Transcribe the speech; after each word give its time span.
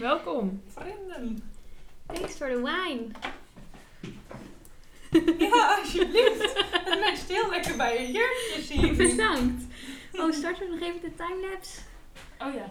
welkom. 0.00 0.62
Vrienden. 0.66 1.42
Thanks 2.06 2.36
for 2.36 2.48
the 2.48 2.62
wine. 2.62 3.06
Ja, 5.38 5.76
alsjeblieft. 5.78 6.52
Het 6.72 7.00
matcht 7.00 7.28
heel 7.28 7.50
lekker 7.50 7.76
bij 7.76 8.02
je 8.02 8.12
jurkje, 8.12 8.62
zie 8.68 8.90
ik. 8.90 8.96
Bedankt. 8.96 9.64
Oh, 10.12 10.32
starten 10.32 10.66
we 10.66 10.74
nog 10.74 10.88
even 10.88 11.00
de 11.00 11.14
timelapse? 11.14 11.80
Oh 12.38 12.54
ja. 12.54 12.70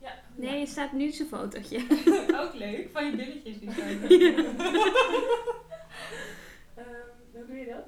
Ja. 0.00 0.22
Nee, 0.34 0.60
er 0.60 0.66
staat 0.66 0.92
nu 0.92 1.10
zijn 1.10 1.28
fotootje. 1.28 1.78
Ook 2.42 2.54
leuk, 2.54 2.88
van 2.92 3.06
je 3.06 3.16
billetjes 3.16 3.58
die 3.58 3.72
zijn. 3.72 4.02
Ehm, 4.02 4.44
hoe 7.32 7.46
doe 7.46 7.56
je 7.56 7.66
dat? 7.66 7.86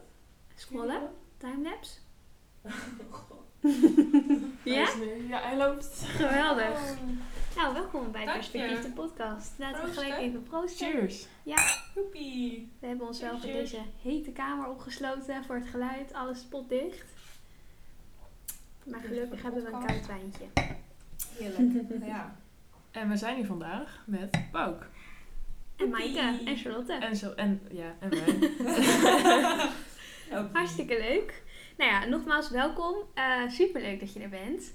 Scrollen, 0.54 1.10
timelapse. 1.36 1.98
Ja? 4.62 4.88
Ja, 5.28 5.40
hij 5.40 5.56
loopt. 5.56 6.02
Geweldig. 6.04 6.96
Nou, 7.56 7.74
welkom 7.74 8.12
bij. 8.12 8.24
Perspectief 8.24 8.82
de 8.82 8.90
podcast. 8.90 9.52
Laten 9.58 9.84
we 9.84 9.92
gelijk 9.92 10.14
hè? 10.14 10.18
even 10.18 10.42
proosten. 10.42 10.86
Cheers. 10.86 11.26
Joepie. 11.94 12.72
We 12.78 12.86
hebben 12.86 13.06
onszelf 13.06 13.32
in 13.32 13.50
Cheers. 13.50 13.70
deze 13.70 13.82
hete 14.02 14.30
kamer 14.30 14.68
opgesloten 14.68 15.44
voor 15.44 15.54
het 15.56 15.66
geluid. 15.66 16.12
Alles 16.12 16.40
spotdicht. 16.40 17.04
Maar 18.84 19.00
gelukkig 19.00 19.40
voor 19.40 19.50
de 19.50 19.56
hebben 19.56 19.80
we 19.80 19.86
een 19.86 19.86
koud 19.86 20.06
wijntje. 20.06 20.44
Heerlijk. 21.38 22.04
Ja. 22.06 22.36
En 22.90 23.08
we 23.08 23.16
zijn 23.16 23.36
hier 23.36 23.46
vandaag 23.46 24.02
met 24.06 24.38
Bouk. 24.52 24.88
En 25.76 25.88
Maaike 25.88 26.40
en 26.44 26.56
Charlotte. 26.56 26.92
En 26.92 27.16
zo, 27.16 27.32
en 27.32 27.62
ja, 27.70 27.94
en 28.00 28.10
wij. 28.10 28.50
Hartstikke 30.52 30.98
leuk. 30.98 31.42
Nou 31.76 31.90
ja, 31.90 32.04
nogmaals 32.04 32.50
welkom. 32.50 32.94
Super 33.14 33.50
superleuk 33.50 34.00
dat 34.00 34.12
je 34.12 34.20
er 34.20 34.28
bent. 34.28 34.72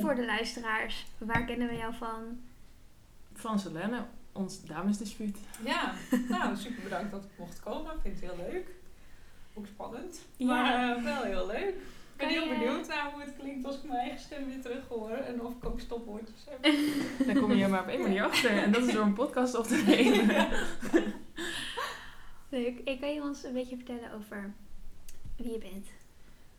Voor 0.00 0.14
de 0.14 0.24
luisteraars, 0.24 1.06
waar 1.18 1.44
kennen 1.44 1.68
we 1.68 1.74
jou 1.76 1.94
van? 1.94 2.40
Van 3.34 3.58
Selene, 3.58 4.04
ons 4.32 4.64
damesdispuut. 4.64 5.38
Ja, 5.64 5.94
nou 6.28 6.56
super 6.56 6.82
bedankt 6.82 7.10
dat 7.10 7.24
ik 7.24 7.30
mocht 7.38 7.60
komen. 7.60 7.92
Ik 7.94 8.00
vind 8.02 8.20
het 8.20 8.30
heel 8.30 8.46
leuk. 8.50 8.66
Ook 9.54 9.66
spannend. 9.66 10.20
Ja. 10.36 10.46
Maar 10.46 10.96
eh, 10.96 11.02
wel 11.04 11.22
heel 11.22 11.46
leuk. 11.46 11.68
Ik 11.68 12.16
ben 12.16 12.28
Kan 12.28 12.28
heel 12.28 12.42
je- 12.52 12.58
benieuwd 12.58 12.88
naar 12.88 13.12
hoe 13.12 13.20
het 13.22 13.32
klinkt 13.38 13.66
als 13.66 13.76
ik 13.76 13.84
mijn 13.84 13.98
eigen 13.98 14.20
stem 14.20 14.46
weer 14.48 14.60
terug 14.60 14.88
hoor. 14.88 15.10
En 15.10 15.42
of 15.42 15.52
ik 15.54 15.64
ook 15.64 15.80
stopwoordjes 15.80 16.44
heb. 16.48 16.62
Daar 17.26 17.38
kom 17.38 17.52
je 17.52 17.68
maar 17.68 17.80
op 17.80 17.88
één 17.88 18.00
manier 18.00 18.24
achter. 18.24 18.50
En 18.62 18.72
dat 18.72 18.82
is 18.82 18.92
door 18.92 19.02
een 19.04 19.12
podcast 19.14 19.54
op 19.54 19.64
te 19.66 19.82
nemen. 19.86 20.48
Leuk. 22.48 22.78
Ik 22.84 23.00
kan 23.00 23.14
je 23.14 23.22
ons 23.22 23.44
een 23.44 23.52
beetje 23.52 23.76
vertellen 23.76 24.12
over 24.12 24.52
wie 25.36 25.50
je 25.52 25.58
bent? 25.58 25.86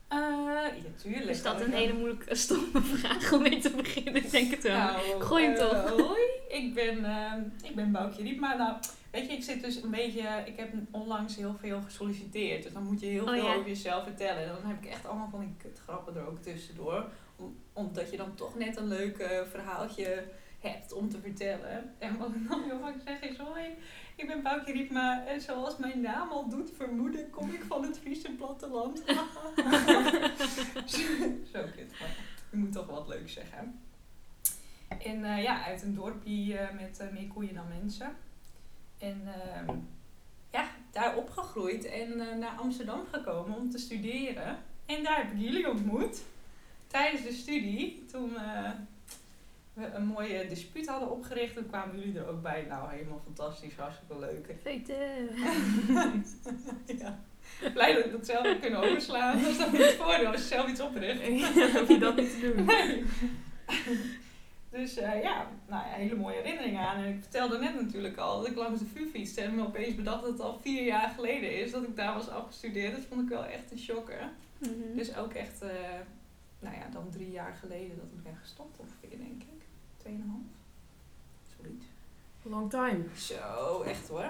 Eh, 0.08 0.18
ja, 0.18 0.72
tuurlijk. 1.02 1.30
Is 1.30 1.42
dat 1.42 1.54
Kan 1.56 1.64
een 1.66 1.72
hele 1.74 1.94
moeilijke, 1.94 2.36
stomme 2.46 2.82
vraag 2.82 3.32
om 3.34 3.42
mee 3.42 3.60
te 3.60 3.70
beginnen? 3.70 4.16
Ik 4.16 4.32
denk 4.32 4.52
het 4.52 4.64
wel. 4.64 4.78
Nou, 4.78 5.22
Gooi 5.24 5.44
hem 5.46 5.54
eh, 5.54 5.60
toch. 5.60 5.90
Hoi, 6.08 6.22
ik 6.48 6.74
ben, 6.74 7.06
eh, 7.06 7.34
ik 7.70 7.76
ben 7.76 7.92
Boukje 7.92 8.24
Riepma. 8.24 8.56
Nou, 8.56 8.76
weet 9.12 9.26
je, 9.28 9.34
ik 9.34 9.44
zit 9.44 9.64
dus 9.64 9.84
een 9.84 9.92
beetje... 9.92 10.22
Ik 10.46 10.58
heb 10.58 10.70
onlangs 10.92 11.36
heel 11.36 11.56
veel 11.60 11.82
gesolliciteerd. 11.82 12.64
Dus 12.64 12.74
dan 12.74 12.84
moet 12.84 13.00
je 13.00 13.06
heel 13.06 13.24
Oh, 13.24 13.30
veel 13.30 13.46
ja. 13.46 13.54
over 13.56 13.68
jezelf 13.68 14.04
vertellen. 14.04 14.42
En 14.44 14.48
dan 14.62 14.72
heb 14.72 14.84
ik 14.84 14.90
echt 14.90 15.06
allemaal 15.06 15.30
van 15.32 15.40
die 15.40 15.56
kutgrappen 15.58 16.16
er 16.16 16.28
ook 16.28 16.40
tussendoor. 16.42 17.06
Om- 17.36 17.56
omdat 17.74 18.12
je 18.12 18.18
dan 18.18 18.36
toch 18.36 18.58
net 18.58 18.78
een 18.78 18.88
leuk 18.88 19.44
verhaaltje 19.52 20.24
hebt 20.68 20.94
om 20.94 21.10
te 21.10 21.20
vertellen. 21.20 21.94
En 21.98 22.18
wat 22.18 22.30
ik 22.30 22.50
dan 22.50 22.64
heel 22.64 22.80
vaak 22.80 22.96
zeg 23.06 23.22
is... 23.22 23.38
Hoi, 23.38 23.64
ik 24.16 24.28
ben 24.28 24.44
Boukje 24.44 24.74
Riepma. 24.74 25.26
En 25.26 25.42
zoals 25.42 25.78
mijn 25.78 26.02
naam 26.02 26.30
al 26.30 26.50
doet 26.50 26.72
vermoeden... 26.76 27.30
kom 27.30 27.50
ik 27.50 27.64
van 27.64 27.84
het 27.84 28.00
Friese 28.00 28.32
platteland. 28.32 28.98
Zo 31.54 31.62
kut. 31.76 32.00
Maar 32.00 32.16
je 32.50 32.58
moet 32.58 32.72
toch 32.72 32.88
wat 32.88 33.08
leuks 33.08 33.34
zeggen. 33.34 33.80
En 34.88 35.24
eh, 35.24 35.44
ja, 35.44 35.64
uit 35.64 35.82
een 35.82 35.94
dorpje 35.94 36.58
eh, 36.58 36.76
met 36.76 37.00
eh, 37.00 37.12
meer 37.12 37.28
koeien 37.28 37.54
dan 37.54 37.68
mensen. 37.68 38.16
En 38.98 39.22
ehm, 39.26 39.78
ja, 40.52 40.70
daar 40.92 41.18
opgegroeid 41.18 41.86
en 41.86 42.18
naar 42.18 42.56
Amsterdam 42.58 43.06
gekomen 43.12 43.58
om 43.58 43.70
te 43.70 43.78
studeren. 43.78 44.58
En 44.86 45.04
daar 45.04 45.18
heb 45.18 45.32
ik 45.32 45.40
jullie 45.40 45.70
ontmoet. 45.70 46.24
Tijdens 46.88 47.24
de 47.24 47.34
studie, 47.34 48.06
toen 48.12 48.38
we 49.76 49.92
een 49.94 50.06
mooie 50.06 50.48
dispuut 50.48 50.88
hadden 50.88 51.12
opgericht, 51.12 51.56
toen 51.56 51.68
kwamen 51.68 52.00
jullie 52.00 52.20
er 52.20 52.28
ook 52.28 52.42
bij. 52.42 52.66
Nou, 52.70 52.92
helemaal 52.92 53.22
fantastisch, 53.24 53.76
hartstikke 53.76 54.20
leuk. 54.20 54.56
Feuten. 54.64 55.30
ja. 57.02 57.20
Blij 57.74 57.94
dat 57.94 58.06
ik 58.06 58.12
dat 58.12 58.26
zelf 58.26 58.42
heb 58.42 58.62
kunnen 58.62 58.80
overslaan. 58.80 59.42
Dat 59.42 59.50
is 59.50 59.58
dan 59.58 59.72
niet 59.72 59.82
het 59.82 59.94
voordeel 59.94 60.28
als 60.28 60.42
je 60.42 60.48
zelf 60.48 60.70
iets 60.70 60.80
opricht. 60.80 61.26
Dan 61.56 61.72
hoef 61.72 61.88
je 61.88 61.98
dat 61.98 62.16
niet 62.16 62.40
te 62.40 62.54
doen. 62.56 62.66
Nee. 62.66 63.04
Dus 64.70 64.98
eh, 64.98 65.22
ja, 65.22 65.48
nou 65.68 65.88
ja, 65.88 65.94
hele 65.94 66.16
mooie 66.16 66.36
herinneringen 66.36 66.82
aan. 66.82 67.04
En 67.04 67.14
ik 67.14 67.22
vertelde 67.22 67.58
net 67.58 67.82
natuurlijk 67.82 68.18
al 68.18 68.38
dat 68.42 68.48
ik 68.50 68.56
langs 68.56 68.80
de 68.80 68.86
VU 68.86 69.10
fietste 69.10 69.42
en 69.42 69.56
me 69.56 69.66
opeens 69.66 69.96
bedacht 69.96 70.22
dat 70.22 70.32
het 70.32 70.42
al 70.42 70.60
vier 70.62 70.84
jaar 70.84 71.10
geleden 71.10 71.60
is 71.60 71.72
dat 71.72 71.84
ik 71.84 71.96
daar 71.96 72.14
was 72.14 72.30
afgestudeerd. 72.30 72.96
Dat 72.96 73.06
vond 73.06 73.22
ik 73.22 73.30
wel 73.30 73.46
echt 73.46 73.72
een 73.72 73.80
shocker. 73.80 74.30
Mhm. 74.58 74.96
Dus 74.96 75.16
ook 75.16 75.34
echt, 75.34 75.62
eh, 75.62 75.70
nou 76.60 76.76
ja, 76.76 76.88
dan 76.92 77.10
drie 77.10 77.32
jaar 77.32 77.54
geleden 77.54 77.96
dat 77.96 78.06
ik 78.06 78.24
ben 78.24 78.36
gestopt 78.36 78.80
ongeveer, 78.80 79.18
denk 79.18 79.42
ik. 79.44 79.55
Zoiets. 81.58 81.86
Long 82.44 82.70
time. 82.70 83.04
Zo, 83.16 83.82
echt 83.82 84.08
hoor. 84.08 84.30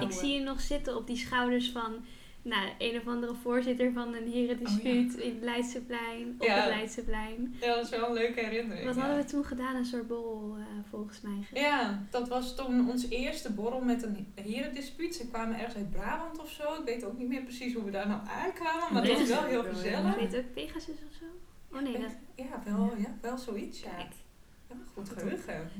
Ik 0.00 0.12
zie 0.12 0.32
je 0.32 0.40
nog 0.40 0.60
zitten 0.60 0.96
op 0.96 1.06
die 1.06 1.16
schouders 1.16 1.70
van 1.70 2.04
nou, 2.42 2.68
een 2.78 2.96
of 2.96 3.06
andere 3.06 3.34
voorzitter 3.34 3.92
van 3.92 4.14
een 4.14 4.32
herendispuut 4.32 5.14
in 5.14 5.34
het 5.34 5.42
Leidseplein. 5.44 6.34
Op 6.38 6.46
Ja. 6.46 6.54
het 6.54 6.68
Leidseplein. 6.68 7.56
Ja, 7.60 7.74
dat 7.74 7.84
is 7.84 7.90
wel 7.90 8.06
een 8.08 8.12
leuke 8.14 8.40
herinnering. 8.40 8.86
Wat 8.86 8.94
ja. 8.94 9.00
hadden 9.00 9.18
we 9.18 9.24
toen 9.30 9.44
gedaan? 9.44 9.76
Een 9.76 9.84
soort 9.84 10.06
borrel 10.08 10.56
eh, 10.58 10.64
volgens 10.90 11.20
mij. 11.20 11.46
Ja, 11.62 12.06
dat 12.10 12.28
was 12.28 12.56
toen 12.56 12.90
ons 12.90 13.08
eerste 13.08 13.52
borrel 13.52 13.80
met 13.80 14.02
een 14.02 14.26
herendispuut. 14.34 15.14
Ze 15.14 15.26
kwamen 15.28 15.58
ergens 15.58 15.74
uit 15.76 15.90
Brabant 15.90 16.38
of 16.40 16.50
zo. 16.50 16.74
Ik 16.74 16.84
weet 16.84 17.04
ook 17.04 17.18
niet 17.18 17.28
meer 17.28 17.42
precies 17.42 17.74
hoe 17.74 17.84
we 17.84 17.90
daar 17.90 18.08
nou 18.08 18.20
aankwamen. 18.28 18.92
Maar 18.92 19.02
het 19.06 19.18
was 19.18 19.28
wel 19.38 19.44
heel 19.44 19.64
Ik 19.64 19.70
gezellig. 19.72 20.14
weet 20.16 20.36
ook 20.36 20.52
Pegasus 20.54 20.94
of 21.08 21.14
zo? 21.18 21.24
Oh 21.76 21.82
nee, 21.82 21.92
dat... 22.00 22.10
Ja, 22.34 22.62
wel, 22.64 22.92
ja, 22.98 23.14
wel 23.20 23.38
zoiets. 23.38 23.80
Ja. 23.80 23.90
Kijk. 23.96 24.12
Ja, 24.70 24.76
goed 24.94 25.08
geheugen. 25.08 25.70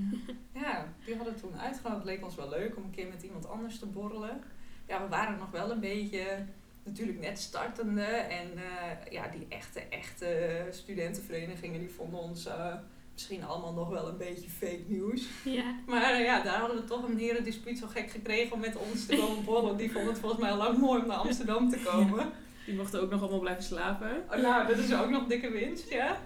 Ja, 0.53 0.87
die 1.05 1.17
hadden 1.17 1.37
toen 1.37 1.59
uitgenodigd. 1.59 2.05
Het 2.05 2.13
leek 2.15 2.25
ons 2.25 2.35
wel 2.35 2.49
leuk 2.49 2.77
om 2.77 2.85
een 2.85 2.91
keer 2.91 3.09
met 3.09 3.23
iemand 3.23 3.49
anders 3.49 3.79
te 3.79 3.87
borrelen. 3.87 4.43
Ja, 4.87 5.03
we 5.03 5.09
waren 5.09 5.39
nog 5.39 5.51
wel 5.51 5.71
een 5.71 5.81
beetje 5.81 6.45
natuurlijk 6.83 7.21
net 7.21 7.39
startende. 7.39 8.03
En 8.03 8.51
eh, 8.57 9.13
ja, 9.13 9.29
die 9.29 9.47
echte, 9.49 9.81
echte 9.81 10.67
studentenverenigingen 10.71 11.81
die 11.81 11.91
vonden 11.91 12.21
ons 12.21 12.47
eh, 12.47 12.75
misschien 13.13 13.45
allemaal 13.45 13.73
nog 13.73 13.89
wel 13.89 14.09
een 14.09 14.17
beetje 14.17 14.51
fake 14.51 14.85
news. 14.87 15.29
Ja. 15.45 15.75
Maar 15.87 16.13
eh, 16.13 16.25
ja, 16.25 16.43
daar 16.43 16.59
hadden 16.59 16.77
we 16.77 16.85
toch 16.85 17.09
een 17.09 17.19
herendispuut 17.19 17.79
zo 17.79 17.87
gek 17.87 18.11
gekregen 18.11 18.53
om 18.53 18.61
met 18.61 18.77
ons 18.77 19.07
te 19.07 19.17
komen 19.17 19.45
borrelen. 19.45 19.77
Die 19.77 19.93
vonden 19.93 20.11
het 20.11 20.21
volgens 20.21 20.41
mij 20.41 20.51
al 20.51 20.57
lang 20.57 20.79
mooi 20.79 21.01
om 21.01 21.07
naar 21.07 21.17
Amsterdam 21.17 21.71
te 21.71 21.79
komen. 21.79 22.31
Die 22.67 22.75
mochten 22.75 23.01
ook 23.01 23.11
nog 23.11 23.21
allemaal 23.21 23.41
blijven 23.41 23.63
slapen. 23.63 24.25
Oh, 24.31 24.37
nou, 24.37 24.67
dat 24.67 24.79
is 24.79 24.95
ook 24.95 25.11
nog 25.11 25.27
dikke 25.27 25.51
winst, 25.51 25.91
ja. 25.91 26.19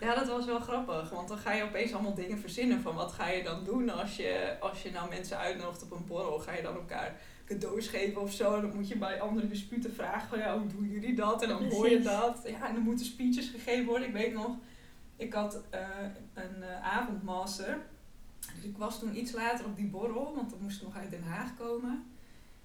Ja, 0.00 0.14
dat 0.14 0.28
was 0.28 0.44
wel 0.44 0.60
grappig. 0.60 1.10
Want 1.10 1.28
dan 1.28 1.38
ga 1.38 1.52
je 1.52 1.62
opeens 1.62 1.92
allemaal 1.92 2.14
dingen 2.14 2.38
verzinnen 2.38 2.80
van 2.80 2.94
wat 2.94 3.12
ga 3.12 3.28
je 3.28 3.42
dan 3.42 3.64
doen 3.64 3.90
als 3.90 4.16
je, 4.16 4.56
als 4.60 4.82
je 4.82 4.90
nou 4.90 5.08
mensen 5.08 5.38
uitnodigt 5.38 5.82
op 5.82 5.90
een 5.90 6.06
borrel. 6.06 6.38
Ga 6.38 6.52
je 6.52 6.62
dan 6.62 6.74
elkaar 6.74 7.20
cadeaus 7.46 7.86
geven 7.88 8.20
of 8.20 8.32
zo? 8.32 8.60
Dan 8.60 8.74
moet 8.74 8.88
je 8.88 8.96
bij 8.96 9.20
andere 9.20 9.48
disputen 9.48 9.94
vragen 9.94 10.28
van 10.28 10.38
ja, 10.38 10.58
hoe 10.58 10.66
doen 10.66 10.88
jullie 10.88 11.14
dat? 11.14 11.42
En 11.42 11.48
dan 11.48 11.70
hoor 11.70 11.88
je 11.88 12.00
dat. 12.00 12.40
Ja, 12.46 12.68
en 12.68 12.74
dan 12.74 12.82
moeten 12.82 13.06
speeches 13.06 13.48
gegeven 13.48 13.84
worden. 13.84 14.08
Ik 14.08 14.14
weet 14.14 14.32
nog, 14.32 14.56
ik 15.16 15.32
had 15.32 15.62
eh, 15.70 15.80
een 16.34 16.56
uh, 16.58 16.82
avondmaster. 16.82 17.78
Dus 18.54 18.64
ik 18.64 18.76
was 18.76 18.98
toen 18.98 19.16
iets 19.16 19.32
later 19.32 19.64
op 19.66 19.76
die 19.76 19.86
borrel, 19.86 20.34
want 20.34 20.50
dat 20.50 20.60
moest 20.60 20.82
nog 20.82 20.96
uit 20.96 21.10
Den 21.10 21.22
Haag 21.22 21.56
komen. 21.56 22.04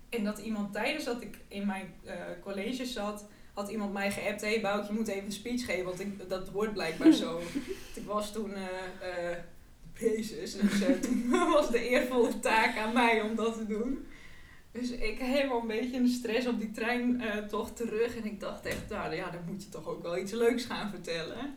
En 0.09 0.23
dat 0.23 0.39
iemand 0.39 0.73
tijdens 0.73 1.03
dat 1.03 1.21
ik 1.21 1.37
in 1.47 1.65
mijn 1.65 1.93
eh 2.05 2.15
college 2.41 2.85
zat, 2.85 3.25
had 3.53 3.69
iemand 3.69 3.93
mij 3.93 4.11
geappt, 4.11 4.41
hé 4.41 4.47
hey, 4.47 4.61
Bout, 4.61 4.87
je 4.87 4.93
moet 4.93 5.07
even 5.07 5.25
een 5.25 5.31
speech 5.31 5.65
geven, 5.65 5.85
want 5.85 5.99
ik, 5.99 6.29
dat 6.29 6.47
hoort 6.47 6.73
blijkbaar 6.73 7.11
zo. 7.11 7.41
ik 7.95 8.05
was 8.05 8.31
toen 8.31 8.53
eh 8.53 9.31
eh 9.31 9.37
Jezus, 9.99 10.55
dus 10.55 10.79
toen 11.01 11.29
was 11.53 11.71
de 11.71 11.89
eervolle 11.89 12.39
taak 12.39 12.77
aan 12.77 12.93
mij 12.93 13.21
om 13.21 13.35
dat 13.35 13.53
te 13.57 13.65
doen. 13.65 14.07
Dus 14.71 14.91
ik 14.91 15.19
helemaal 15.19 15.61
een 15.61 15.67
beetje 15.67 15.95
in 15.95 16.03
de 16.03 16.09
stress 16.09 16.47
op 16.47 16.59
die 16.59 16.71
trein 16.71 17.21
eh, 17.21 17.37
toch 17.37 17.71
terug. 17.73 18.15
En 18.15 18.25
ik 18.25 18.39
dacht 18.39 18.65
echt, 18.65 18.89
nou 18.89 19.15
ja, 19.15 19.29
dan 19.29 19.41
moet 19.47 19.63
je 19.63 19.69
toch 19.69 19.87
ook 19.87 20.01
wel 20.01 20.17
iets 20.17 20.31
leuks 20.31 20.65
gaan 20.65 20.89
vertellen. 20.89 21.55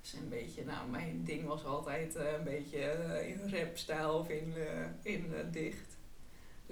Dus 0.00 0.12
een 0.12 0.28
beetje, 0.28 0.64
nou, 0.64 0.90
mijn 0.90 1.22
ding 1.24 1.46
was 1.46 1.64
altijd 1.64 2.14
een 2.14 2.44
beetje 2.44 2.78
in 3.26 3.54
rapstijl 3.54 4.18
of 4.18 4.28
in, 4.28 4.54
in 5.02 5.32
dicht. 5.50 5.91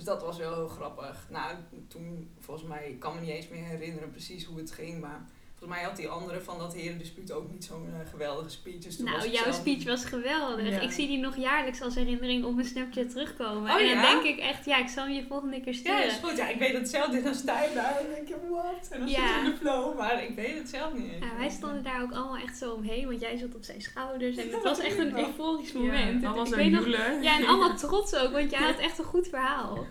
Dus 0.00 0.08
dat 0.08 0.22
was 0.22 0.38
wel 0.38 0.54
heel 0.54 0.68
grappig. 0.68 1.26
Nou, 1.30 1.56
toen, 1.88 2.30
volgens 2.38 2.68
mij, 2.68 2.88
ik 2.90 2.98
kan 2.98 3.14
me 3.14 3.20
niet 3.20 3.30
eens 3.30 3.48
meer 3.48 3.64
herinneren 3.64 4.10
precies 4.10 4.44
hoe 4.44 4.58
het 4.58 4.70
ging, 4.70 5.00
maar 5.00 5.30
Volgens 5.60 5.80
mij 5.80 5.88
had 5.90 5.98
die 5.98 6.08
andere 6.08 6.40
van 6.40 6.58
dat 6.58 6.74
herendispuut 6.74 7.32
ook 7.32 7.50
niet 7.50 7.64
zo'n 7.64 7.86
eh, 7.86 8.10
geweldige 8.10 8.50
speech. 8.50 8.78
Dus 8.78 8.96
was 9.00 9.06
Nou, 9.10 9.24
ik 9.24 9.32
jouw 9.32 9.42
zelf- 9.42 9.54
speech 9.56 9.84
was 9.84 10.04
geweldig. 10.04 10.68
Ja. 10.68 10.80
Ik 10.80 10.90
zie 10.90 11.06
die 11.06 11.18
nog 11.18 11.36
jaarlijks 11.36 11.80
als 11.82 11.94
herinnering 11.94 12.44
op 12.44 12.54
mijn 12.54 12.66
Snapchat 12.66 13.10
terugkomen. 13.10 13.70
Oh, 13.74 13.80
en 13.80 13.86
dan 13.86 13.94
ja? 13.96 14.02
denk 14.10 14.22
ik 14.22 14.38
echt, 14.38 14.64
ja, 14.64 14.76
ik 14.78 14.88
zal 14.88 15.04
hem 15.04 15.12
je 15.12 15.24
volgende 15.28 15.60
keer 15.60 15.72
Ja, 15.72 15.78
sturen. 15.78 16.04
is 16.06 16.18
goed. 16.22 16.36
Ja, 16.36 16.48
ik 16.48 16.58
weet 16.58 16.72
het 16.72 16.88
zelf 16.88 17.12
niet. 17.12 17.24
Dan 17.24 17.34
sta 17.34 17.62
je 17.62 17.74
daar 17.74 17.96
en 17.98 18.04
dan 18.06 18.14
denk 18.14 18.28
je, 18.28 18.34
wat? 18.50 18.88
En 18.90 18.98
dan 19.00 19.08
Ja. 19.08 19.14
zit 19.26 19.34
je 19.34 19.40
in 19.44 19.50
de 19.50 19.56
flow. 19.56 19.98
Maar 19.98 20.22
ik 20.24 20.34
weet 20.34 20.58
het 20.58 20.68
zelf 20.68 20.92
niet 20.94 21.12
eens. 21.12 21.24
Ja, 21.24 21.36
wij 21.38 21.50
stonden 21.50 21.82
daar 21.82 22.02
ook 22.02 22.12
allemaal 22.12 22.36
echt 22.36 22.56
zo 22.58 22.72
omheen, 22.72 23.06
want 23.06 23.20
jij 23.20 23.36
zat 23.36 23.54
op 23.54 23.64
zijn 23.64 23.82
schouders. 23.82 24.36
En 24.36 24.46
Ja, 24.46 24.52
het 24.52 24.62
dat 24.62 24.76
was 24.76 24.86
echt 24.86 24.98
ik 24.98 25.00
een 25.00 25.18
euforisch 25.18 25.72
Ja, 25.72 25.78
moment. 25.78 26.24
allemaal 26.24 26.44
ik 26.44 26.50
zo 26.50 26.56
weet 26.56 26.70
nog, 26.70 26.80
joelen. 26.84 27.22
ja, 27.22 27.38
en 27.38 27.46
allemaal 27.46 27.76
trots 27.86 28.14
ook, 28.14 28.32
want 28.32 28.50
jij 28.50 28.60
had 28.60 28.78
echt 28.78 28.98
een 28.98 29.04
goed 29.04 29.28
verhaal. 29.28 29.86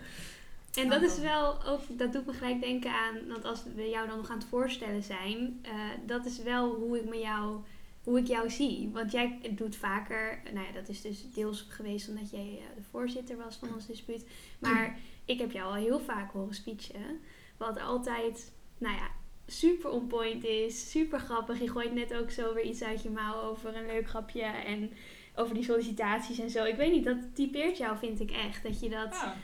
En 0.74 0.88
dat 0.88 1.02
is 1.02 1.14
dan. 1.14 1.24
wel 1.24 1.64
ook, 1.64 1.80
dat 1.88 2.12
doet 2.12 2.26
me 2.26 2.32
gelijk 2.32 2.60
denken 2.60 2.92
aan, 2.92 3.28
want 3.28 3.44
als 3.44 3.62
we 3.74 3.88
jou 3.88 4.08
dan 4.08 4.16
nog 4.16 4.30
aan 4.30 4.38
het 4.38 4.46
voorstellen 4.48 5.02
zijn, 5.02 5.58
eh, 5.62 5.72
dat 6.06 6.24
is 6.24 6.42
wel 6.42 6.74
hoe 6.74 6.98
ik 6.98 7.08
me 7.08 7.18
jou, 7.18 7.60
hoe 8.04 8.18
ik 8.18 8.26
jou 8.26 8.50
zie. 8.50 8.90
Want 8.92 9.12
jij 9.12 9.38
doet 9.50 9.76
vaker, 9.76 10.42
nou 10.52 10.66
ja, 10.66 10.72
dat 10.72 10.88
is 10.88 11.00
dus 11.00 11.32
deels 11.32 11.66
geweest 11.68 12.08
omdat 12.08 12.30
jij 12.30 12.58
eh, 12.58 12.76
de 12.76 12.82
voorzitter 12.90 13.36
was 13.36 13.56
van 13.56 13.74
ons 13.74 13.86
dispuut. 13.86 14.26
Maar 14.58 14.98
ik 15.24 15.38
heb 15.38 15.52
jou 15.52 15.66
al 15.66 15.74
heel 15.74 16.00
vaak 16.00 16.32
horen 16.32 16.54
speechen, 16.54 17.20
wat 17.56 17.80
altijd, 17.80 18.52
nou 18.78 18.94
ja, 18.96 19.08
super 19.46 19.90
on 19.90 20.06
point 20.06 20.44
is, 20.44 20.90
super 20.90 21.18
grappig. 21.18 21.60
Je 21.60 21.70
gooit 21.70 21.92
net 21.92 22.14
ook 22.14 22.30
zo 22.30 22.54
weer 22.54 22.64
iets 22.64 22.82
uit 22.82 23.02
je 23.02 23.10
mouw 23.10 23.40
over 23.40 23.76
een 23.76 23.86
leuk 23.86 24.08
grapje 24.08 24.42
en 24.42 24.92
over 25.34 25.54
die 25.54 25.64
sollicitaties 25.64 26.38
en 26.38 26.50
zo. 26.50 26.64
Ik 26.64 26.76
weet 26.76 26.92
niet, 26.92 27.04
dat 27.04 27.34
typeert 27.34 27.76
jou 27.78 27.98
vind 27.98 28.20
ik 28.20 28.30
echt. 28.30 28.62
Dat 28.62 28.80
je 28.80 28.88
dat 28.88 29.12
Ja. 29.12 29.36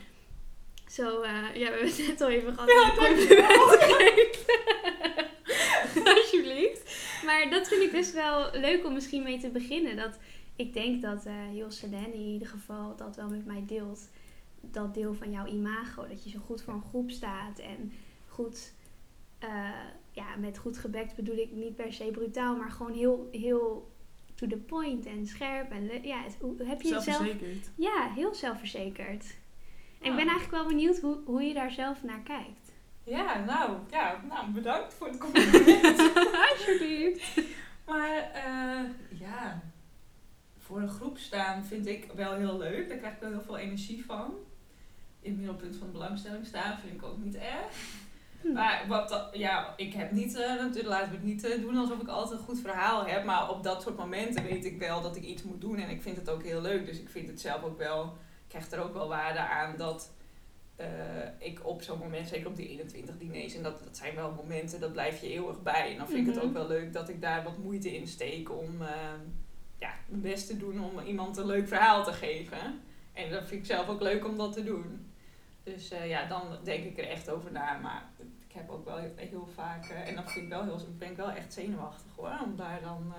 Zo, 0.91 1.21
eh, 1.21 1.31
ja, 1.55 1.69
we 1.71 1.77
hebben 1.77 1.87
het 1.87 2.07
net 2.07 2.21
al 2.21 2.29
even 2.29 2.53
gehad. 2.53 2.69
Ja, 2.71 2.89
geven. 2.95 4.45
Alsjeblieft. 6.15 6.95
Maar 7.25 7.49
dat 7.49 7.67
vind 7.67 7.81
ik 7.81 7.91
dus 7.91 8.11
wel 8.13 8.49
leuk 8.53 8.85
om 8.85 8.93
misschien 8.93 9.23
mee 9.23 9.39
te 9.39 9.49
beginnen. 9.49 9.95
Dat 9.95 10.17
ik 10.55 10.73
denk 10.73 11.01
dat 11.01 11.25
eh 11.25 11.55
Jos 11.55 11.83
in 11.83 12.15
ieder 12.15 12.47
geval 12.47 12.95
dat 12.95 13.15
wel 13.15 13.29
met 13.29 13.45
mij 13.45 13.63
deelt. 13.65 14.09
Dat 14.61 14.93
deel 14.93 15.13
van 15.13 15.31
jouw 15.31 15.45
imago. 15.45 16.07
Dat 16.07 16.23
je 16.23 16.29
zo 16.29 16.39
goed 16.45 16.61
voor 16.61 16.73
een 16.73 16.83
groep 16.89 17.11
staat 17.11 17.59
en 17.59 17.93
goed, 18.27 18.73
eh, 19.39 19.69
ja, 20.11 20.35
met 20.39 20.57
goed 20.57 20.77
gebekt 20.77 21.15
bedoel 21.15 21.37
ik 21.37 21.51
niet 21.51 21.75
per 21.75 21.93
se 21.93 22.03
brutaal, 22.11 22.55
maar 22.55 22.71
gewoon 22.71 22.93
heel, 22.93 23.29
heel 23.31 23.91
to 24.35 24.47
the 24.47 24.57
point 24.57 25.05
en 25.05 25.27
scherp. 25.27 25.71
En 25.71 25.89
ja, 26.03 26.23
het- 26.23 26.37
heb 26.67 26.81
je 26.81 26.87
zelf 26.87 27.05
ja, 27.75 28.11
heel 28.15 28.33
zelfverzekerd. 28.33 29.25
En 30.01 30.09
ik 30.09 30.15
ben 30.15 30.27
eigenlijk 30.27 30.51
wel 30.51 30.65
benieuwd 30.65 30.99
hoe, 30.99 31.17
hoe 31.25 31.43
je 31.43 31.53
daar 31.53 31.71
zelf 31.71 32.03
naar 32.03 32.19
kijkt. 32.23 32.71
Ja, 33.03 33.43
nou, 33.45 33.77
ja, 33.91 34.21
nou, 34.29 34.47
bedankt 34.51 34.93
voor 34.93 35.07
het 35.07 35.17
compliment. 35.25 35.99
Alsjeblieft. 36.51 37.41
maar 37.85 38.31
eh, 38.33 39.19
ja, 39.19 39.61
voor 40.59 40.81
een 40.81 40.89
groep 40.89 41.17
staan 41.17 41.65
vind 41.65 41.87
ik 41.87 42.07
wel 42.15 42.33
heel 42.33 42.57
leuk. 42.57 42.87
Daar 42.89 42.97
krijg 42.97 43.13
ik 43.13 43.19
wel 43.19 43.29
heel 43.29 43.41
veel 43.41 43.57
energie 43.57 44.05
van. 44.05 44.33
In 45.19 45.29
het 45.31 45.39
middelpunt 45.39 45.75
van 45.75 45.87
de 45.87 45.93
belangstelling 45.93 46.45
staan 46.45 46.77
vind 46.79 46.93
ik 46.93 47.03
ook 47.03 47.17
niet 47.17 47.35
erg. 47.35 47.95
Hm. 48.41 48.51
Maar 48.53 48.83
wat, 48.87 49.09
dat- 49.09 49.29
ja, 49.33 49.73
ik 49.77 49.93
heb 49.93 50.11
niet, 50.11 50.35
eh, 50.35 50.47
natuurlijk 50.55 50.87
laten 50.87 51.09
we 51.09 51.15
het 51.15 51.25
niet 51.25 51.43
eh, 51.43 51.61
doen 51.61 51.77
alsof 51.77 51.99
ik 52.01 52.07
altijd 52.07 52.39
een 52.39 52.45
goed 52.45 52.59
verhaal 52.59 53.05
heb. 53.05 53.23
Maar 53.25 53.49
op 53.49 53.63
dat 53.63 53.81
soort 53.81 53.97
momenten 53.97 54.43
weet 54.43 54.65
ik 54.65 54.79
wel 54.79 55.01
dat 55.01 55.15
ik 55.15 55.23
iets 55.23 55.43
moet 55.43 55.61
doen. 55.61 55.77
En 55.77 55.89
ik 55.89 56.01
vind 56.01 56.17
het 56.17 56.29
ook 56.29 56.43
heel 56.43 56.61
leuk. 56.61 56.85
Dus 56.85 56.99
ik 56.99 57.09
vind 57.09 57.27
het 57.27 57.41
zelf 57.41 57.63
ook 57.63 57.77
wel, 57.77 58.17
ik 58.47 58.53
krijg 58.53 58.71
er 58.71 58.83
ook 58.83 58.93
wel 58.93 59.07
waarde 59.07 59.39
aan 59.39 59.75
dat 59.77 60.11
eh, 60.75 60.87
ik 61.37 61.59
op 61.65 61.81
zo'n 61.81 61.97
moment, 61.99 62.27
zeker 62.27 62.47
op 62.47 62.55
die 62.55 62.67
21 62.69 63.17
diners, 63.17 63.55
en 63.55 63.63
dat, 63.63 63.83
dat 63.83 63.97
zijn 63.97 64.15
wel 64.15 64.31
momenten, 64.31 64.79
dat 64.79 64.91
blijf 64.91 65.21
je 65.21 65.33
eeuwig 65.33 65.61
bij. 65.63 65.91
En 65.91 65.97
dan 65.97 66.07
vind 66.07 66.19
ik 66.19 66.25
het 66.25 66.35
Mhm. 66.35 66.45
ook 66.45 66.53
wel 66.53 66.67
leuk 66.67 66.93
dat 66.93 67.09
ik 67.09 67.21
daar 67.21 67.43
wat 67.43 67.57
moeite 67.57 67.95
in 67.95 68.07
steek 68.07 68.51
om 68.51 68.81
eh, 68.81 68.89
ja, 69.79 69.93
mijn 70.07 70.21
best 70.21 70.47
te 70.47 70.57
doen 70.57 70.83
om 70.83 70.99
iemand 70.99 71.37
een 71.37 71.45
leuk 71.45 71.67
verhaal 71.67 72.03
te 72.03 72.13
geven. 72.13 72.57
En 73.13 73.29
dat 73.31 73.47
vind 73.47 73.61
ik 73.61 73.65
zelf 73.65 73.87
ook 73.87 74.01
leuk 74.01 74.25
om 74.25 74.37
dat 74.37 74.53
te 74.53 74.63
doen. 74.63 75.11
Dus 75.63 75.91
eh, 75.91 76.07
ja, 76.09 76.25
dan 76.27 76.41
denk 76.63 76.83
ik 76.83 76.97
er 76.97 77.07
echt 77.07 77.29
over 77.29 77.51
na. 77.51 77.77
Maar 77.77 78.03
ik 78.47 78.53
heb 78.53 78.69
ook 78.69 78.85
wel 78.85 78.97
heel, 78.97 79.13
heel 79.15 79.47
vaak, 79.55 79.85
eh, 79.89 80.07
en 80.07 80.15
dan 80.15 80.29
vind 80.29 80.43
ik 80.45 80.49
wel 80.51 80.63
heel, 80.63 80.79
ben 80.97 81.09
ik 81.11 81.17
wel 81.17 81.31
echt 81.31 81.53
zenuwachtig 81.53 82.11
hoor, 82.15 82.39
om 82.43 82.55
daar 82.55 82.81
dan, 82.81 83.13
dat 83.13 83.15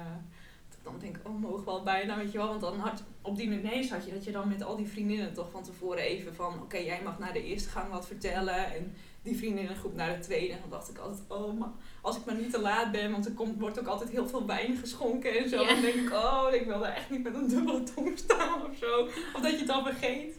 dan 0.90 1.00
denk 1.00 1.16
ik, 1.16 1.26
oh 1.26 1.40
mogen 1.40 1.64
we 1.64 1.70
al 1.70 1.82
bijna, 1.82 2.16
weet 2.16 2.32
je 2.32 2.38
wel. 2.38 2.48
Want 2.48 2.60
dan 2.60 2.78
had, 2.78 3.02
op 3.22 3.36
die 3.36 3.48
diners 3.48 3.90
had 3.90 4.04
je 4.04 4.12
dat 4.12 4.24
je 4.24 4.32
dan 4.32 4.48
met 4.48 4.62
al 4.62 4.76
die 4.76 4.88
vriendinnen 4.88 5.32
toch 5.32 5.50
van 5.50 5.62
tevoren 5.62 6.02
even 6.02 6.34
van, 6.34 6.62
oké, 6.62 6.76
jij 6.76 7.00
mag 7.04 7.18
naar 7.18 7.32
de 7.32 7.44
eerste 7.44 7.68
gang 7.68 7.90
wat 7.90 8.06
vertellen. 8.06 8.74
En 8.74 8.94
die 9.22 9.36
vriendinnengroep 9.36 9.94
naar 9.94 10.16
de 10.16 10.22
tweede. 10.22 10.52
En 10.52 10.60
dan 10.60 10.70
dacht 10.70 10.90
ik 10.90 10.98
altijd, 10.98 11.22
oh, 11.28 11.58
maar 11.58 11.68
als 12.00 12.16
ik 12.16 12.24
maar 12.24 12.34
niet 12.34 12.50
te 12.50 12.60
laat 12.60 12.92
ben, 12.92 13.10
want 13.10 13.26
er 13.26 13.32
komt, 13.32 13.60
wordt 13.60 13.80
ook 13.80 13.86
altijd 13.86 14.10
heel 14.10 14.28
veel 14.28 14.46
wijn 14.46 14.76
geschonken 14.76 15.38
en 15.38 15.48
zo. 15.48 15.60
Ja. 15.60 15.68
Dan 15.68 15.80
denk 15.80 15.94
ik, 15.94 16.12
oh, 16.12 16.46
ik 16.52 16.66
wil 16.66 16.78
daar 16.78 16.94
echt 16.94 17.10
niet 17.10 17.22
met 17.22 17.34
een 17.34 17.48
dubbele 17.48 17.82
tong 17.82 18.18
staan 18.18 18.66
of 18.70 18.76
zo. 18.76 19.00
Of 19.34 19.40
dat 19.40 19.50
je 19.50 19.58
het 19.58 19.66
dan 19.66 19.84
vergeet. 19.84 20.36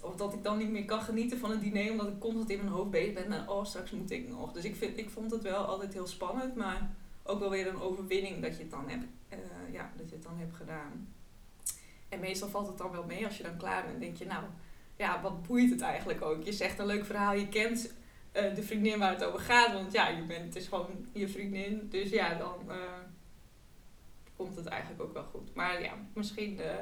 Of 0.00 0.16
dat 0.16 0.34
ik 0.34 0.42
dan 0.42 0.58
niet 0.58 0.70
meer 0.70 0.84
kan 0.84 1.00
genieten 1.00 1.38
van 1.38 1.50
het 1.50 1.60
diner, 1.60 1.90
omdat 1.90 2.08
ik 2.08 2.18
constant 2.18 2.50
in 2.50 2.58
mijn 2.58 2.70
hoofd 2.70 2.90
bezig 2.90 3.14
ben 3.14 3.28
met, 3.28 3.48
oh, 3.48 3.64
straks 3.64 3.90
moet 3.90 4.10
ik 4.10 4.28
nog. 4.28 4.52
Dus 4.52 4.64
ik, 4.64 4.76
vind, 4.76 4.98
ik 4.98 5.10
vond 5.10 5.30
het 5.30 5.42
wel 5.42 5.64
altijd 5.64 5.92
heel 5.92 6.06
spannend, 6.06 6.54
maar 6.54 6.90
ook 7.22 7.38
wel 7.38 7.50
weer 7.50 7.66
een 7.66 7.80
overwinning 7.80 8.42
dat 8.42 8.56
je 8.56 8.62
het 8.62 8.70
dan 8.70 8.88
hebt, 8.88 9.04
eh, 9.28 9.38
ja, 9.74 9.92
dat 9.96 10.08
je 10.08 10.14
het 10.14 10.24
dan 10.24 10.38
hebt 10.38 10.54
gedaan. 10.56 11.14
En 12.08 12.20
meestal 12.20 12.48
valt 12.48 12.66
het 12.66 12.78
dan 12.78 12.90
wel 12.90 13.04
mee 13.04 13.24
als 13.24 13.36
je 13.36 13.42
dan 13.42 13.56
klaar 13.56 13.84
bent. 13.86 14.00
denk 14.00 14.16
je, 14.16 14.26
nou, 14.26 14.44
ja, 14.96 15.22
wat 15.22 15.42
boeit 15.46 15.70
het 15.70 15.80
eigenlijk 15.80 16.22
ook? 16.22 16.42
Je 16.42 16.52
zegt 16.52 16.78
een 16.78 16.86
leuk 16.86 17.04
verhaal, 17.04 17.34
je 17.34 17.48
kent 17.48 17.94
eh, 18.32 18.54
de 18.54 18.62
vriendin 18.62 18.98
waar 18.98 19.10
het 19.12 19.24
over 19.24 19.40
gaat. 19.40 19.72
Want 19.72 19.92
ja, 19.92 20.08
je 20.08 20.22
bent, 20.22 20.44
het 20.44 20.56
is 20.56 20.66
gewoon 20.68 21.06
je 21.12 21.28
vriendin. 21.28 21.86
Dus 21.90 22.10
ja, 22.10 22.34
dan 22.34 22.54
eh, 22.70 22.76
komt 24.36 24.56
het 24.56 24.66
eigenlijk 24.66 25.02
ook 25.02 25.12
wel 25.12 25.24
goed. 25.24 25.54
Maar 25.54 25.82
ja, 25.82 25.92
misschien 26.12 26.60
eh, 26.60 26.74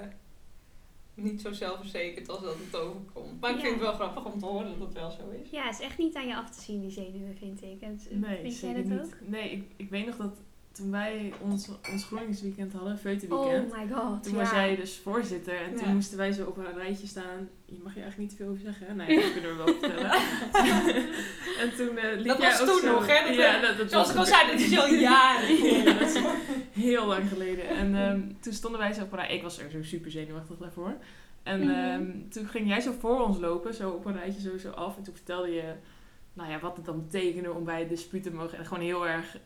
niet 1.15 1.41
zo 1.41 1.53
zelfverzekerd 1.53 2.29
als 2.29 2.41
dat 2.43 2.55
het 2.59 2.77
overkomt. 2.77 3.41
Maar 3.41 3.50
ik 3.50 3.56
Ja. 3.56 3.62
vind 3.62 3.75
het 3.75 3.83
wel 3.83 3.93
grappig 3.94 4.25
om 4.33 4.39
te 4.39 4.47
horen 4.47 4.79
dat 4.79 4.87
het 4.89 4.93
wel 4.97 5.11
zo 5.11 5.31
is. 5.43 5.50
Ja, 5.50 5.65
het 5.67 5.79
is 5.79 5.85
echt 5.87 5.99
niet 5.99 6.17
aan 6.17 6.27
je 6.29 6.37
af 6.37 6.50
te 6.50 6.61
zien, 6.61 6.81
die 6.81 6.91
zenuwen, 6.91 7.37
vind 7.37 7.62
ik. 7.62 7.81
En, 7.81 8.00
Nee, 8.11 8.41
vind 8.41 8.61
jij 8.61 8.75
dat 8.75 8.85
niet. 8.85 9.00
ook? 9.00 9.15
Nee, 9.29 9.50
ik, 9.50 9.65
ik 9.77 9.91
weet 9.91 10.06
nog 10.06 10.17
dat 10.17 10.37
toen 10.73 10.91
wij 10.91 11.33
ons, 11.41 11.69
ons 11.93 12.05
GroenLinksweekend 12.05 12.73
hadden, 12.73 12.99
Feutenweekend. 12.99 13.73
Oh 13.73 13.79
my 13.79 13.89
god. 13.95 14.23
Toen 14.23 14.33
ja. 14.33 14.39
was 14.39 14.51
jij 14.51 14.77
dus 14.77 15.01
voorzitter 15.03 15.55
en 15.57 15.75
toen 15.77 15.87
Ja. 15.89 15.95
moesten 15.95 16.19
wij 16.19 16.33
zo 16.33 16.47
op 16.47 16.57
een 16.57 16.75
rijtje 16.77 17.07
staan. 17.07 17.49
Je 17.65 17.81
mag 17.83 17.95
je 17.95 18.01
eigenlijk 18.01 18.19
niet 18.19 18.31
te 18.31 18.37
veel 18.37 18.49
over 18.53 18.63
zeggen. 18.63 18.97
Nee, 18.97 19.21
dat 19.21 19.33
kunnen 19.33 19.51
we 19.51 19.57
wel 19.65 19.75
vertellen. 19.75 20.11
en 21.63 21.77
toen 21.77 21.97
eh 21.99 22.17
liep 22.17 22.27
Dat 22.27 22.39
jij 22.39 22.51
was 22.51 22.61
ook 22.61 22.67
toen 22.69 22.81
zo- 22.81 22.93
nog, 22.93 23.07
hè? 23.07 23.27
Dat 23.27 23.35
ja, 23.37 23.61
dat, 23.61 23.77
dat 23.77 23.91
Zoals 23.91 24.07
was 24.07 24.29
ik 24.29 24.35
al 24.35 24.39
zei, 24.39 24.51
dat 24.51 24.61
is 24.61 24.79
al 24.79 24.87
jaren. 24.95 25.57
Ja, 25.85 25.93
dat 25.93 26.09
is 26.09 26.21
heel 26.73 27.07
lang 27.07 27.29
geleden. 27.29 27.69
En 27.69 27.95
ehm, 27.97 28.21
toen 28.41 28.53
stonden 28.53 28.81
wij 28.81 28.93
zo 28.93 29.03
op 29.03 29.13
een 29.13 29.19
rij. 29.19 29.35
Ik 29.37 29.43
was 29.43 29.59
er 29.59 29.71
zo 29.71 29.83
super 29.83 30.11
zenuwachtig 30.11 30.57
daarvoor. 30.59 30.95
En 31.43 31.61
Mhm. 31.61 31.71
ehm, 31.71 32.29
toen 32.31 32.47
ging 32.49 32.69
jij 32.69 32.81
zo 32.81 32.93
voor 33.01 33.21
ons 33.27 33.39
lopen, 33.39 33.75
zo 33.75 33.91
op 33.91 34.05
een 34.05 34.17
rijtje 34.17 34.41
zo, 34.41 34.59
zo 34.59 34.71
af. 34.71 34.97
En 34.97 35.03
toen 35.03 35.15
vertelde 35.15 35.51
je 35.51 35.73
nou 36.33 36.51
ja, 36.51 36.61
wat 36.61 36.77
het 36.77 36.85
dan 36.85 37.05
betekende 37.07 37.53
om 37.53 37.65
bij 37.65 37.79
het 37.79 37.89
dispuut 37.89 38.23
te 38.23 38.33
mogen. 38.33 38.59
En 38.59 38.67
gewoon 38.67 38.83
heel 38.85 39.07
erg 39.09 39.37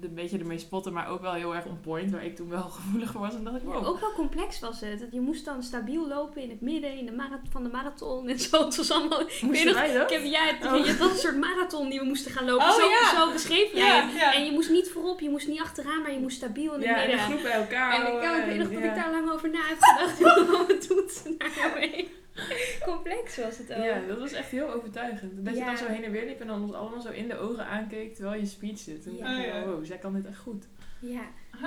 een 0.00 0.14
beetje 0.14 0.38
ermee 0.38 0.58
spotten, 0.58 0.92
maar 0.92 1.08
ook 1.08 1.20
wel 1.20 1.32
heel 1.32 1.54
erg 1.54 1.64
on 1.66 1.80
point. 1.80 2.10
Waar 2.10 2.24
ik 2.24 2.36
toen 2.36 2.48
wel 2.48 2.62
gevoelig 2.78 3.10
voor 3.10 3.20
was. 3.20 3.34
En 3.34 3.44
dacht 3.44 3.56
ik, 3.56 3.62
wow. 3.62 3.86
ook 3.86 4.00
wel 4.00 4.12
complex 4.12 4.60
was 4.60 4.80
het. 4.80 5.06
Je 5.10 5.20
moest 5.20 5.44
dan 5.44 5.62
stabiel 5.62 6.08
lopen 6.08 6.42
in 6.42 6.50
het 6.50 6.60
midden 6.60 6.98
in 6.98 7.06
de 7.06 7.12
van 7.50 7.62
de 7.62 7.68
marathon 7.68 8.28
en 8.28 8.38
zo. 8.38 8.58
Het 8.64 8.76
was 8.76 8.90
allemaal... 8.90 9.20
Ik 9.20 9.26
weet 9.28 9.42
Moesten 9.42 9.66
nog, 9.66 9.74
wij 9.76 9.92
dat? 9.92 10.10
ik 10.10 10.16
heb, 10.16 10.24
ja, 10.26 10.44
het, 10.46 10.72
Oh. 10.72 10.86
je 10.86 10.92
had 10.92 11.10
een 11.10 11.16
soort 11.16 11.36
marathon 11.36 11.88
die 11.88 11.98
we 11.98 12.04
moesten 12.04 12.30
gaan 12.32 12.44
lopen. 12.44 12.66
Oh, 12.66 12.72
zo, 12.74 12.88
ja. 12.88 13.14
zo 13.26 13.32
beschreef 13.32 13.72
jij 13.72 13.86
Ja, 13.86 14.06
het. 14.06 14.14
ja. 14.14 14.34
En 14.34 14.44
je 14.44 14.52
moest 14.52 14.70
niet 14.70 14.88
voorop, 14.90 15.20
je 15.20 15.30
moest 15.30 15.48
niet 15.48 15.60
achteraan, 15.60 16.02
maar 16.02 16.12
je 16.12 16.20
moest 16.20 16.36
stabiel 16.36 16.72
in 16.74 16.78
het 16.80 16.88
Ja, 16.88 16.94
en 16.96 17.00
de 17.00 17.06
midden. 17.16 17.24
groep 17.24 17.42
bij 17.42 17.52
elkaar 17.52 17.94
En 17.94 18.12
ik, 18.40 18.46
weet 18.46 18.58
nog 18.58 18.68
dat 18.72 18.82
ik 18.82 18.94
daar 18.94 19.10
lang 19.10 19.30
over 19.30 19.50
na 19.50 19.58
heb 19.62 19.76
gedacht. 19.80 20.18
Wat 20.68 20.86
doet 20.88 21.22
naar 21.38 21.50
jou? 21.56 22.08
Complex 22.84 23.36
was 23.36 23.58
het 23.58 23.72
ook. 23.74 23.84
Ja, 23.84 24.00
dat 24.08 24.18
was 24.18 24.32
echt 24.32 24.50
heel 24.50 24.72
overtuigend. 24.72 25.44
Dat 25.44 25.54
je 25.54 25.60
Ja. 25.60 25.66
dan 25.66 25.76
zo 25.76 25.86
heen 25.86 26.04
en 26.04 26.10
weer 26.12 26.26
liep 26.26 26.40
en 26.40 26.46
dan 26.46 26.62
ons 26.62 26.72
allemaal 26.72 27.00
zo 27.00 27.10
in 27.10 27.28
de 27.28 27.38
ogen 27.38 27.66
aankeek 27.66 28.14
terwijl 28.14 28.40
je 28.40 28.46
speech 28.46 28.78
zit. 28.78 29.06
En 29.06 29.16
Ja. 29.16 29.24
dacht 29.24 29.38
Oh, 29.38 29.44
ja. 29.54 29.64
wow, 29.66 29.84
zij 29.84 29.98
kan 29.98 30.12
dit 30.14 30.26
echt 30.26 30.38
goed. 30.38 30.64
Ja. 31.00 31.22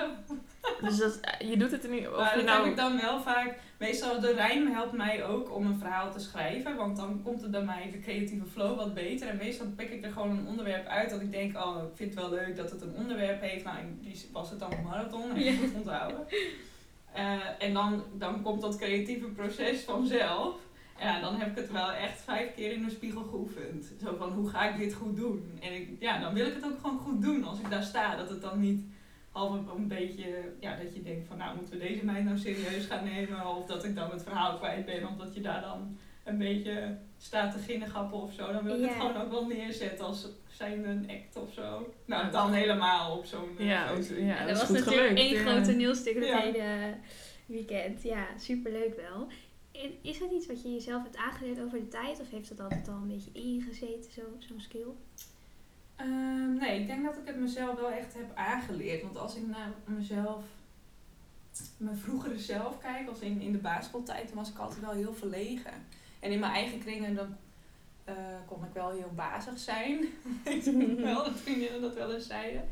Dus 0.82 0.98
dat, 0.98 1.20
je 1.40 1.58
doet 1.58 1.72
het 1.72 1.84
er 1.84 1.90
niet, 1.90 2.08
of 2.08 2.18
Maar 2.18 2.30
je 2.32 2.36
dat 2.36 2.46
nou... 2.46 2.62
heb 2.64 2.72
ik 2.72 2.78
dan 2.78 2.98
wel 3.02 3.22
vaak. 3.22 3.56
Meestal 3.78 4.20
de 4.20 4.34
rijm 4.34 4.68
helpt 4.68 4.92
mij 4.92 5.26
ook 5.26 5.56
om 5.56 5.66
een 5.66 5.78
verhaal 5.80 6.12
te 6.12 6.20
schrijven. 6.20 6.76
Want 6.76 6.98
dan 6.98 7.22
komt 7.24 7.42
het 7.42 7.52
bij 7.52 7.62
mij 7.64 7.90
de 7.92 8.00
creatieve 8.00 8.46
flow 8.46 8.78
wat 8.78 8.94
beter. 8.94 9.28
En 9.28 9.38
meestal 9.38 9.68
pik 9.76 9.90
ik 9.90 10.04
er 10.06 10.12
gewoon 10.12 10.30
een 10.38 10.48
onderwerp 10.48 10.88
uit 10.88 11.10
dat 11.10 11.22
ik 11.22 11.32
denk, 11.32 11.58
oh, 11.58 11.84
ik 11.92 11.98
vind 11.98 12.14
het 12.14 12.20
wel 12.20 12.30
leuk 12.30 12.56
dat 12.56 12.72
het 12.72 12.82
een 12.82 12.94
onderwerp 12.96 13.42
heeft. 13.42 13.64
Nou, 13.64 13.78
die 14.02 14.26
was 14.32 14.50
het 14.50 14.60
dan 14.60 14.72
een 14.72 14.84
marathon. 14.84 15.30
En 15.32 15.44
Ja. 15.44 15.52
ik 15.52 15.62
moet 15.62 15.74
onthouden. 15.74 16.26
Eh, 17.14 17.38
en 17.60 17.74
dan, 17.74 18.04
dan 18.14 18.42
komt 18.42 18.62
dat 18.62 18.78
creatieve 18.78 19.26
proces 19.28 19.82
vanzelf. 19.84 20.56
Ja, 21.00 21.20
dan 21.22 21.36
heb 21.36 21.50
ik 21.50 21.56
het 21.56 21.72
wel 21.72 21.92
echt 21.92 22.22
vijf 22.22 22.54
keer 22.56 22.72
in 22.72 22.84
de 22.84 22.90
spiegel 22.90 23.24
geoefend. 23.24 23.94
Zo 24.04 24.16
van, 24.18 24.32
hoe 24.32 24.50
ga 24.50 24.70
ik 24.70 24.78
dit 24.78 24.94
goed 24.94 25.16
doen? 25.16 25.58
En 25.62 25.74
ik, 25.74 25.90
ja, 26.00 26.20
dan 26.20 26.34
wil 26.34 26.46
ik 26.46 26.54
het 26.54 26.66
ook 26.66 26.80
gewoon 26.82 27.00
goed 27.00 27.22
doen 27.22 27.44
als 27.44 27.60
ik 27.60 27.70
daar 27.70 27.84
sta. 27.84 28.16
Dat 28.16 28.30
het 28.30 28.42
dan 28.42 28.60
niet 28.60 28.84
half 29.32 29.52
een- 29.76 29.88
beetje, 29.88 30.54
ja, 30.60 30.76
dat 30.84 30.96
je 30.96 31.02
denkt 31.04 31.28
van, 31.28 31.38
nou, 31.38 31.56
moeten 31.56 31.74
we 31.80 31.88
deze 31.88 32.06
meid 32.06 32.24
nou 32.24 32.38
serieus 32.38 32.86
gaan 32.86 33.04
nemen? 33.04 33.48
Of 33.58 33.66
dat 33.66 33.84
ik 33.84 33.96
dan 33.96 34.12
het 34.12 34.24
verhaal 34.24 34.58
kwijt 34.58 34.86
ben, 34.86 35.08
omdat 35.08 35.36
je 35.36 35.42
daar 35.42 35.62
dan 35.62 35.98
een 36.32 36.38
beetje 36.38 36.98
staat 37.18 37.52
te 37.52 37.58
ginnegappen 37.60 38.18
of 38.22 38.34
zo, 38.34 38.52
dan 38.52 38.64
wil 38.64 38.76
ik 38.84 38.90
het 38.90 39.00
gewoon 39.00 39.16
ook 39.22 39.32
wel 39.32 39.46
neerzetten 39.48 40.06
als 40.06 40.28
zijn 40.48 40.86
een 40.90 41.10
act 41.10 41.36
of 41.36 41.54
zo. 41.54 41.94
Nou, 42.06 42.32
dan 42.32 42.54
helemaal 42.54 43.18
op 43.18 43.26
zo'n 43.26 43.58
eh, 43.58 43.66
Ja. 43.66 43.88
En 43.90 44.48
dat 44.48 44.58
was 44.58 44.66
goed 44.66 44.76
natuurlijk 44.78 45.08
gelukt, 45.08 45.20
één 45.20 45.34
ja. 45.34 45.40
groot 45.42 45.64
toneelstuk 45.66 46.14
dat 46.16 46.24
Ja. 46.28 46.40
hele 46.40 46.94
weekend. 47.46 48.04
Ja, 48.04 48.26
superleuk 48.38 48.96
wel. 48.96 49.28
En 49.72 49.92
is 50.02 50.20
dat 50.20 50.32
iets 50.32 50.48
wat 50.48 50.62
je 50.62 50.72
jezelf 50.74 51.04
hebt 51.04 51.18
aangeleerd 51.18 51.62
over 51.62 51.80
de 51.80 51.88
tijd? 51.88 52.20
Of 52.20 52.30
heeft 52.30 52.50
dat 52.50 52.60
altijd 52.60 52.88
al 52.88 52.94
een 52.94 53.08
beetje 53.08 53.32
ingezeten, 53.34 54.12
zo- 54.12 54.36
zo'n 54.40 54.60
skill? 54.62 54.88
Ehm, 55.96 56.54
nee, 56.58 56.80
ik 56.82 56.88
denk 56.88 57.04
dat 57.06 57.18
ik 57.18 57.26
het 57.28 57.36
mezelf 57.40 57.80
wel 57.80 57.92
echt 57.92 58.14
heb 58.14 58.36
aangeleerd. 58.36 59.02
Want 59.02 59.18
als 59.18 59.36
ik 59.36 59.48
naar 59.48 59.72
mezelf, 59.86 60.44
mijn 61.78 61.98
vroegere 61.98 62.40
zelf 62.40 62.78
kijk, 62.80 63.08
als 63.10 63.20
in, 63.20 63.42
in 63.42 63.52
de 63.52 63.58
basisschooltijd, 63.58 64.28
dan 64.28 64.38
was 64.38 64.50
ik 64.50 64.58
altijd 64.58 64.82
wel 64.82 64.92
heel 64.94 65.14
verlegen. 65.14 65.72
En 66.22 66.32
in 66.32 66.40
mijn 66.40 66.54
eigen 66.54 66.80
kringen 66.80 67.16
dan 67.16 67.36
eh, 68.04 68.16
kon 68.46 68.64
ik 68.64 68.74
wel 68.74 68.92
heel 68.92 69.12
bazig 69.16 69.60
zijn. 69.60 70.08
Weet 70.44 70.68
ik 70.90 71.00
wel, 71.00 71.24
dat 71.24 71.40
vriendinnen 71.40 71.82
dat 71.82 71.94
wel 71.94 72.14
eens 72.14 72.28
zeiden. 72.28 72.70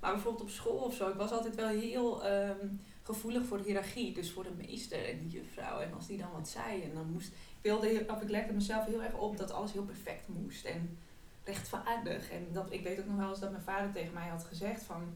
Maar 0.00 0.12
bijvoorbeeld 0.12 0.42
op 0.42 0.50
school 0.50 0.78
of 0.78 0.94
zo, 0.94 1.08
ik 1.08 1.14
was 1.14 1.30
altijd 1.30 1.54
wel 1.54 1.68
heel 1.68 2.24
ehm, 2.24 2.66
gevoelig 3.02 3.44
voor 3.46 3.56
de 3.58 3.64
hiërarchie. 3.64 4.12
Dus 4.12 4.30
voor 4.30 4.42
de 4.42 4.66
meester 4.66 5.08
en 5.08 5.18
de 5.18 5.28
juffrouw. 5.28 5.80
En 5.80 5.94
als 5.94 6.06
die 6.06 6.18
dan 6.18 6.32
wat 6.32 6.48
zei, 6.48 6.82
en 6.82 6.94
dan 6.94 7.10
moest, 7.12 7.28
ik 7.28 7.62
wilde, 7.62 8.04
of 8.08 8.22
ik 8.22 8.30
legde 8.30 8.52
mezelf 8.52 8.86
heel 8.86 9.02
erg 9.02 9.14
op 9.14 9.36
dat 9.36 9.52
alles 9.52 9.72
heel 9.72 9.84
perfect 9.84 10.28
moest. 10.28 10.64
En 10.64 10.98
rechtvaardig. 11.44 12.30
En 12.30 12.46
dat, 12.52 12.66
ik 12.72 12.82
weet 12.82 12.98
ook 12.98 13.06
nog 13.06 13.16
wel 13.16 13.28
eens 13.28 13.40
dat 13.40 13.50
mijn 13.50 13.62
vader 13.62 13.92
tegen 13.92 14.12
mij 14.12 14.28
had 14.28 14.44
gezegd 14.44 14.82
van... 14.82 15.14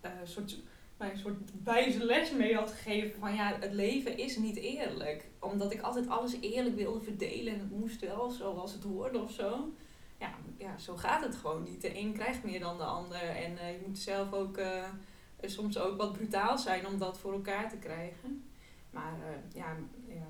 eh, 0.00 0.10
soort, 0.24 0.56
mij 0.98 1.10
een 1.10 1.18
soort 1.18 1.38
wijze 1.64 2.04
les 2.04 2.30
mee 2.32 2.54
had 2.54 2.70
gegeven 2.70 3.20
van 3.20 3.34
ja, 3.34 3.56
het 3.60 3.72
leven 3.72 4.18
is 4.18 4.36
niet 4.36 4.56
eerlijk. 4.56 5.28
Omdat 5.38 5.72
ik 5.72 5.80
altijd 5.80 6.08
alles 6.08 6.40
eerlijk 6.40 6.76
wilde 6.76 7.00
verdelen 7.00 7.52
en 7.52 7.58
het 7.58 7.70
moest 7.70 8.00
wel 8.00 8.30
zoals 8.30 8.72
het 8.72 8.82
hoorde 8.82 9.18
of 9.18 9.32
zo. 9.32 9.72
Ja, 10.18 10.34
ja 10.58 10.78
zo 10.78 10.96
gaat 10.96 11.24
het 11.24 11.34
gewoon 11.34 11.62
niet. 11.62 11.80
De 11.80 11.98
een 11.98 12.12
krijgt 12.12 12.44
meer 12.44 12.60
dan 12.60 12.76
de 12.76 12.84
ander. 12.84 13.22
En 13.22 13.58
eh, 13.58 13.72
je 13.72 13.82
moet 13.86 13.98
zelf 13.98 14.32
ook 14.32 14.56
eh, 14.56 14.84
soms 15.42 15.78
ook 15.78 15.96
wat 15.96 16.12
brutaal 16.12 16.58
zijn 16.58 16.86
om 16.86 16.98
dat 16.98 17.18
voor 17.18 17.32
elkaar 17.32 17.68
te 17.68 17.76
krijgen. 17.76 18.42
Maar 18.90 19.12
eh, 19.12 19.54
ja, 19.54 19.76
ja, 20.08 20.26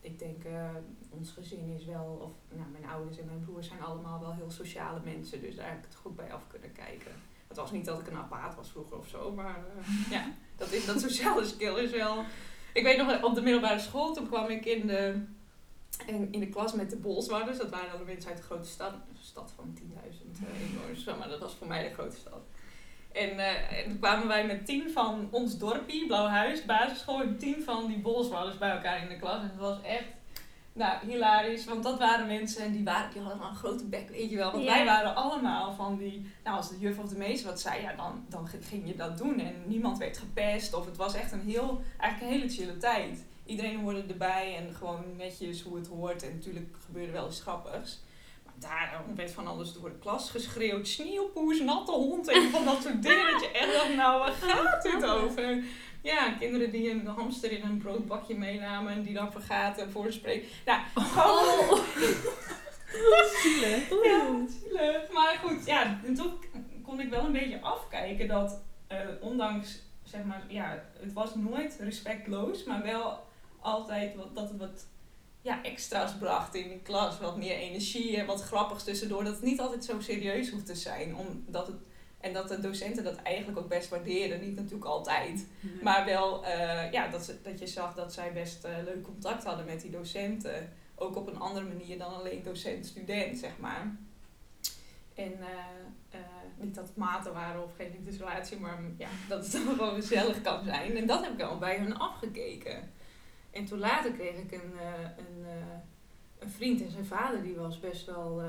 ik 0.00 0.18
denk, 0.18 0.44
eh, 0.44 0.70
ons 1.10 1.30
gezin 1.30 1.74
is 1.78 1.84
wel, 1.84 2.18
of 2.22 2.56
nou, 2.56 2.70
mijn 2.70 2.86
ouders 2.86 3.18
en 3.18 3.26
mijn 3.26 3.44
broers 3.44 3.66
zijn 3.66 3.82
allemaal 3.82 4.20
wel 4.20 4.34
heel 4.34 4.50
sociale 4.50 5.00
mensen, 5.04 5.40
dus 5.40 5.56
daar 5.56 5.68
heb 5.68 5.78
ik 5.78 5.84
het 5.84 5.94
goed 5.94 6.16
bij 6.16 6.32
af 6.32 6.46
kunnen 6.46 6.72
kijken. 6.72 7.12
Het 7.58 7.66
was 7.66 7.76
niet 7.76 7.86
dat 7.86 8.00
ik 8.00 8.06
een 8.06 8.16
apaat 8.16 8.54
was 8.54 8.70
vroeger 8.70 8.98
of 8.98 9.08
zo, 9.08 9.32
maar 9.32 9.56
eh, 9.56 10.10
ja, 10.16 10.32
dat, 10.56 10.72
is, 10.72 10.86
dat 10.86 11.00
sociale 11.00 11.44
skill 11.44 11.74
is 11.74 11.90
wel. 11.90 12.24
Ik 12.72 12.82
weet 12.82 12.96
nog, 12.96 13.22
op 13.22 13.34
de 13.34 13.40
middelbare 13.40 13.78
school, 13.78 14.14
toen 14.14 14.28
kwam 14.28 14.48
ik 14.48 14.64
in 14.64 14.86
de, 14.86 15.22
in, 16.06 16.28
in 16.32 16.40
de 16.40 16.48
klas 16.48 16.72
met 16.72 16.90
de 16.90 16.96
Bolswarders. 16.96 17.58
Dat 17.58 17.70
waren 17.70 17.90
dan 17.90 17.98
de 17.98 18.04
mensen 18.04 18.30
uit 18.30 18.38
de 18.38 18.44
grote 18.44 18.68
stad, 18.68 18.92
een 18.92 19.16
stad 19.20 19.52
van 19.56 19.78
10.000 19.78 19.84
eh, 19.84 20.70
inwoners, 20.70 21.04
maar 21.04 21.28
dat 21.28 21.40
was 21.40 21.54
voor 21.54 21.66
mij 21.66 21.88
de 21.88 21.94
grote 21.94 22.16
stad. 22.16 22.40
En, 23.12 23.38
eh, 23.38 23.78
en 23.78 23.88
toen 23.88 23.98
kwamen 23.98 24.28
wij 24.28 24.46
met 24.46 24.66
tien 24.66 24.90
van 24.90 25.28
ons 25.30 25.58
dorpie, 25.58 26.06
Blauwhuis, 26.06 26.64
basisschool, 26.64 27.22
en 27.22 27.38
tien 27.38 27.62
van 27.62 27.86
die 27.86 27.98
bolswallers 27.98 28.58
bij 28.58 28.70
elkaar 28.70 29.02
in 29.02 29.08
de 29.08 29.16
klas. 29.16 29.40
En 29.40 29.48
het 29.48 29.58
was 29.58 29.82
echt, 29.82 30.06
nou, 30.78 31.06
hilarisch. 31.06 31.64
Want 31.64 31.82
dat 31.82 31.98
waren 31.98 32.26
mensen 32.26 32.62
en 32.64 32.72
die, 32.72 32.84
waren, 32.84 33.10
die 33.12 33.22
hadden 33.22 33.48
een 33.48 33.54
grote 33.54 33.84
bek, 33.84 34.08
weet 34.08 34.30
je 34.30 34.36
wel. 34.36 34.52
Want 34.52 34.64
Ja. 34.64 34.70
wij 34.74 34.84
waren 34.84 35.14
allemaal 35.14 35.72
van 35.74 35.96
die, 35.96 36.30
nou 36.44 36.56
als 36.56 36.68
de 36.68 36.78
juf 36.78 36.98
of 36.98 37.08
de 37.08 37.16
meester 37.18 37.48
wat 37.48 37.60
zei, 37.60 37.82
ja 37.82 37.92
dan, 37.96 38.24
dan 38.28 38.48
ging 38.62 38.86
je 38.86 38.96
dat 38.96 39.18
doen. 39.18 39.40
En 39.40 39.54
niemand 39.66 39.98
werd 39.98 40.18
gepest 40.18 40.74
of 40.74 40.84
het 40.84 40.96
was 40.96 41.14
echt 41.14 41.32
een 41.32 41.40
heel, 41.46 41.82
eigenlijk 41.98 42.32
een 42.32 42.38
hele 42.40 42.52
chille 42.52 42.76
tijd. 42.76 43.24
Iedereen 43.46 43.80
hoorde 43.80 44.02
erbij 44.08 44.56
en 44.56 44.74
gewoon 44.74 45.04
netjes 45.16 45.62
hoe 45.62 45.76
het 45.76 45.86
hoort. 45.86 46.22
En 46.22 46.34
natuurlijk 46.34 46.76
gebeurde 46.86 47.12
wel 47.12 47.26
eens 47.26 47.40
grappigs. 47.40 48.00
Maar 48.44 48.54
daar 48.58 49.02
werd 49.14 49.30
van 49.30 49.46
alles 49.46 49.72
door 49.72 49.88
de 49.88 49.98
klas 49.98 50.30
geschreeuwd. 50.30 50.88
Sneeuwpoes, 50.88 51.60
natte 51.60 51.92
hond 51.92 52.28
en 52.28 52.50
van 52.50 52.64
dat 52.64 52.82
soort 52.82 53.02
dingen. 53.02 53.30
Dat 53.32 53.40
je 53.40 53.50
echt 53.50 53.72
dacht, 53.72 53.94
nou 53.96 54.18
waar 54.18 54.32
gaat 54.32 54.82
dit 54.82 55.04
over? 55.16 55.62
Ja, 56.02 56.32
kinderen 56.38 56.70
die 56.70 56.90
een 56.90 57.06
hamster 57.06 57.52
in 57.52 57.62
een 57.62 57.78
broodbakje 57.78 58.36
meenamen 58.36 58.92
en 58.92 59.02
die 59.02 59.14
dan 59.14 59.32
vergaten 59.32 59.90
voor 59.90 60.06
een 60.06 60.12
spreek. 60.12 60.44
Nou, 60.64 60.80
gewoon... 60.94 61.84
Zielig. 63.42 63.88
Ja, 64.04 64.46
zielig. 64.48 65.12
Maar 65.12 65.40
goed, 65.42 65.66
ja, 65.66 66.00
en 66.04 66.14
toen 66.14 66.32
kon 66.82 67.00
ik 67.00 67.10
wel 67.10 67.24
een 67.24 67.32
beetje 67.32 67.60
afkijken 67.60 68.28
dat, 68.28 68.62
eh, 68.86 68.98
ondanks, 69.20 69.82
zeg 70.02 70.24
maar, 70.24 70.44
ja, 70.48 70.84
het 71.00 71.12
was 71.12 71.34
nooit 71.34 71.76
respectloos, 71.80 72.64
maar 72.64 72.82
wel 72.82 73.26
altijd 73.60 74.14
wat, 74.14 74.34
dat 74.34 74.48
het 74.48 74.58
wat 74.58 74.86
ja, 75.42 75.62
extra's 75.62 76.12
bracht 76.18 76.54
in 76.54 76.68
de 76.68 76.78
klas. 76.78 77.18
Wat 77.18 77.36
meer 77.36 77.56
energie 77.56 78.16
en 78.16 78.26
wat 78.26 78.42
grappigs 78.42 78.84
tussendoor. 78.84 79.24
Dat 79.24 79.34
het 79.34 79.42
niet 79.42 79.60
altijd 79.60 79.84
zo 79.84 80.00
serieus 80.00 80.50
hoeft 80.50 80.66
te 80.66 80.74
zijn. 80.74 81.16
Omdat 81.16 81.66
het, 81.66 81.76
en 82.20 82.32
dat 82.32 82.48
de 82.48 82.60
docenten 82.60 83.04
dat 83.04 83.16
eigenlijk 83.16 83.58
ook 83.58 83.68
best 83.68 83.88
waarderen. 83.88 84.40
Niet 84.40 84.56
natuurlijk 84.56 84.84
altijd. 84.84 85.46
Maar 85.82 86.04
wel 86.04 86.44
eh, 86.44 86.92
ja, 86.92 87.08
dat, 87.08 87.24
ze, 87.24 87.42
dat 87.42 87.58
je 87.58 87.66
zag 87.66 87.94
dat 87.94 88.12
zij 88.12 88.32
best 88.32 88.64
eh, 88.64 88.72
leuk 88.84 89.02
contact 89.02 89.44
hadden 89.44 89.66
met 89.66 89.80
die 89.80 89.90
docenten. 89.90 90.72
Ook 90.94 91.16
op 91.16 91.26
een 91.26 91.38
andere 91.38 91.66
manier 91.66 91.98
dan 91.98 92.14
alleen 92.14 92.42
docent-student, 92.42 93.38
zeg 93.38 93.58
maar. 93.58 93.96
En 95.14 95.32
eh, 96.10 96.20
niet 96.56 96.74
dat 96.74 96.86
het 96.86 96.96
maten 96.96 97.32
waren 97.32 97.64
of 97.64 97.74
geen 97.76 97.90
liefdesrelatie, 97.90 98.58
maar 98.58 98.80
ja, 98.96 99.08
dat 99.28 99.42
het 99.42 99.52
dan 99.64 99.66
gewoon 99.66 99.94
gezellig 99.94 100.40
kan 100.40 100.64
zijn. 100.64 100.96
En 100.96 101.06
dat 101.06 101.24
heb 101.24 101.32
ik 101.32 101.42
al 101.42 101.58
bij 101.58 101.78
hun 101.78 101.98
afgekeken. 101.98 102.90
En 103.50 103.64
toen 103.64 103.78
later 103.78 104.12
kreeg 104.12 104.36
ik 104.36 104.52
een, 104.52 104.72
een, 105.16 105.46
een 106.38 106.50
vriend 106.50 106.82
en 106.82 106.90
zijn 106.90 107.06
vader, 107.06 107.42
die 107.42 107.56
was 107.56 107.80
best 107.80 108.06
wel 108.06 108.42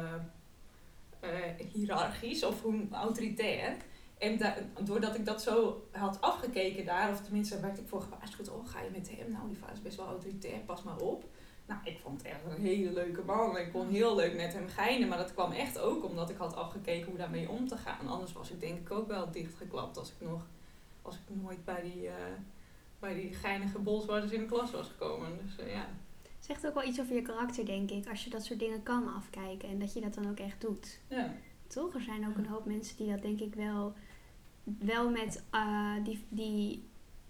eh, 1.20 1.66
hiërarchisch 1.74 2.44
of 2.44 2.62
hoe 2.62 2.88
autoritair. 2.92 3.76
En 4.18 4.38
da- 4.38 4.56
doordat 4.84 5.16
ik 5.16 5.26
dat 5.26 5.42
zo 5.42 5.84
had 5.92 6.22
afgekeken 6.22 6.86
daar, 6.86 7.10
of 7.12 7.22
tenminste 7.22 7.60
werd 7.60 7.78
ik 7.78 7.88
voor 7.88 8.02
gewaarschuwd, 8.02 8.50
oh 8.50 8.68
ga 8.68 8.82
je 8.82 8.90
met 8.92 9.10
hem? 9.18 9.32
Nou, 9.32 9.48
die 9.48 9.58
vader 9.58 9.76
is 9.76 9.82
best 9.82 9.98
wel 9.98 10.06
autoritair, 10.08 10.60
pas 10.60 10.84
maar 10.84 10.98
op. 10.98 11.24
Nou, 11.66 11.82
ik 11.84 12.00
vond 12.00 12.22
het 12.22 12.32
echt 12.32 12.42
een 12.46 12.62
hele 12.62 12.92
leuke 12.92 13.22
man. 13.22 13.58
Ik 13.58 13.72
kon 13.72 13.88
heel 13.90 14.16
leuk 14.16 14.36
met 14.36 14.54
hem 14.54 14.68
geinen, 14.68 15.08
maar 15.08 15.18
dat 15.18 15.34
kwam 15.34 15.52
echt 15.52 15.80
ook 15.80 16.04
omdat 16.04 16.30
ik 16.30 16.38
had 16.38 16.56
afgekeken 16.56 17.10
hoe 17.10 17.18
daarmee 17.18 17.50
om 17.50 17.68
te 17.68 17.78
gaan. 17.78 18.08
Anders 18.08 18.34
was 18.34 18.52
ik 18.52 18.60
denk 18.60 18.78
ik 18.80 18.92
ook 18.92 19.08
wel 19.08 19.32
dichtgeklapt 19.32 19.98
als 19.98 20.10
ik 20.10 20.28
nog, 20.28 20.42
als 21.02 21.16
ik 21.16 21.36
nooit 21.42 21.66
bij 21.66 21.82
die, 21.82 22.08
eh, 22.08 22.14
bij 23.00 23.14
die 23.14 23.34
geinige 23.34 23.80
bolswarders 23.80 24.32
in 24.32 24.40
de 24.40 24.46
klas 24.46 24.72
was 24.72 24.88
gekomen. 24.88 25.30
Dus 25.46 25.66
eh, 25.66 25.74
ja. 25.74 25.88
Zegt 26.39 26.67
ook 26.67 26.74
wel 26.74 26.88
iets 26.88 27.00
over 27.00 27.15
je 27.15 27.22
karakter, 27.22 27.65
denk 27.65 27.91
ik, 27.91 28.08
als 28.08 28.24
je 28.24 28.29
dat 28.29 28.46
soort 28.46 28.60
dingen 28.60 28.84
kan 28.84 29.13
afkijken 29.13 29.69
en 29.69 29.79
dat 29.79 29.93
je 29.93 30.01
dat 30.01 30.13
dan 30.13 30.29
ook 30.29 30.39
echt 30.39 30.62
doet. 30.62 31.00
ja. 31.08 31.34
Toch? 31.67 31.93
Er 31.93 32.01
zijn 32.01 32.27
ook 32.27 32.38
een 32.38 32.46
hoop 32.48 32.65
mensen 32.65 32.98
die 32.98 33.10
dat 33.10 33.22
denk 33.22 33.39
ik 33.39 33.55
wel, 33.55 33.93
wel 34.63 35.10
met 35.10 35.43
eh, 35.50 36.03
die, 36.03 36.25
die 36.29 36.84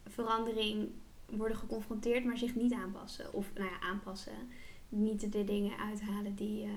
verandering 0.05 0.89
worden 1.25 1.57
geconfronteerd, 1.57 2.25
maar 2.25 2.37
zich 2.37 2.55
niet 2.55 2.73
aanpassen. 2.73 3.33
Of 3.33 3.53
nou 3.53 3.69
ja, 3.69 3.79
aanpassen. 3.79 4.33
Niet 4.89 5.31
de 5.31 5.43
dingen 5.43 5.77
uithalen 5.77 6.35
die 6.35 6.63
eh, 6.63 6.69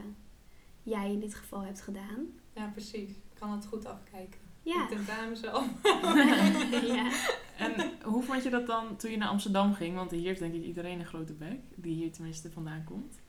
jij 0.82 1.12
in 1.12 1.20
dit 1.20 1.34
geval 1.34 1.60
hebt 1.60 1.80
gedaan. 1.80 2.26
ja, 2.52 2.66
precies. 2.66 3.10
Ik 3.10 3.38
kan 3.38 3.50
het 3.50 3.66
goed 3.66 3.84
afkijken. 3.86 4.40
Ja. 4.62 4.83
Ik 4.83 4.88
tentamen 4.88 5.37
zelf. 5.37 5.66
ja. 6.97 7.11
En 7.57 7.90
hoe 8.02 8.23
vond 8.23 8.42
je 8.42 8.50
dat 8.50 8.66
dan 8.66 8.97
toen 8.97 9.11
je 9.11 9.16
naar 9.16 9.28
Amsterdam 9.28 9.75
ging? 9.75 9.97
Want 9.97 10.11
hier 10.11 10.26
heeft 10.26 10.40
denk 10.40 10.54
ik 10.54 10.64
iedereen 10.64 11.00
een 11.00 11.07
grote 11.07 11.33
bek, 11.33 11.59
die 11.75 11.95
hier 11.95 12.12
tenminste 12.12 12.50
vandaan 12.50 12.85
komt. 12.85 13.21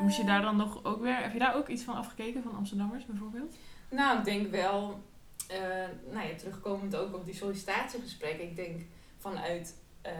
Moest 0.00 0.16
je 0.16 0.24
daar 0.24 0.42
dan 0.42 0.56
nog 0.56 0.84
ook 0.84 1.00
weer, 1.00 1.16
heb 1.16 1.32
je 1.32 1.38
daar 1.38 1.54
ook 1.54 1.68
iets 1.68 1.82
van 1.82 1.94
afgekeken 1.94 2.42
van 2.42 2.54
Amsterdammers 2.54 3.06
bijvoorbeeld? 3.06 3.54
Nou, 3.90 4.18
ik 4.18 4.24
denk 4.24 4.50
wel, 4.50 5.02
eh, 5.48 5.58
nou 6.12 6.28
ja, 6.28 6.34
terugkomend 6.36 6.96
ook 6.96 7.14
op 7.14 7.24
die 7.24 7.34
sollicitatiegesprekken. 7.34 8.48
Ik 8.48 8.56
denk 8.56 8.80
vanuit 9.18 9.76
eh, 10.02 10.12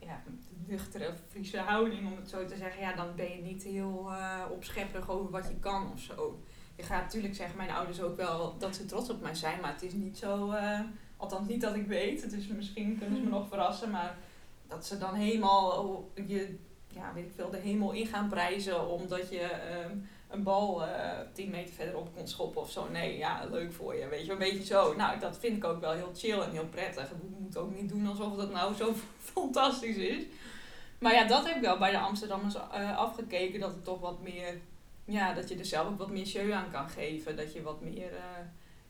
ja, 0.00 0.22
de 0.24 0.72
nuchtere 0.72 1.14
Friese 1.28 1.58
houding, 1.58 2.06
om 2.06 2.16
het 2.16 2.28
zo 2.28 2.44
te 2.44 2.56
zeggen, 2.56 2.80
ja, 2.80 2.92
dan 2.92 3.14
ben 3.16 3.30
je 3.30 3.42
niet 3.42 3.62
heel 3.62 4.12
eh 4.12 4.42
opschepperig 4.50 5.10
over 5.10 5.30
wat 5.30 5.48
je 5.48 5.58
kan 5.58 5.92
of 5.92 6.00
zo. 6.00 6.42
Je 6.76 6.82
gaat 6.82 7.02
natuurlijk 7.02 7.34
zeggen, 7.34 7.56
mijn 7.56 7.70
ouders 7.70 8.00
ook 8.00 8.16
wel 8.16 8.54
dat 8.58 8.76
ze 8.76 8.84
trots 8.84 9.10
op 9.10 9.20
mij 9.20 9.34
zijn, 9.34 9.60
maar 9.60 9.72
het 9.72 9.82
is 9.82 9.92
niet 9.92 10.18
zo, 10.18 10.50
eh, 10.50 10.80
althans 11.16 11.48
niet 11.48 11.60
dat 11.60 11.74
ik 11.74 11.86
weet. 11.86 12.30
Dus 12.30 12.46
misschien 12.46 12.98
kunnen 12.98 13.16
ze 13.16 13.24
me 13.24 13.30
nog 13.30 13.48
verrassen, 13.48 13.90
maar 13.90 14.16
dat 14.68 14.86
ze 14.86 14.98
dan 14.98 15.14
helemaal 15.14 15.70
oh, 15.70 16.26
je, 16.28 16.56
ja, 16.88 17.12
weet 17.14 17.24
ik 17.24 17.32
veel, 17.34 17.50
de 17.50 17.56
hemel 17.56 17.92
in 17.92 18.06
gaan 18.06 18.28
prijzen 18.28 18.88
omdat 18.88 19.30
je 19.30 19.40
ehm, 19.40 19.96
een 20.28 20.42
bal 20.42 20.86
eh 20.86 21.18
10 21.32 21.50
meter 21.50 21.74
verderop 21.74 22.14
kon 22.14 22.28
schoppen 22.28 22.60
of 22.60 22.70
zo. 22.70 22.88
Nee, 22.90 23.18
ja, 23.18 23.46
leuk 23.50 23.72
voor 23.72 23.96
je, 23.96 24.08
weet 24.08 24.26
je, 24.26 24.32
een 24.32 24.38
beetje 24.38 24.64
zo. 24.64 24.94
Nou, 24.94 25.18
dat 25.18 25.38
vind 25.38 25.56
ik 25.56 25.64
ook 25.64 25.80
wel 25.80 25.92
heel 25.92 26.12
chill 26.14 26.40
en 26.40 26.50
heel 26.50 26.66
prettig. 26.66 27.08
Je 27.08 27.36
moet 27.38 27.56
ook 27.56 27.74
niet 27.74 27.88
doen 27.88 28.06
alsof 28.06 28.36
dat 28.36 28.52
nou 28.52 28.74
zo 28.74 28.94
fantastisch 29.32 29.96
is. 29.96 30.22
Maar 30.98 31.14
ja, 31.14 31.24
dat 31.24 31.46
heb 31.46 31.56
ik 31.56 31.62
wel 31.62 31.78
bij 31.78 31.90
de 31.90 31.98
Amsterdammers 31.98 32.54
eh, 32.54 32.98
afgekeken, 32.98 33.60
dat 33.60 33.70
het 33.70 33.84
toch 33.84 34.00
wat 34.00 34.22
meer, 34.22 34.60
ja, 35.06 35.32
dat 35.34 35.48
je 35.48 35.58
er 35.58 35.64
zelf 35.64 35.88
ook 35.88 35.98
wat 35.98 36.10
meer 36.10 36.26
show 36.26 36.52
aan 36.52 36.70
kan 36.70 36.88
geven. 36.88 37.36
Dat 37.36 37.52
je 37.52 37.62
wat 37.62 37.80
meer, 37.80 38.14
eh, 38.16 38.22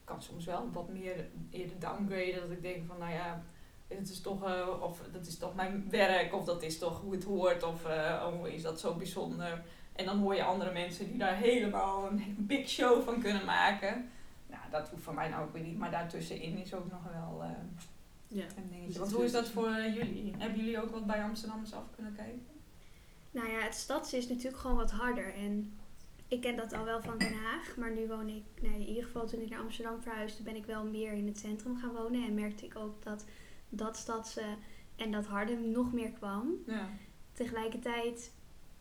kan 0.03 0.21
soms 0.21 0.45
wel 0.45 0.69
wat 0.71 0.89
meer 0.89 1.27
eerder 1.49 1.79
downgraden, 1.79 2.41
dat 2.41 2.51
ik 2.51 2.61
denk 2.61 2.85
van, 2.87 2.97
nou 2.97 3.11
ja, 3.11 3.43
het 3.87 4.09
is 4.09 4.21
toch, 4.21 4.43
eh, 4.43 4.81
of 4.81 5.01
dat 5.11 5.25
is 5.27 5.37
toch 5.37 5.55
mijn 5.55 5.89
werk, 5.89 6.33
of 6.35 6.45
dat 6.45 6.63
is 6.63 6.77
toch 6.77 7.01
hoe 7.01 7.11
het 7.13 7.23
hoort, 7.23 7.63
of 7.63 7.85
eh, 7.85 8.25
oh, 8.33 8.47
is 8.47 8.61
dat 8.61 8.79
zo 8.79 8.93
bijzonder. 8.95 9.63
En 9.95 10.05
dan 10.05 10.19
hoor 10.19 10.35
je 10.35 10.43
andere 10.43 10.71
mensen 10.71 11.07
die 11.07 11.17
daar 11.17 11.35
helemaal 11.35 12.07
een 12.07 12.35
big 12.37 12.69
show 12.69 13.03
van 13.03 13.21
kunnen 13.21 13.45
maken. 13.45 14.09
Nou, 14.47 14.61
dat 14.71 14.89
hoeft 14.89 15.03
voor 15.03 15.13
mij 15.13 15.29
nou 15.29 15.43
ook 15.45 15.53
weer 15.53 15.63
niet, 15.63 15.77
maar 15.77 15.91
daartussenin 15.91 16.57
is 16.57 16.73
ook 16.73 16.91
nog 16.91 17.01
wel 17.13 17.43
eh, 17.43 17.49
Ja. 18.27 18.43
een 18.57 18.69
dingetje. 18.69 18.87
Dus 18.87 18.97
Want 18.97 19.07
het 19.07 19.15
hoe 19.17 19.25
is 19.25 19.31
dat 19.31 19.49
voor 19.49 19.69
jullie? 19.69 20.33
Hebben 20.37 20.57
jullie 20.59 20.81
ook 20.81 20.91
wat 20.91 21.05
bij 21.05 21.23
Amsterdammers 21.23 21.73
af 21.73 21.83
kunnen 21.95 22.15
kijken? 22.15 22.45
Nou 23.31 23.49
ja, 23.49 23.59
het 23.59 23.75
stads 23.75 24.13
is 24.13 24.27
natuurlijk 24.27 24.57
gewoon 24.57 24.77
wat 24.77 24.91
harder. 24.91 25.33
En 25.33 25.76
ik 26.27 26.41
ken 26.41 26.55
dat 26.55 26.73
al 26.73 26.85
wel 26.85 27.01
van 27.01 27.17
Den 27.17 27.33
Haag. 27.33 27.75
Maar 27.77 27.91
nu 27.91 28.07
woon 28.07 28.27
ik, 28.29 28.43
nou, 28.61 28.73
in 28.73 28.87
ieder 28.87 29.03
geval 29.03 29.27
toen 29.27 29.41
ik 29.41 29.49
naar 29.49 29.59
Amsterdam 29.59 30.01
verhuisde, 30.01 30.43
ben 30.43 30.55
ik 30.55 30.65
wel 30.65 30.83
meer 30.85 31.13
in 31.13 31.27
het 31.27 31.39
centrum 31.39 31.77
gaan 31.77 31.93
wonen. 31.93 32.25
En 32.25 32.33
merkte 32.33 32.65
ik 32.65 32.75
ook 32.75 33.03
dat 33.03 33.25
dat 33.69 33.97
stadse 33.97 34.55
en 34.95 35.11
dat 35.11 35.25
harde 35.25 35.55
nog 35.55 35.93
meer 35.93 36.11
kwam. 36.11 36.53
Ja. 36.65 36.89
Tegelijkertijd 37.33 38.31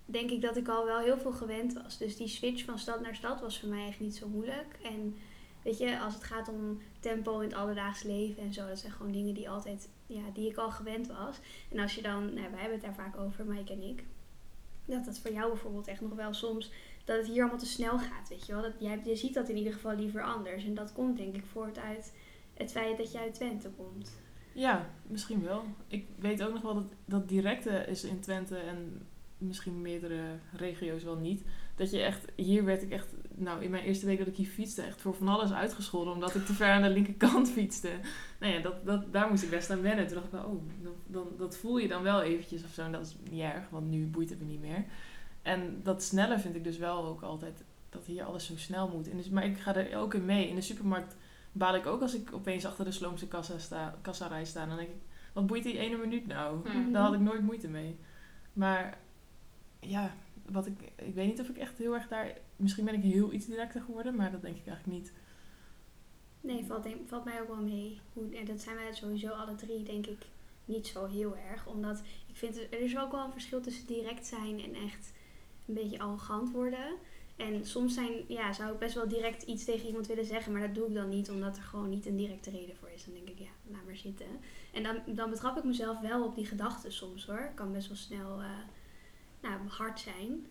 denk 0.04 0.30
ik 0.30 0.40
dat 0.40 0.56
ik 0.56 0.68
al 0.68 0.84
wel 0.84 0.98
heel 0.98 1.18
veel 1.18 1.32
gewend 1.32 1.72
was. 1.72 1.98
Dus 1.98 2.16
die 2.16 2.28
switch 2.28 2.64
van 2.64 2.78
stad 2.78 3.00
naar 3.00 3.14
stad 3.14 3.40
was 3.40 3.60
voor 3.60 3.68
mij 3.68 3.86
echt 3.86 4.00
niet 4.00 4.16
zo 4.16 4.28
moeilijk. 4.28 4.78
En 4.82 5.16
weet 5.62 5.78
je, 5.78 6.00
als 6.00 6.14
het 6.14 6.24
gaat 6.24 6.48
om 6.48 6.80
tempo 7.00 7.40
in 7.40 7.48
het 7.48 7.56
alledaags 7.56 8.02
leven 8.02 8.42
en 8.42 8.52
zo, 8.52 8.68
dat 8.68 8.78
zijn 8.78 8.92
gewoon 8.92 9.12
dingen 9.12 9.34
die 9.34 9.50
altijd, 9.50 9.88
ja, 10.06 10.22
die 10.32 10.50
ik 10.50 10.56
al 10.56 10.70
gewend 10.70 11.06
was. 11.06 11.38
En 11.70 11.78
als 11.78 11.94
je 11.94 12.02
dan, 12.02 12.34
nou, 12.34 12.50
wij 12.50 12.60
hebben 12.60 12.78
het 12.78 12.82
daar 12.82 12.94
vaak 12.94 13.16
over, 13.16 13.44
Mike 13.44 13.72
en 13.72 13.82
ik, 13.82 14.04
dat 14.84 15.04
dat 15.04 15.18
voor 15.18 15.32
jou 15.32 15.50
bijvoorbeeld 15.50 15.86
echt 15.86 16.00
nog 16.00 16.14
wel 16.14 16.34
soms, 16.34 16.70
dat 17.06 17.16
het 17.16 17.26
hier 17.26 17.40
allemaal 17.40 17.58
te 17.58 17.66
snel 17.66 17.98
gaat, 17.98 18.28
weet 18.28 18.46
je 18.46 18.52
wel. 18.52 18.62
Dat, 18.62 18.72
jij, 18.78 19.00
je 19.04 19.16
ziet 19.16 19.34
dat 19.34 19.48
in 19.48 19.56
ieder 19.56 19.72
geval 19.72 19.96
liever 19.96 20.22
anders. 20.22 20.64
En 20.64 20.74
dat 20.74 20.92
komt 20.92 21.16
denk 21.16 21.34
ik 21.34 21.44
voort 21.44 21.78
uit 21.78 22.12
het 22.54 22.72
feit 22.72 22.96
dat 22.96 23.12
je 23.12 23.18
uit 23.18 23.34
Twente 23.34 23.70
komt. 23.70 24.18
Ja, 24.52 24.90
misschien 25.06 25.42
wel. 25.42 25.64
Ik 25.86 26.06
weet 26.18 26.42
ook 26.42 26.52
nog 26.52 26.62
wel 26.62 26.74
dat, 26.74 26.92
dat 27.04 27.28
directe 27.28 27.70
is 27.70 28.04
in 28.04 28.20
Twente 28.20 28.56
en 28.56 29.06
misschien 29.38 29.82
meerdere 29.82 30.38
regio's 30.52 31.02
wel 31.02 31.16
niet. 31.16 31.44
Dat 31.74 31.90
je 31.90 32.02
echt, 32.02 32.24
hier 32.36 32.64
werd 32.64 32.82
ik 32.82 32.90
echt, 32.90 33.14
nou 33.34 33.62
in 33.62 33.70
mijn 33.70 33.84
eerste 33.84 34.06
week 34.06 34.18
dat 34.18 34.26
ik 34.26 34.36
hier 34.36 34.46
fietste, 34.46 34.82
echt 34.82 35.00
voor 35.00 35.14
van 35.14 35.28
alles 35.28 35.52
uitgescholden. 35.52 36.12
Omdat 36.12 36.34
ik 36.34 36.44
te 36.44 36.52
ver 36.52 36.70
aan 36.70 36.82
de 36.82 36.90
linkerkant 36.90 37.50
fietste. 37.50 37.90
Nou 38.40 38.52
ja, 38.52 38.60
dat, 38.60 38.86
dat, 38.86 39.12
daar 39.12 39.28
moest 39.28 39.42
ik 39.42 39.50
best 39.50 39.70
aan 39.70 39.82
wennen. 39.82 40.06
Toen 40.06 40.14
dacht 40.14 40.26
ik 40.26 40.32
wel, 40.32 40.44
oh, 40.44 40.62
dan, 40.82 40.94
dan, 41.06 41.28
dat 41.38 41.56
voel 41.56 41.78
je 41.78 41.88
dan 41.88 42.02
wel 42.02 42.22
eventjes 42.22 42.64
of 42.64 42.70
zo. 42.70 42.82
En 42.82 42.92
dat 42.92 43.06
is 43.06 43.16
niet 43.30 43.42
erg, 43.42 43.68
want 43.68 43.90
nu 43.90 44.06
boeit 44.06 44.30
het 44.30 44.38
me 44.38 44.44
niet 44.44 44.60
meer. 44.60 44.84
En 45.46 45.80
dat 45.82 46.02
snelle 46.02 46.38
vind 46.38 46.54
ik 46.54 46.64
dus 46.64 46.78
wel 46.78 47.04
ook 47.04 47.22
altijd, 47.22 47.64
dat 47.88 48.06
hier 48.06 48.24
alles 48.24 48.46
zo 48.46 48.56
snel 48.56 48.88
moet. 48.88 49.08
En 49.08 49.16
dus, 49.16 49.28
maar 49.28 49.44
ik 49.44 49.58
ga 49.58 49.74
er 49.74 49.98
ook 49.98 50.14
in 50.14 50.24
mee. 50.24 50.48
In 50.48 50.54
de 50.54 50.60
supermarkt 50.60 51.16
baal 51.52 51.74
ik 51.74 51.86
ook 51.86 52.02
als 52.02 52.14
ik 52.14 52.32
opeens 52.32 52.64
achter 52.64 52.84
de 52.84 52.92
Sloomse 52.92 53.28
kassa 53.28 53.58
sta, 53.58 53.98
kassarij 54.02 54.44
sta. 54.44 54.66
Dan 54.66 54.76
denk 54.76 54.88
ik, 54.88 55.02
wat 55.32 55.46
boeit 55.46 55.62
die 55.62 55.78
ene 55.78 55.96
minuut 55.96 56.26
nou? 56.26 56.68
Mhm. 56.68 56.92
Daar 56.92 57.02
had 57.02 57.14
ik 57.14 57.20
nooit 57.20 57.42
moeite 57.42 57.68
mee. 57.68 57.96
Maar 58.52 58.98
ja, 59.80 60.14
wat 60.50 60.66
ik, 60.66 60.92
ik 60.96 61.14
weet 61.14 61.26
niet 61.26 61.40
of 61.40 61.48
ik 61.48 61.56
echt 61.56 61.78
heel 61.78 61.94
erg 61.94 62.08
daar... 62.08 62.32
Misschien 62.56 62.84
ben 62.84 62.94
ik 62.94 63.02
heel 63.02 63.32
iets 63.32 63.46
directer 63.46 63.80
geworden, 63.80 64.14
maar 64.14 64.30
dat 64.30 64.42
denk 64.42 64.56
ik 64.56 64.66
eigenlijk 64.66 64.98
niet. 64.98 65.12
Nee, 66.40 66.64
valt, 66.64 66.82
denk- 66.82 67.08
valt 67.08 67.24
mij 67.24 67.40
ook 67.40 67.48
wel 67.48 67.62
mee. 67.62 68.00
Hoe, 68.12 68.36
en 68.36 68.44
dat 68.44 68.60
zijn 68.60 68.76
wij 68.76 68.94
sowieso 68.94 69.28
alle 69.28 69.54
drie, 69.54 69.82
denk 69.82 70.06
ik, 70.06 70.26
niet 70.64 70.86
zo 70.86 71.06
heel 71.06 71.36
erg. 71.36 71.66
Omdat 71.66 72.02
ik 72.26 72.36
vind, 72.36 72.56
er 72.56 72.80
is 72.80 72.98
ook 72.98 73.12
wel 73.12 73.24
een 73.24 73.32
verschil 73.32 73.60
tussen 73.60 73.86
direct 73.86 74.26
zijn 74.26 74.60
en 74.62 74.74
echt 74.74 75.12
een 75.66 75.74
beetje 75.74 75.98
arrogant 75.98 76.50
worden. 76.50 76.96
En 77.36 77.66
soms 77.66 77.94
zijn, 77.94 78.24
ja, 78.28 78.52
zou 78.52 78.72
ik 78.72 78.78
best 78.78 78.94
wel 78.94 79.08
direct 79.08 79.42
iets 79.42 79.64
tegen 79.64 79.86
iemand 79.86 80.06
willen 80.06 80.24
zeggen, 80.24 80.52
maar 80.52 80.60
dat 80.60 80.74
doe 80.74 80.86
ik 80.86 80.94
dan 80.94 81.08
niet, 81.08 81.30
omdat 81.30 81.56
er 81.56 81.62
gewoon 81.62 81.88
niet 81.88 82.06
een 82.06 82.16
directe 82.16 82.50
reden 82.50 82.76
voor 82.76 82.90
is. 82.94 83.04
Dan 83.04 83.14
denk 83.14 83.28
ik, 83.28 83.38
ja, 83.38 83.50
laat 83.70 83.84
maar 83.86 83.96
zitten. 83.96 84.26
En 84.72 84.82
dan, 84.82 85.02
dan 85.06 85.30
betrap 85.30 85.56
ik 85.56 85.64
mezelf 85.64 86.00
wel 86.00 86.24
op 86.24 86.34
die 86.34 86.46
gedachten 86.46 86.92
soms 86.92 87.26
hoor. 87.26 87.48
Ik 87.50 87.54
kan 87.54 87.72
best 87.72 87.88
wel 87.88 87.96
snel 87.96 88.40
eh, 88.40 88.48
nou, 89.40 89.68
hard 89.68 90.00
zijn. 90.00 90.46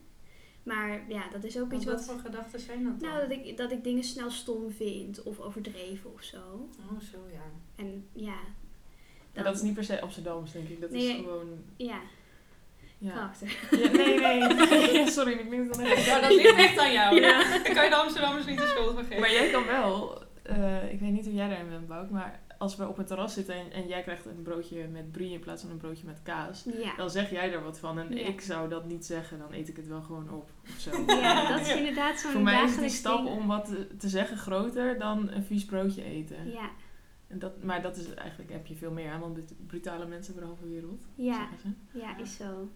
Maar 0.63 1.05
ja, 1.09 1.29
dat 1.29 1.43
is 1.43 1.59
ook 1.59 1.73
iets 1.73 1.85
wat 1.85 1.95
wat... 1.95 2.05
voor 2.05 2.19
gedachten 2.19 2.59
zijn 2.59 2.83
dat 2.83 2.99
dan? 2.99 3.09
Nou, 3.09 3.27
dat 3.27 3.37
ik, 3.37 3.57
dat 3.57 3.71
ik 3.71 3.83
dingen 3.83 4.03
snel 4.03 4.29
stom 4.29 4.71
vind 4.71 5.23
of 5.23 5.39
overdreven 5.39 6.13
of 6.13 6.23
zo. 6.23 6.69
Oh, 6.91 6.99
zo 6.99 7.17
ja. 7.31 7.43
En 7.75 8.07
ja. 8.13 8.37
Maar 9.33 9.43
dat 9.43 9.55
is 9.55 9.61
niet 9.61 9.73
per 9.73 9.83
se 9.83 10.01
Amsterdams, 10.01 10.51
denk 10.51 10.69
ik. 10.69 10.81
Dat 10.81 10.89
Nee, 10.89 11.09
is 11.09 11.15
gewoon... 11.15 11.47
Ja, 11.75 12.01
Ja. 13.13 13.31
nee, 13.71 14.19
nee. 14.19 14.39
Ja, 14.93 15.05
sorry, 15.17 15.31
ik 15.31 15.49
denk 15.49 15.63
het 15.69 15.73
dan 15.73 15.85
echt. 15.85 16.05
Ja, 16.05 16.19
dat 16.19 16.33
ligt 16.35 16.55
echt 16.55 16.77
aan 16.79 16.91
jou. 16.91 17.21
Ja. 17.21 17.43
Daar 17.63 17.73
kan 17.73 17.83
je 17.83 17.89
de 17.89 17.95
Amsterdammers 17.95 18.45
niet 18.45 18.57
de 18.57 18.65
schuld 18.67 18.93
van 18.93 19.03
geven. 19.03 19.19
Maar 19.19 19.31
jij 19.31 19.49
kan 19.49 19.65
wel, 19.65 20.21
eh, 20.43 20.91
ik 20.93 20.99
weet 20.99 21.11
niet 21.11 21.25
hoe 21.25 21.33
jij 21.33 21.47
daarin 21.49 21.69
bent, 21.69 21.87
Bouk, 21.87 22.09
maar 22.09 22.39
als 22.57 22.75
we 22.75 22.87
op 22.87 22.97
een 22.97 23.05
terras 23.05 23.33
zitten 23.33 23.55
en, 23.55 23.71
en 23.71 23.87
jij 23.87 24.01
krijgt 24.01 24.25
een 24.25 24.41
broodje 24.41 24.87
met 24.87 25.11
brie 25.11 25.31
in 25.31 25.39
plaats 25.39 25.61
van 25.61 25.71
een 25.71 25.77
broodje 25.77 26.05
met 26.05 26.19
kaas, 26.23 26.65
Ja. 26.77 26.95
dan 26.95 27.09
zeg 27.09 27.29
jij 27.31 27.53
er 27.53 27.63
wat 27.63 27.79
van. 27.79 27.99
En 27.99 28.15
Ja. 28.17 28.25
ik 28.25 28.41
zou 28.41 28.69
dat 28.69 28.85
niet 28.85 29.05
zeggen, 29.05 29.39
dan 29.39 29.53
eet 29.53 29.67
ik 29.69 29.75
het 29.75 29.87
wel 29.87 30.01
gewoon 30.01 30.29
op. 30.29 30.49
Of 30.69 30.79
zo. 30.79 30.91
ja, 31.21 31.49
dat 31.57 31.59
is 31.67 31.75
inderdaad 31.75 32.19
zo'n 32.19 32.31
Voor 32.31 32.41
mij 32.41 32.63
is 32.63 32.77
die 32.77 32.89
stap 32.89 33.23
ding. 33.25 33.37
om 33.37 33.47
wat 33.47 33.65
te, 33.99 34.09
zeggen 34.09 34.37
groter 34.37 34.99
dan 34.99 35.29
een 35.31 35.43
vies 35.43 35.65
broodje 35.65 36.03
eten. 36.03 36.51
Ja, 36.51 36.69
En 37.27 37.39
dat, 37.39 37.63
maar 37.63 37.81
dat 37.81 37.97
is 37.97 38.13
eigenlijk, 38.13 38.51
heb 38.51 38.67
je 38.67 38.75
veel 38.75 38.91
meer 38.91 39.11
aan 39.11 39.19
dan 39.19 39.33
brut- 39.33 39.67
brutale 39.67 40.05
mensen 40.05 40.31
over 40.33 40.41
de 40.43 40.47
halve 40.53 40.67
wereld. 40.69 41.05
ja, 41.15 41.47
zeggen 41.49 41.57
ze. 41.91 41.99
ja, 41.99 42.17
is 42.17 42.35
zo. 42.35 42.69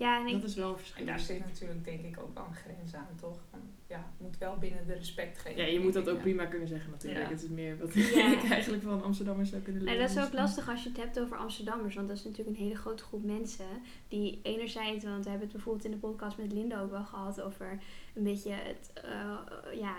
Ja, 0.00 0.20
en 0.20 0.26
ik, 0.26 0.40
Dat 0.40 0.50
is 0.50 0.54
wel 0.56 0.68
een 0.68 0.72
En 0.74 0.78
verschil. 0.78 1.06
daar 1.06 1.20
zit 1.20 1.44
natuurlijk 1.44 1.84
denk 1.84 2.04
ik 2.04 2.18
ook 2.22 2.34
wel 2.34 2.44
een 2.46 2.54
grens 2.54 2.94
aan, 2.94 3.06
toch? 3.20 3.38
Ja, 3.86 3.96
het 3.96 4.20
moet 4.26 4.38
wel 4.38 4.56
binnen 4.58 4.86
de 4.86 4.94
respectgrens. 4.94 5.56
Ja, 5.56 5.64
je 5.64 5.80
moet 5.80 5.92
dat 5.92 6.08
ook 6.08 6.16
Ja. 6.16 6.22
prima 6.22 6.44
kunnen 6.46 6.68
zeggen 6.68 6.90
natuurlijk. 6.90 7.24
Ja. 7.24 7.30
Het 7.30 7.42
is 7.42 7.48
meer 7.48 7.78
wat 7.78 7.94
Ja. 7.94 8.32
ik 8.42 8.50
eigenlijk 8.50 8.82
van 8.82 9.02
Amsterdammers 9.02 9.50
zou 9.50 9.62
kunnen 9.62 9.84
nou, 9.84 9.96
leren. 9.96 10.14
dat 10.14 10.24
is 10.24 10.28
ook 10.30 10.38
lastig 10.38 10.68
als 10.68 10.82
je 10.82 10.88
het 10.88 10.98
hebt 10.98 11.20
over 11.20 11.36
Amsterdammers. 11.36 11.94
Want 11.94 12.08
dat 12.08 12.16
is 12.16 12.24
natuurlijk 12.24 12.56
een 12.58 12.62
hele 12.64 12.76
grote 12.76 13.02
groep 13.02 13.24
mensen. 13.24 13.66
Die 14.08 14.40
enerzijds, 14.42 15.04
want 15.04 15.24
we 15.24 15.30
hebben 15.30 15.46
het 15.48 15.56
bijvoorbeeld 15.56 15.84
in 15.84 15.90
de 15.90 15.96
podcast 15.96 16.38
met 16.38 16.52
Linda 16.52 16.80
ook 16.80 16.90
wel 16.90 17.04
gehad 17.04 17.40
over 17.40 17.78
een 18.14 18.22
beetje 18.22 18.52
het 18.52 18.90
eh, 19.04 19.78
ja, 19.80 19.94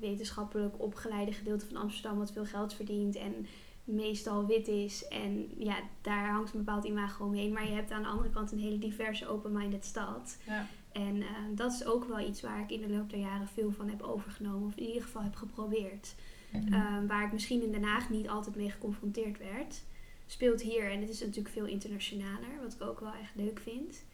wetenschappelijk 0.00 0.74
opgeleide 0.82 1.32
gedeelte 1.32 1.66
van 1.66 1.76
Amsterdam 1.76 2.18
wat 2.18 2.32
veel 2.32 2.44
geld 2.46 2.74
verdient 2.74 3.16
en 3.16 3.46
meestal 3.86 4.46
wit 4.46 4.68
is. 4.68 5.08
En 5.08 5.48
ja, 5.58 5.76
daar 6.00 6.30
hangt 6.30 6.52
een 6.52 6.64
bepaald 6.64 6.84
imago 6.84 7.24
omheen. 7.24 7.52
Maar 7.52 7.66
je 7.66 7.74
hebt 7.74 7.90
aan 7.90 8.02
de 8.02 8.08
andere 8.08 8.30
kant 8.30 8.52
een 8.52 8.58
hele 8.58 8.78
diverse, 8.78 9.28
open-minded 9.28 9.84
stad. 9.84 10.38
Ja. 10.46 10.66
En 10.92 11.22
eh, 11.22 11.28
dat 11.54 11.72
is 11.72 11.84
ook 11.84 12.04
wel 12.04 12.20
iets 12.28 12.40
waar 12.40 12.60
ik 12.60 12.70
in 12.70 12.80
de 12.80 12.88
loop 12.88 13.10
der 13.10 13.18
jaren 13.18 13.48
veel 13.48 13.72
van 13.72 13.88
heb 13.88 14.02
overgenomen. 14.02 14.68
Of 14.68 14.76
in 14.76 14.86
ieder 14.86 15.02
geval 15.02 15.22
heb 15.22 15.34
geprobeerd. 15.34 16.14
Mhm. 16.52 16.72
Ehm, 16.72 17.06
waar 17.06 17.24
ik 17.26 17.32
misschien 17.32 17.62
in 17.62 17.72
Den 17.72 17.82
Haag 17.82 18.10
niet 18.10 18.28
altijd 18.28 18.56
mee 18.56 18.70
geconfronteerd 18.70 19.38
werd. 19.38 19.84
Speelt 20.26 20.62
hier, 20.62 20.90
en 20.90 21.00
het 21.00 21.08
is 21.08 21.20
natuurlijk 21.20 21.54
veel 21.54 21.66
internationaler, 21.66 22.60
wat 22.62 22.72
ik 22.72 22.82
ook 22.82 23.00
wel 23.00 23.14
echt 23.14 23.34
leuk 23.34 23.60
vind. 23.60 24.04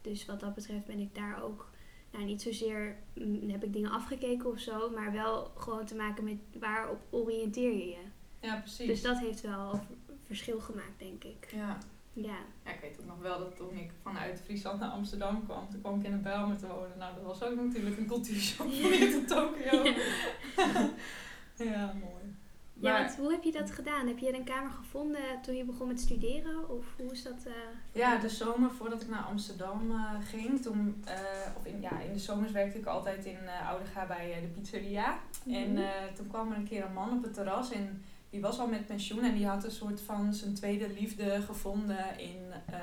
Dus 0.00 0.26
wat 0.26 0.40
dat 0.40 0.54
betreft 0.54 0.84
ben 0.84 0.98
ik 0.98 1.14
daar 1.14 1.42
ook, 1.42 1.70
nou 2.10 2.24
niet 2.24 2.42
zozeer 2.42 2.96
mm, 3.14 3.50
heb 3.50 3.64
ik 3.64 3.72
dingen 3.72 3.90
afgekeken 3.90 4.50
of 4.50 4.58
zo, 4.58 4.90
maar 4.90 5.12
wel 5.12 5.52
gewoon 5.56 5.84
te 5.84 5.94
maken 5.94 6.24
met 6.24 6.36
waarop 6.60 7.00
oriënteer 7.10 7.72
je 7.72 7.88
je. 7.88 8.04
Ja, 8.42 8.56
precies. 8.56 8.86
Dus 8.86 9.02
dat 9.02 9.18
heeft 9.18 9.40
wel 9.40 9.80
verschil 10.26 10.60
gemaakt, 10.60 10.98
denk 10.98 11.24
ik. 11.24 11.48
ja. 11.54 11.78
Ja, 12.14 12.36
ja, 12.64 12.70
ik 12.72 12.80
weet 12.80 12.96
ook 13.00 13.06
nog 13.06 13.18
wel 13.18 13.38
dat 13.38 13.56
toen 13.56 13.76
ik 13.76 13.90
vanuit 14.02 14.40
Friesland 14.44 14.80
naar 14.80 14.88
Amsterdam 14.90 15.44
kwam, 15.44 15.70
toen 15.70 15.80
kwam 15.80 15.98
ik 16.00 16.06
in 16.06 16.12
een 16.12 16.22
Bijlmer 16.22 16.56
te 16.58 16.66
wonen. 16.66 16.98
Nou, 16.98 17.14
dat 17.14 17.24
was 17.24 17.42
ook 17.42 17.56
natuurlijk 17.56 17.98
een 17.98 18.06
cultuurshock 18.06 18.70
je 18.70 18.82
in 18.88 19.26
Tokio. 19.26 19.82
ja, 21.70 21.92
mooi. 21.92 22.34
ja 22.74 22.92
Maar- 22.92 23.02
want 23.04 23.16
hoe 23.16 23.30
heb 23.32 23.42
je 23.42 23.52
dat 23.52 23.70
gedaan? 23.70 24.06
Heb 24.06 24.18
je 24.18 24.34
een 24.34 24.44
kamer 24.44 24.70
gevonden 24.70 25.20
toen 25.42 25.56
je 25.56 25.64
begon 25.64 25.88
met 25.88 26.00
studeren? 26.00 26.68
Of 26.70 26.84
hoe 26.96 27.12
is 27.12 27.22
dat? 27.22 27.44
eh, 27.46 27.52
Ja, 27.92 28.16
de 28.18 28.28
zomer 28.28 28.70
voordat 28.70 29.02
ik 29.02 29.08
naar 29.08 29.22
Amsterdam 29.24 29.90
eh, 29.90 30.14
ging, 30.28 30.62
toen, 30.62 31.02
eh, 31.06 31.20
of 31.56 31.64
in, 31.66 31.80
ja, 31.80 32.00
in 32.00 32.12
de 32.12 32.18
zomers 32.18 32.52
werkte 32.52 32.78
ik 32.78 32.86
altijd 32.86 33.24
in 33.24 33.38
Oudega 33.68 34.06
bij 34.06 34.38
de 34.40 34.60
pizzeria. 34.60 35.18
En 35.46 35.72
Mhm. 35.72 35.82
eh, 35.82 35.90
toen 36.14 36.26
kwam 36.28 36.50
er 36.50 36.56
een 36.56 36.68
keer 36.68 36.84
een 36.84 36.92
man 36.92 37.16
op 37.16 37.22
het 37.22 37.34
terras 37.34 37.70
en 37.70 38.04
die 38.32 38.40
was 38.40 38.58
al 38.58 38.66
met 38.66 38.86
pensioen 38.86 39.24
en 39.24 39.34
die 39.34 39.46
had 39.46 39.64
een 39.64 39.70
soort 39.70 40.00
van 40.00 40.34
zijn 40.34 40.54
tweede 40.54 40.88
liefde 40.88 41.42
gevonden 41.42 42.18
in 42.18 42.52
eh, 42.66 42.80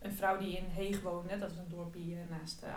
een 0.00 0.12
vrouw 0.12 0.38
die 0.38 0.56
in 0.56 0.64
Heeg 0.68 1.00
woonde. 1.00 1.38
Dat 1.38 1.50
is 1.50 1.56
een 1.56 1.68
dorpje 1.68 2.00
eh, 2.00 2.38
naast 2.38 2.62
uh. 2.62 2.70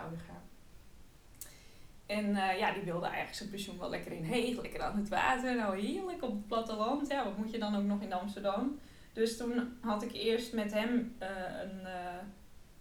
En 2.06 2.36
eh, 2.36 2.58
ja, 2.58 2.72
die 2.72 2.82
wilde 2.82 3.06
eigenlijk 3.06 3.36
zijn 3.36 3.50
pensioen 3.50 3.78
wel 3.78 3.90
lekker 3.90 4.12
in 4.12 4.24
Heeg, 4.24 4.60
lekker 4.60 4.82
aan 4.82 4.96
het 4.96 5.08
water. 5.08 5.56
Nou, 5.56 5.80
heerlijk 5.80 6.22
op 6.22 6.30
het 6.30 6.46
platteland. 6.46 7.08
Ja, 7.08 7.24
wat 7.24 7.36
moet 7.36 7.50
je 7.50 7.58
dan 7.58 7.76
ook 7.76 7.84
nog 7.84 8.00
in 8.00 8.12
Amsterdam? 8.12 8.78
Dus 9.12 9.36
toen 9.36 9.78
had 9.80 10.02
ik 10.02 10.12
eerst 10.12 10.52
met 10.52 10.72
hem 10.72 11.14
een, 11.18 11.80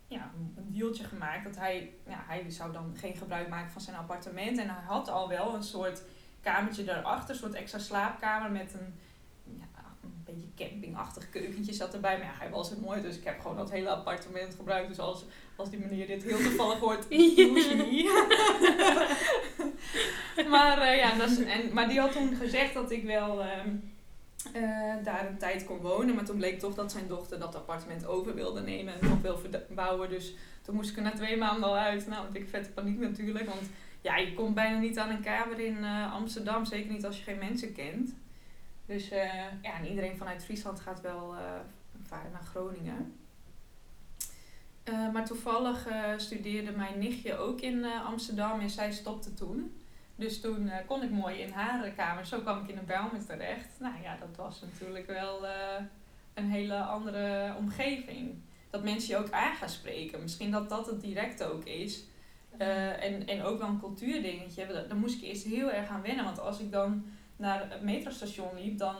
ja, 0.08 0.32
een 0.56 0.71
dealtje 0.73 1.04
gemaakt. 1.04 1.43
Dat 1.43 1.58
hij, 1.58 1.93
ja, 2.08 2.23
hij 2.28 2.49
zou 2.49 2.71
dan 2.71 2.95
geen 2.97 3.15
gebruik 3.15 3.49
maken 3.49 3.71
van 3.71 3.82
zijn 3.82 3.95
appartement. 3.95 4.58
En 4.58 4.69
hij 4.69 4.84
had 4.84 5.10
al 5.10 5.30
wel 5.30 5.56
een 5.56 5.63
soort 5.63 6.04
kamertje 6.41 6.84
daarachter. 6.84 7.30
Een 7.30 7.41
soort 7.41 7.54
extra 7.54 7.80
slaapkamer 7.80 8.51
met 8.51 8.73
een 8.73 8.93
beetje 10.26 10.70
campingachtig 10.70 11.30
keukentje 11.30 11.74
zat 11.74 11.94
erbij. 11.94 12.18
Maar 12.18 12.28
ja, 12.28 12.34
hij 12.38 12.50
was 12.50 12.70
het 12.70 12.82
mooi. 12.82 13.02
Dus 13.02 13.18
ik 13.18 13.24
heb 13.24 13.40
gewoon 13.40 13.58
dat 13.58 13.72
hele 13.72 13.90
appartement 13.90 14.56
gebruikt. 14.56 14.88
Dus 14.88 15.00
als, 15.00 15.26
als 15.56 15.70
die 15.70 15.80
meneer 15.80 16.08
dit 16.08 16.24
heel 16.24 16.38
toevallig 16.38 16.80
hoort, 16.80 17.10
niet. 17.10 18.10
maar, 20.50 20.82
eh, 20.82 20.98
ja, 20.98 21.16
dat 21.16 21.30
is, 21.30 21.44
en, 21.44 21.74
maar 21.74 21.88
die 21.88 22.00
had 22.00 22.12
toen 22.12 22.36
gezegd 22.36 22.74
dat 22.74 22.92
ik 22.92 23.04
wel... 23.04 23.42
ehm, 23.42 23.70
eh, 24.54 24.94
daar 25.04 25.28
een 25.28 25.38
tijd 25.38 25.66
kon 25.66 25.78
wonen. 25.78 26.16
Maar 26.16 26.26
toen 26.26 26.38
bleek 26.38 26.60
toch 26.60 26.76
dat 26.76 26.92
zijn 26.92 27.08
dochter 27.08 27.40
dat 27.40 27.56
appartement 27.56 28.06
over 28.06 28.36
wilde 28.36 28.62
nemen 28.62 28.94
en 28.94 29.10
nog 29.10 29.22
wil 29.22 29.38
verbouwen. 29.38 30.10
Dus 30.10 30.36
toen 30.62 30.76
moest 30.76 30.90
ik 30.90 30.98
er 30.98 31.04
na 31.04 31.12
twee 31.12 31.38
maanden 31.38 31.70
al 31.70 31.78
uit. 31.78 32.08
Nou, 32.08 32.26
ik 32.32 32.50
vette 32.50 32.70
paniek 32.70 33.00
natuurlijk. 33.00 33.46
Want 33.46 33.70
ja, 34.02 34.18
je 34.18 34.34
komt 34.34 34.56
bijna 34.56 34.78
niet 34.78 34.98
aan 34.98 35.10
een 35.10 35.22
kamer 35.22 35.60
in 35.60 35.84
eh, 35.84 36.14
Amsterdam. 36.14 36.66
Zeker 36.66 36.92
niet 36.92 37.06
als 37.06 37.18
je 37.18 37.24
geen 37.24 37.38
mensen 37.38 37.74
kent. 37.74 38.14
Dus 38.86 39.10
eh, 39.10 39.62
ja, 39.62 39.78
en 39.78 39.88
iedereen 39.88 40.17
vanuit 40.17 40.43
Friesland 40.43 40.80
gaat 40.80 41.02
wel 41.02 41.36
vaak 42.04 42.32
naar 42.32 42.43
Groningen. 42.43 43.15
maar 45.13 45.26
toevallig 45.26 45.88
studeerde 46.17 46.71
mijn 46.71 47.00
nichtje 47.00 47.38
ook 47.38 47.62
in 47.62 47.86
Amsterdam 47.86 48.60
en 48.60 48.69
zij 48.69 48.91
stopte 48.91 49.34
toen. 49.34 49.82
Dus 50.15 50.41
toen 50.41 50.71
kon 50.88 51.04
ik 51.04 51.10
mooi 51.10 51.39
in 51.39 51.52
haar 51.52 51.89
kamer. 51.89 52.26
Zo 52.26 52.39
kwam 52.39 52.63
ik 52.63 52.69
in 52.69 52.78
een 52.78 52.86
Bijlmer 52.86 53.26
terecht. 53.26 53.80
Nou 53.80 53.93
ja, 54.04 54.17
dat 54.17 54.36
was 54.36 54.62
natuurlijk 54.62 55.08
wel 55.08 55.45
een 56.34 56.50
hele 56.50 56.78
andere 56.78 57.54
omgeving. 57.58 58.36
Dat 58.69 58.84
mensen 58.84 59.10
je 59.10 59.24
ook 59.24 59.32
aan 59.32 59.56
gaan 59.56 59.69
spreken. 59.69 60.21
Misschien 60.21 60.52
dat 60.52 60.69
dat 60.69 60.86
het 60.86 61.02
direct 61.02 61.43
ook 61.43 61.63
is. 61.63 62.04
En, 62.58 63.28
en 63.28 63.43
ook 63.43 63.60
wel 63.60 63.67
een 63.67 63.80
cultuurdingetje. 63.80 64.86
Daar 64.88 64.98
moest 64.98 65.17
ik 65.17 65.24
eerst 65.24 65.43
heel 65.43 65.71
erg 65.71 65.89
aan 65.89 66.02
wennen. 66.02 66.26
Want 66.26 66.39
als 66.39 66.60
ik 66.60 66.71
dan 66.71 67.06
naar 67.36 67.69
het 67.69 67.82
metrostation 67.82 68.50
liep, 68.56 68.78
dan 68.78 68.95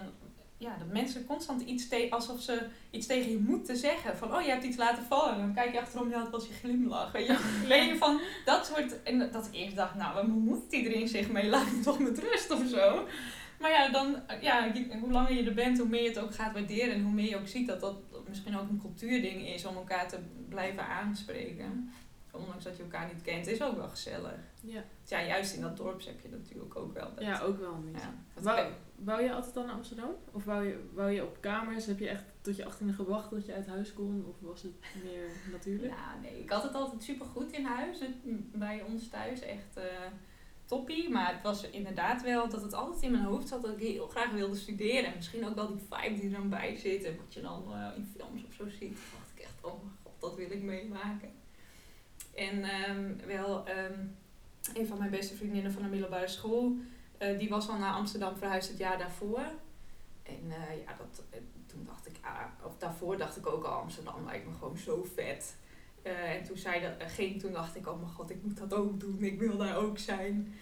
ja, 0.58 0.76
dat 0.78 0.88
mensen 0.88 1.26
constant 1.26 1.62
iets 1.62 1.88
tegen, 1.88 2.12
alsof 2.12 2.42
ze 2.42 2.68
iets 2.92 3.08
tegen 3.08 3.32
je 3.32 3.38
moeten 3.38 3.78
zeggen. 3.78 4.18
Van, 4.18 4.36
oh, 4.36 4.42
je 4.42 4.50
hebt 4.50 4.64
iets 4.64 4.78
laten 4.78 5.04
vallen. 5.04 5.34
En 5.34 5.40
dan 5.40 5.54
kijk 5.54 5.74
je 5.74 5.80
achterom, 5.80 6.10
ja, 6.10 6.22
het 6.22 6.32
was 6.32 6.48
je 6.48 6.54
glimlach. 6.54 7.12
Weet 7.12 7.28
je, 7.28 7.64
Leen 7.68 7.88
je 7.88 7.98
van 7.98 8.20
dat 8.46 8.66
soort... 8.66 9.04
En 9.04 9.32
dat 9.32 9.46
ik 9.46 9.54
eerst 9.54 9.76
dacht, 9.76 9.96
nou, 9.96 10.14
waar 10.14 10.28
moet 10.28 10.72
iedereen 10.72 11.08
zich 11.08 11.32
mee? 11.32 11.50
Laat 11.50 11.72
me 11.72 11.80
toch 11.80 12.00
met 12.00 12.20
rust 12.20 12.52
of 12.52 12.68
zo. 12.68 13.08
Maar 13.60 13.72
ja, 13.72 13.90
dan, 13.90 14.16
ja, 14.42 14.72
hoe 15.00 15.12
langer 15.12 15.34
je 15.34 15.44
er 15.44 15.54
bent, 15.54 15.78
hoe 15.78 15.88
meer 15.88 16.02
je 16.02 16.10
het 16.10 16.20
ook 16.20 16.36
gaat 16.36 16.54
waarderen. 16.54 16.94
En 16.94 17.04
hoe 17.04 17.14
meer 17.14 17.30
je 17.30 17.38
ook 17.38 17.48
ziet 17.48 17.68
dat 17.68 17.80
dat 17.80 17.96
misschien 18.28 18.58
ook 18.58 18.70
een 18.70 18.82
cultuurding 18.82 19.48
is 19.48 19.66
om 19.66 19.76
elkaar 19.76 20.08
te 20.10 20.20
blijven 20.50 20.88
aanspreken. 20.88 21.94
Ondanks 22.32 22.64
dat 22.64 22.78
je 22.78 22.84
elkaar 22.84 23.10
niet 23.14 23.24
kent, 23.24 23.48
is 23.48 23.62
ook 23.62 23.76
wel 23.76 23.90
gezellig. 23.90 24.40
Ja. 24.66 24.84
Ja, 25.06 25.26
juist 25.26 25.54
in 25.54 25.62
dat 25.62 25.78
dorp 25.78 26.06
heb 26.06 26.22
je 26.22 26.30
natuurlijk 26.30 26.76
ook 26.76 26.94
wel. 26.94 27.14
Dat, 27.16 27.24
ja, 27.24 27.42
ook 27.42 27.60
wel 27.60 27.74
een 27.74 27.92
beetje. 27.92 28.08
Wou, 28.96 29.24
je 29.24 29.34
altijd 29.34 29.54
dan 29.54 29.66
naar 29.66 29.76
Amsterdam? 29.76 30.10
Of 30.32 30.44
wou 30.44 30.68
je, 30.68 30.90
wou 30.94 31.12
je 31.12 31.24
op 31.24 31.38
kamers? 31.40 31.86
Heb 31.86 32.00
je 32.00 32.08
echt 32.08 32.24
tot 32.42 32.56
je 32.56 32.66
achttiende 32.66 32.94
gewacht 32.94 33.30
tot 33.30 33.46
je 33.46 33.54
uit 33.54 33.68
huis 33.68 33.94
kon? 33.94 34.26
Of 34.28 34.36
was 34.40 34.62
het 34.62 34.74
meer 35.04 35.30
natuurlijk? 35.52 35.94
Ja, 35.94 36.20
nee. 36.22 36.40
Ik 36.40 36.50
had 36.50 36.64
het 36.64 36.74
altijd 36.74 37.04
super 37.04 37.26
goed 37.26 37.52
in 37.52 37.66
huis. 37.66 38.00
Bij 38.54 38.82
ons 38.82 39.10
thuis. 39.10 39.42
Echt 39.42 39.78
uh, 39.78 39.84
toppie. 40.66 41.10
Maar 41.10 41.34
het 41.34 41.44
was 41.44 41.70
inderdaad 41.70 42.22
wel 42.22 42.50
dat 42.50 42.62
het 42.62 42.74
altijd 42.74 43.02
in 43.04 43.12
mijn 43.12 43.24
hoofd 43.24 43.48
zat 43.48 43.62
dat 43.62 43.72
ik 43.72 43.80
heel 43.80 44.08
graag 44.08 44.32
wilde 44.32 44.56
studeren. 44.56 45.06
En 45.06 45.16
misschien 45.16 45.48
ook 45.48 45.56
wel 45.56 45.68
die 45.68 45.86
vibe 45.90 46.16
die 46.16 46.24
er 46.24 46.38
dan 46.38 46.50
bij 46.50 46.76
zit. 46.76 47.04
En 47.04 47.18
wat 47.18 47.34
je 47.34 47.42
dan 47.42 47.64
uh, 47.70 47.88
in 47.96 48.12
films 48.18 48.44
of 48.46 48.54
zo 48.54 48.70
ziet. 48.70 48.98
dacht 49.12 49.32
ik 49.36 49.44
echt, 49.44 49.56
oh 49.62 49.84
mijn 49.84 49.96
god, 50.04 50.22
dat 50.22 50.36
wil 50.36 50.52
ik 50.52 50.62
meemaken. 50.62 51.30
En 52.36 52.90
um, 52.90 53.18
wel... 53.28 53.70
Um, 53.70 54.16
een 54.74 54.88
van 54.88 54.98
mijn 54.98 55.10
beste 55.10 55.36
vriendinnen 55.36 55.72
van 55.72 55.82
de 55.82 55.88
middelbare 55.88 56.28
school, 56.28 56.76
uh, 57.20 57.40
die 57.40 57.50
was 57.50 57.70
al 57.70 57.78
naar 57.78 57.94
Amsterdam 57.94 58.38
verhuisd 58.38 58.70
het 58.70 58.78
jaar 58.78 58.98
daarvoor. 58.98 59.46
En 60.24 60.44
uh, 60.48 60.84
ja, 60.86 60.96
dat, 60.98 61.24
uh, 61.34 61.40
toen 61.66 61.86
dacht 61.86 62.08
ik, 62.08 62.16
ah, 62.22 62.66
of 62.66 62.78
daarvoor 62.78 63.18
dacht 63.18 63.38
ik 63.38 63.48
ook 63.48 63.64
al, 63.64 63.74
Amsterdam 63.74 64.26
lijkt 64.26 64.46
me 64.46 64.52
gewoon 64.60 64.78
zo 64.78 65.08
vet. 65.16 65.56
en 66.04 66.44
toen 66.44 66.58
zij 66.58 66.82
dat 66.82 67.12
ging, 67.12 67.40
toen 67.40 67.52
dacht 67.52 67.76
ik, 67.76 67.88
oh 67.88 68.00
mijn 68.00 68.12
god, 68.12 68.30
ik 68.30 68.44
moet 68.44 68.58
dat 68.58 68.74
ook 68.74 69.00
doen, 69.00 69.24
ik 69.24 69.40
wil 69.40 69.58
daar 69.58 69.78
ook 69.78 69.98
zijn. 69.98 70.54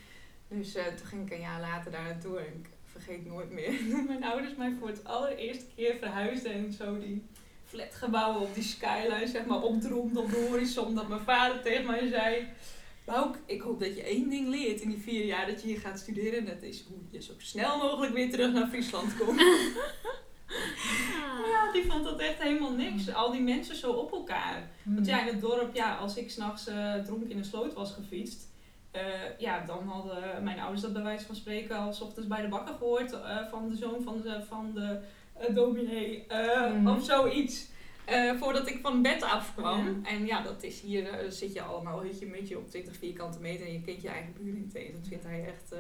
Dus 0.47 0.71
toen 0.71 1.07
ging 1.07 1.25
ik 1.25 1.33
een 1.33 1.39
jaar 1.39 1.59
later 1.59 1.91
daar 1.91 2.03
naartoe 2.03 2.39
en 2.39 2.45
ik 2.45 2.69
vergeet 2.85 3.25
nooit 3.25 3.51
meer 3.51 3.73
mijn 4.07 4.23
ouders 4.23 4.55
mij 4.55 4.73
voor 4.79 4.87
het 4.87 5.03
allereerste 5.03 5.65
keer 5.75 5.95
verhuisden 5.95 6.53
en 6.53 6.73
zo 6.73 6.99
die 6.99 7.25
flatgebouwen 7.65 8.41
op 8.41 8.53
die 8.53 8.63
skyline 8.63 9.27
zeg 9.27 9.45
maar 9.45 9.61
opdroomde 9.61 10.19
op 10.19 10.29
de 10.29 10.47
horizon. 10.49 10.95
Dat 10.95 11.07
mijn 11.07 11.21
vader 11.21 11.61
tegen 11.61 11.85
mij 11.85 12.07
zei, 12.07 12.47
ook, 13.05 13.37
ik 13.45 13.61
hoop 13.61 13.79
dat 13.79 13.95
je 13.95 14.03
één 14.03 14.29
ding 14.29 14.47
leert 14.47 14.81
in 14.81 14.89
die 14.89 15.01
vier 15.01 15.25
jaar 15.25 15.47
dat 15.47 15.61
je 15.61 15.67
hier 15.67 15.79
gaat 15.79 15.99
studeren. 15.99 16.39
En 16.39 16.45
dat 16.45 16.61
is 16.61 16.83
hoe 16.87 16.97
je 17.09 17.21
zo 17.21 17.33
snel 17.37 17.77
mogelijk 17.77 18.13
weer 18.13 18.31
terug 18.31 18.53
naar 18.53 18.67
Friesland 18.67 19.17
komt. 19.17 19.41
Ja, 21.51 21.71
die 21.71 21.91
vond 21.91 22.03
dat 22.03 22.19
echt 22.19 22.41
helemaal 22.41 22.71
niks. 22.71 23.13
Al 23.13 23.31
die 23.31 23.41
mensen 23.41 23.75
zo 23.75 23.91
op 23.91 24.11
elkaar. 24.11 24.69
Want 24.83 25.05
ja, 25.05 25.21
in 25.21 25.27
het 25.27 25.41
dorp, 25.41 25.75
ja, 25.75 25.95
als 25.95 26.17
ik 26.17 26.31
s'nachts 26.31 26.67
uh, 26.67 26.95
dronken 26.95 27.31
in 27.31 27.37
een 27.37 27.45
sloot 27.45 27.73
was 27.73 27.91
gefietst. 27.91 28.51
Uh, 28.95 29.01
ja, 29.37 29.65
dan 29.65 29.87
hadden 29.87 30.43
mijn 30.43 30.59
ouders 30.59 30.81
dat 30.81 30.93
bij 30.93 31.03
wijze 31.03 31.25
van 31.25 31.35
spreken 31.35 31.77
al 31.77 31.93
s 31.93 32.01
ochtends 32.01 32.27
bij 32.27 32.41
de 32.41 32.47
bakker 32.47 32.75
gehoord. 32.75 33.13
Uh, 33.13 33.47
van 33.49 33.69
de 33.69 33.75
zoon 33.75 34.03
van 34.03 34.21
de, 34.21 34.43
van 34.47 34.71
de 34.73 34.99
dominee. 35.53 36.27
Mm. 36.73 36.87
Of 36.87 37.03
zoiets. 37.03 37.71
Uh, 38.09 38.33
voordat 38.39 38.69
ik 38.69 38.79
van 38.81 39.01
bed 39.01 39.23
afkwam. 39.23 39.99
En 40.03 40.25
ja, 40.25 40.41
dat 40.41 40.63
is 40.63 40.81
hier, 40.81 41.23
uh, 41.23 41.29
zit 41.29 41.53
je 41.53 41.61
allemaal 41.61 42.03
een 42.03 42.31
beetje 42.31 42.57
op 42.57 42.69
20 42.69 42.95
vierkante 42.95 43.39
meter 43.39 43.65
en 43.65 43.73
je 43.73 43.81
kent 43.81 44.01
je 44.01 44.09
eigen 44.09 44.33
buur 44.33 44.53
niet 44.53 44.73
eens. 44.73 44.93
Dan 44.93 45.03
zit 45.03 45.23
hij 45.23 45.45
echt, 45.45 45.73
uh, 45.73 45.79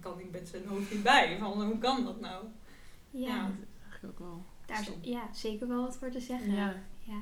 kan 0.00 0.16
die 0.16 0.28
met 0.32 0.48
zijn 0.48 0.66
hoofd 0.66 0.92
niet 0.92 1.02
bij. 1.02 1.38
Van 1.38 1.62
hoe 1.62 1.78
kan 1.78 2.04
dat 2.04 2.20
nou? 2.20 2.44
Ja, 3.10 3.26
ja. 3.26 3.42
dat 3.42 3.50
is 3.60 3.82
eigenlijk 3.82 4.20
ook 4.20 4.26
wel. 4.26 4.44
Daar 4.66 4.80
is 4.80 4.90
ja, 5.00 5.28
zeker 5.32 5.68
wel 5.68 5.82
wat 5.82 5.96
voor 5.96 6.10
te 6.10 6.20
zeggen. 6.20 6.52
Ja. 6.52 6.74
ja. 7.02 7.20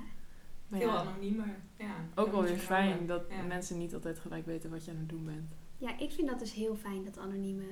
Veel 0.70 0.88
ja. 0.88 0.96
anoniemer. 0.96 1.56
Ja, 1.78 1.94
ook 2.14 2.30
wel 2.30 2.42
weer 2.42 2.58
fijn 2.58 3.06
dat 3.06 3.22
mensen 3.48 3.78
niet 3.78 3.94
altijd 3.94 4.18
gelijk 4.18 4.46
weten 4.46 4.70
wat 4.70 4.84
je 4.84 4.90
aan 4.90 4.96
het 4.96 5.08
doen 5.08 5.24
bent. 5.24 5.54
Ja, 5.78 5.98
ik 5.98 6.12
vind 6.12 6.28
dat 6.28 6.38
dus 6.38 6.52
heel 6.52 6.76
fijn, 6.76 7.04
dat 7.04 7.18
anonieme. 7.18 7.66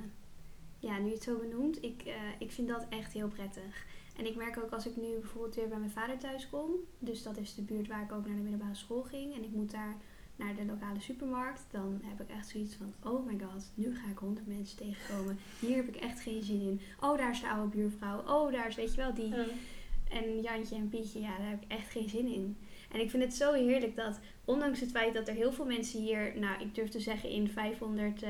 Ja, 0.78 0.98
nu 0.98 1.06
je 1.06 1.14
het 1.14 1.22
zo 1.22 1.38
benoemt, 1.38 1.82
ik, 1.82 2.14
ik 2.38 2.52
vind 2.52 2.68
dat 2.68 2.86
echt 2.88 3.12
heel 3.12 3.28
prettig. 3.28 3.86
En 4.20 4.26
ik 4.26 4.36
merk 4.36 4.58
ook 4.58 4.70
als 4.70 4.86
ik 4.86 4.96
nu 4.96 5.18
bijvoorbeeld 5.20 5.54
weer 5.54 5.68
bij 5.68 5.78
mijn 5.78 5.90
vader 5.90 6.18
thuis 6.18 6.48
kom. 6.50 6.70
Dus 6.98 7.22
dat 7.22 7.36
is 7.36 7.54
de 7.54 7.62
buurt 7.62 7.88
waar 7.88 8.02
ik 8.02 8.12
ook 8.12 8.26
naar 8.26 8.36
de 8.36 8.42
middelbare 8.42 8.74
school 8.74 9.02
ging. 9.02 9.34
En 9.34 9.44
ik 9.44 9.50
moet 9.50 9.70
daar 9.70 9.96
naar 10.36 10.54
de 10.54 10.64
lokale 10.64 11.00
supermarkt. 11.00 11.66
Dan 11.70 12.00
heb 12.04 12.20
ik 12.28 12.36
echt 12.36 12.48
zoiets 12.48 12.74
van, 12.74 13.12
oh 13.12 13.26
my 13.26 13.38
god, 13.38 13.70
nu 13.74 13.96
ga 13.96 14.10
ik 14.10 14.18
honderd 14.18 14.46
mensen 14.46 14.76
tegenkomen. 14.76 15.38
Hier 15.60 15.76
heb 15.76 15.88
ik 15.88 15.96
echt 15.96 16.20
geen 16.20 16.42
zin 16.42 16.60
in. 16.60 16.80
Oh, 17.00 17.18
daar 17.18 17.30
is 17.30 17.40
de 17.40 17.48
oude 17.48 17.76
buurvrouw. 17.76 18.18
Oh, 18.26 18.52
daar 18.52 18.68
is, 18.68 18.74
weet 18.74 18.94
je 18.94 19.00
wel, 19.00 19.14
die... 19.14 19.34
En 20.10 20.40
Jantje 20.40 20.74
en 20.76 20.88
Pietje, 20.88 21.20
ja, 21.20 21.38
daar 21.38 21.50
heb 21.50 21.62
ik 21.62 21.70
echt 21.70 21.90
geen 21.90 22.08
zin 22.08 22.26
in. 22.26 22.56
En 22.92 23.00
ik 23.00 23.10
vind 23.10 23.22
het 23.22 23.34
zo 23.34 23.52
heerlijk 23.52 23.96
dat, 23.96 24.18
ondanks 24.44 24.80
het 24.80 24.90
feit 24.90 25.14
dat 25.14 25.28
er 25.28 25.34
heel 25.34 25.52
veel 25.52 25.64
mensen 25.64 26.00
hier, 26.00 26.32
nou, 26.38 26.62
ik 26.62 26.74
durf 26.74 26.88
te 26.88 27.00
zeggen 27.00 27.30
in 27.30 27.48
500 27.48 28.22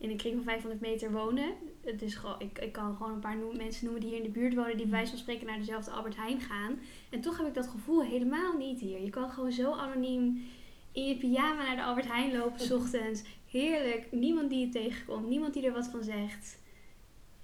in 0.00 0.10
een 0.10 0.16
kring 0.16 0.34
van 0.34 0.44
500 0.44 0.80
meter 0.80 1.12
wonen. 1.12 1.52
Het 1.80 2.02
is 2.02 2.14
gewoon, 2.14 2.40
ik, 2.40 2.58
ik 2.58 2.72
kan 2.72 2.96
gewoon 2.96 3.12
een 3.12 3.20
paar 3.20 3.36
mensen 3.56 3.84
noemen 3.84 4.00
die 4.00 4.10
hier 4.10 4.18
in 4.18 4.32
de 4.32 4.38
buurt 4.38 4.54
wonen, 4.54 4.76
die 4.76 4.86
bij 4.86 4.96
wijze 4.96 5.10
van 5.10 5.18
spreken 5.18 5.46
naar 5.46 5.58
dezelfde 5.58 5.90
Albert 5.90 6.16
Heijn 6.16 6.40
gaan. 6.40 6.80
En 7.10 7.20
toch 7.20 7.36
heb 7.38 7.46
ik 7.46 7.54
dat 7.54 7.66
gevoel 7.68 8.02
helemaal 8.02 8.56
niet 8.56 8.80
hier. 8.80 9.02
Je 9.02 9.10
kan 9.10 9.30
gewoon 9.30 9.52
zo 9.52 9.72
anoniem 9.72 10.42
in 10.92 11.06
je 11.06 11.16
pyjama 11.16 11.62
naar 11.62 11.76
de 11.76 11.82
Albert 11.82 12.06
Heijn 12.06 12.36
lopen, 12.36 12.60
s 12.60 12.70
ochtends. 12.70 13.22
Heerlijk. 13.50 14.12
Niemand 14.12 14.50
die 14.50 14.66
je 14.66 14.68
tegenkomt, 14.68 15.28
niemand 15.28 15.54
die 15.54 15.66
er 15.66 15.72
wat 15.72 15.88
van 15.88 16.02
zegt. 16.02 16.58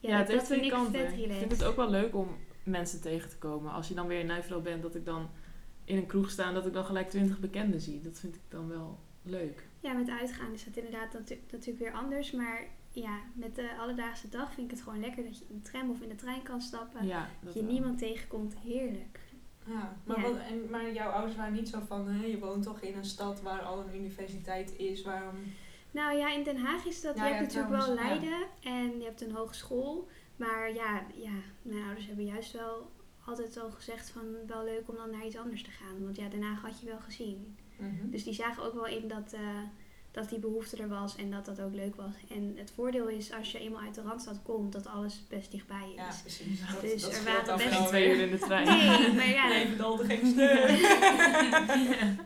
Ja, 0.01 0.09
ja 0.09 0.19
het 0.19 0.29
dat 0.29 0.47
vind 0.47 0.65
ik 0.65 0.75
vet 0.91 1.19
Ik 1.19 1.33
vind 1.33 1.51
het 1.51 1.65
ook 1.65 1.77
wel 1.77 1.91
leuk 1.91 2.15
om 2.15 2.29
mensen 2.63 3.01
tegen 3.01 3.31
te 3.31 3.39
komen. 3.39 3.73
Als 3.73 3.89
je 3.89 3.95
dan 3.95 4.07
weer 4.07 4.21
in 4.21 4.27
Nijvelo 4.27 4.61
bent, 4.61 4.83
dat 4.83 4.95
ik 4.95 5.05
dan 5.05 5.29
in 5.85 5.97
een 5.97 6.07
kroeg 6.07 6.31
sta 6.31 6.49
en 6.49 6.55
dat 6.55 6.67
ik 6.67 6.73
dan 6.73 6.85
gelijk 6.85 7.11
twintig 7.11 7.39
bekenden 7.39 7.81
zie. 7.81 8.01
Dat 8.01 8.19
vind 8.19 8.35
ik 8.35 8.41
dan 8.49 8.69
wel 8.69 8.99
leuk. 9.23 9.66
Ja, 9.87 9.93
met 9.93 10.11
uitgaan 10.11 10.53
is 10.53 10.65
dat 10.65 10.77
inderdaad 10.77 11.13
natuurlijk 11.51 11.79
weer 11.79 11.93
anders. 11.93 12.31
Maar 12.31 12.67
ja, 12.91 13.19
met 13.33 13.55
de 13.55 13.77
alledaagse 13.79 14.29
dag 14.29 14.53
vind 14.53 14.71
ik 14.71 14.77
het 14.77 14.85
gewoon 14.85 15.01
lekker 15.01 15.25
dat 15.25 15.39
je 15.39 15.45
in 15.49 15.57
de 15.57 15.71
tram 15.71 15.91
of 15.91 16.01
in 16.01 16.09
de 16.09 16.15
trein 16.15 16.43
kan 16.43 16.61
stappen. 16.61 17.09
dat 17.41 17.55
je 17.55 17.63
niemand 17.63 17.99
tegenkomt. 17.99 18.55
Heerlijk. 18.65 19.21
Ja, 19.65 19.97
maar, 20.05 20.21
Wat, 20.21 20.37
en, 20.37 20.71
maar 20.71 20.93
jouw 20.93 21.11
ouders 21.11 21.37
waren 21.37 21.53
niet 21.53 21.69
zo 21.69 21.81
van, 21.87 22.09
hè, 22.09 22.27
je 22.27 22.39
woont 22.39 22.63
toch 22.63 22.81
in 22.81 22.97
een 22.97 23.05
stad 23.05 23.43
waar 23.43 23.61
al 23.61 23.81
een 23.81 23.95
universiteit 23.95 24.77
is, 24.77 25.03
waarom... 25.03 25.35
Nou 25.91 26.17
ja, 26.17 26.33
in 26.33 26.43
Den 26.43 26.57
Haag 26.57 26.85
is 26.85 27.01
dat, 27.01 27.15
je 27.15 27.21
hebt 27.21 27.41
natuurlijk 27.41 27.85
wel 27.87 27.95
Leiden 27.95 28.47
en 28.63 28.99
je 28.99 29.05
hebt 29.05 29.21
een 29.21 29.35
hogeschool. 29.35 30.09
Maar 30.37 30.75
ja, 30.75 31.07
ja, 31.15 31.33
mijn 31.63 31.83
ouders 31.85 32.07
hebben 32.07 32.25
juist 32.25 32.53
wel 32.53 32.91
altijd 33.25 33.59
al 33.59 33.71
gezegd 33.71 34.11
van 34.11 34.23
wel 34.47 34.65
leuk 34.65 34.89
om 34.89 34.97
dan 34.97 35.11
naar 35.11 35.27
iets 35.27 35.37
anders 35.37 35.63
te 35.63 35.71
gaan. 35.71 36.05
Want 36.05 36.17
ja, 36.17 36.29
Den 36.29 36.43
Haag 36.43 36.61
had 36.61 36.81
je 36.81 36.87
wel 36.87 37.01
gezien. 37.01 37.57
Mhm. 37.77 38.11
Dus 38.11 38.25
die 38.25 38.35
zagen 38.35 38.63
ook 38.63 38.75
wel 38.75 38.87
in 38.87 39.09
dat, 39.09 39.35
uh, 39.35 39.41
dat 40.17 40.29
die 40.29 40.39
behoefte 40.39 40.77
er 40.77 40.89
was 40.89 41.17
en 41.17 41.31
dat 41.31 41.45
dat 41.45 41.61
ook 41.61 41.75
leuk 41.75 41.97
was. 41.97 42.13
En 42.29 42.55
het 42.57 42.71
voordeel 42.75 43.09
is 43.09 43.33
als 43.33 43.53
je 43.53 43.59
eenmaal 43.59 43.81
uit 43.81 43.95
de 43.95 44.03
Randstad 44.03 44.43
komt, 44.43 44.73
dat 44.73 44.87
alles 44.87 45.23
best 45.29 45.51
dichtbij 45.51 45.89
is. 45.89 45.95
Ja, 45.95 46.15
precies. 46.23 46.61
Dus 46.81 47.03
dat 47.03 47.15
er 47.15 47.25
waren 47.25 47.57
best 47.57 47.87
twee 47.87 48.09
uur 48.09 48.21
in 48.21 48.31
de 48.31 48.39
trein. 48.39 48.67
Nee, 48.67 49.13
maar 49.13 49.29
ja. 49.29 49.53
Even 49.53 49.77
de 49.77 50.05
geen 50.05 50.27
steun. 50.27 50.77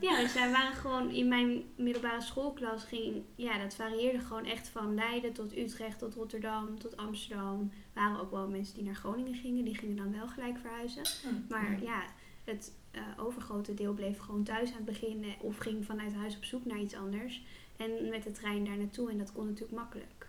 ja, 0.10 0.20
dus 0.20 0.34
wij 0.34 0.50
waren 0.50 0.76
gewoon 0.76 1.10
in 1.10 1.28
mijn 1.28 1.62
middelbare 1.76 2.20
schoolklas 2.20 2.84
ging, 2.84 3.22
ja, 3.34 3.58
dat 3.58 3.74
varieerde 3.74 4.20
gewoon 4.20 4.46
echt 4.46 4.68
van 4.68 4.94
Leiden 4.94 5.32
tot 5.32 5.56
Utrecht, 5.56 5.98
tot 5.98 6.14
Rotterdam, 6.14 6.78
tot 6.78 6.96
Amsterdam. 6.96 7.70
Er 7.94 8.02
waren 8.02 8.20
ook 8.20 8.30
wel 8.30 8.48
mensen 8.48 8.74
die 8.74 8.84
naar 8.84 8.94
Groningen 8.94 9.34
gingen, 9.34 9.64
die 9.64 9.76
gingen 9.76 9.96
dan 9.96 10.12
wel 10.12 10.28
gelijk 10.28 10.58
verhuizen. 10.58 11.02
Hm. 11.22 11.52
Maar 11.52 11.82
ja, 11.82 12.02
het 12.44 12.72
uh, 12.92 13.00
overgrote 13.16 13.74
deel 13.74 13.92
bleef 13.92 14.18
gewoon 14.18 14.42
thuis 14.42 14.70
aan 14.70 14.76
het 14.76 14.84
begin 14.84 15.24
of 15.40 15.56
ging 15.56 15.84
vanuit 15.84 16.14
huis 16.14 16.36
op 16.36 16.44
zoek 16.44 16.64
naar 16.64 16.78
iets 16.78 16.94
anders. 16.94 17.42
En 17.76 18.08
met 18.08 18.22
de 18.22 18.32
trein 18.32 18.64
daar 18.64 18.78
naartoe 18.78 19.10
en 19.10 19.18
dat 19.18 19.32
kon 19.32 19.46
natuurlijk 19.46 19.78
makkelijk. 19.78 20.26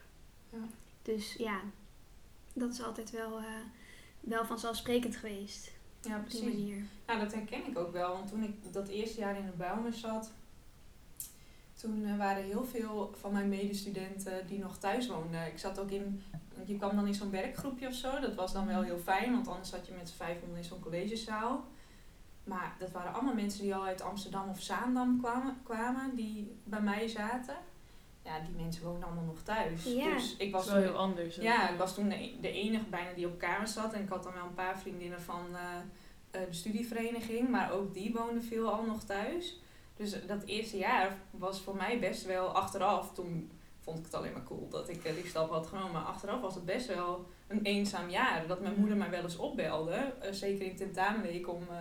Ja. 0.50 0.60
Dus 1.02 1.34
ja, 1.34 1.62
dat 2.54 2.74
is 2.74 2.84
altijd 2.84 3.12
wel, 3.12 3.40
uh, 3.40 3.46
wel 4.20 4.46
vanzelfsprekend 4.46 5.16
geweest. 5.16 5.72
Ja, 6.02 6.18
Op 6.18 6.30
die 6.30 6.40
precies. 6.40 6.58
manier. 6.58 6.84
Ja, 7.08 7.20
dat 7.20 7.34
herken 7.34 7.68
ik 7.68 7.78
ook 7.78 7.92
wel. 7.92 8.14
Want 8.14 8.28
toen 8.28 8.44
ik 8.44 8.74
dat 8.74 8.88
eerste 8.88 9.20
jaar 9.20 9.38
in 9.38 9.46
de 9.46 9.52
Bijlmer 9.58 9.94
zat, 9.94 10.32
toen 11.74 12.06
eh, 12.06 12.18
waren 12.18 12.44
heel 12.44 12.66
veel 12.66 13.14
van 13.20 13.32
mijn 13.32 13.50
medestudenten 13.50 14.48
die 14.48 14.60
nog 14.60 14.78
thuis 14.78 15.08
woonden. 15.08 15.48
Ik 15.48 15.60
zat 15.60 15.80
ook 15.80 15.92
in, 15.92 16.24
want 16.56 16.68
je 16.68 16.78
kwam 16.78 16.96
dan 16.96 17.08
in 17.08 17.14
zo'n 17.14 17.32
werkgroepje 17.32 17.88
of 17.88 17.94
zo. 17.94 18.20
Dat 18.20 18.36
was 18.36 18.54
dan 18.54 18.68
wel 18.68 18.82
heel 18.82 18.98
fijn, 18.98 19.32
want 19.32 19.48
anders 19.48 19.70
zat 19.70 19.88
je 19.88 19.94
met 19.94 20.10
z'n 20.10 20.16
500 20.16 20.58
in 20.62 20.64
zo'n 20.64 20.80
collegezaal. 20.80 21.66
Maar 22.44 22.76
dat 22.80 22.92
waren 22.92 23.14
allemaal 23.14 23.34
mensen 23.34 23.62
die 23.62 23.76
al 23.76 23.84
uit 23.86 24.02
Amsterdam 24.02 24.50
of 24.50 24.62
Zaandam 24.62 25.20
kwamen, 25.22 25.58
kwamen 25.64 26.16
die 26.16 26.56
bij 26.64 26.82
mij 26.82 27.08
zaten. 27.08 27.56
Ja, 28.24 28.40
die 28.40 28.56
mensen 28.64 28.84
woonden 28.84 29.04
allemaal 29.04 29.24
nog 29.24 29.42
thuis. 29.42 29.84
Ja. 29.84 30.14
Dus 30.14 30.36
ik 30.38 30.52
Dat 30.52 30.64
was 30.64 30.74
wel 30.74 30.82
toen- 30.84 30.92
heel 30.92 31.02
anders. 31.02 31.36
ja, 31.36 31.70
ik 31.70 31.78
was 31.78 31.94
toen 31.96 32.10
de, 32.10 32.16
e- 32.24 32.40
de 32.42 32.52
enige 32.52 32.86
bijna 32.90 33.14
die 33.14 33.28
op 33.28 33.40
kamer 33.40 33.68
zat. 33.68 33.94
En 33.94 34.02
ik 34.02 34.10
had 34.10 34.24
dan 34.24 34.34
wel 34.34 34.46
een 34.46 34.54
paar 34.54 34.78
vriendinnen 34.80 35.22
van 35.22 35.46
eh, 35.56 36.42
eh, 36.42 36.48
de 36.48 36.54
studievereniging. 36.56 37.50
Maar 37.50 37.72
ook 37.72 37.94
die 37.94 38.14
woonden 38.14 38.44
veel 38.44 38.72
al 38.74 38.84
nog 38.86 39.04
thuis. 39.04 39.60
Dus 39.96 40.26
dat 40.28 40.44
eerste 40.44 40.78
jaar 40.78 41.18
was 41.32 41.62
voor 41.62 41.76
mij 41.76 42.00
best 42.00 42.26
wel 42.26 42.48
achteraf. 42.48 43.14
Toen 43.14 43.52
vond 43.80 43.98
ik 44.00 44.06
het 44.06 44.14
alleen 44.14 44.34
maar 44.34 44.44
cool 44.44 44.68
dat 44.70 44.90
ik 44.90 45.04
eh, 45.04 45.14
die 45.16 45.28
stap 45.28 45.50
had 45.50 45.68
genomen. 45.68 45.92
Maar 45.92 46.02
achteraf 46.02 46.42
was 46.42 46.56
het 46.56 46.66
best 46.66 46.88
wel 46.88 47.30
een 47.52 47.64
eenzaam 47.64 48.10
jaar. 48.10 48.48
Dat 48.48 48.62
mijn 48.62 48.76
moeder 48.78 48.98
mij 48.98 49.10
wel 49.10 49.24
eens 49.24 49.38
opbelde. 49.38 49.94
eh, 50.22 50.32
zeker 50.32 50.66
in 50.66 50.76
tentamenweek 50.76 51.50
om 51.50 51.62
eh, 51.70 51.78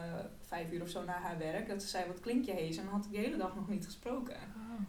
vijf 0.46 0.72
uur 0.72 0.82
of 0.82 0.88
zo 0.88 1.04
naar 1.04 1.20
haar 1.22 1.38
werk. 1.38 1.68
Dat 1.68 1.82
ze 1.82 1.88
zei, 1.88 2.04
wat 2.06 2.20
klinkt 2.20 2.46
je 2.46 2.52
hees? 2.52 2.76
En 2.76 2.84
dan 2.84 2.92
had 2.94 3.04
ik 3.04 3.10
de 3.10 3.18
hele 3.18 3.36
dag 3.36 3.54
nog 3.54 3.68
niet 3.68 3.84
gesproken. 3.84 4.34
Oh. 4.34 4.80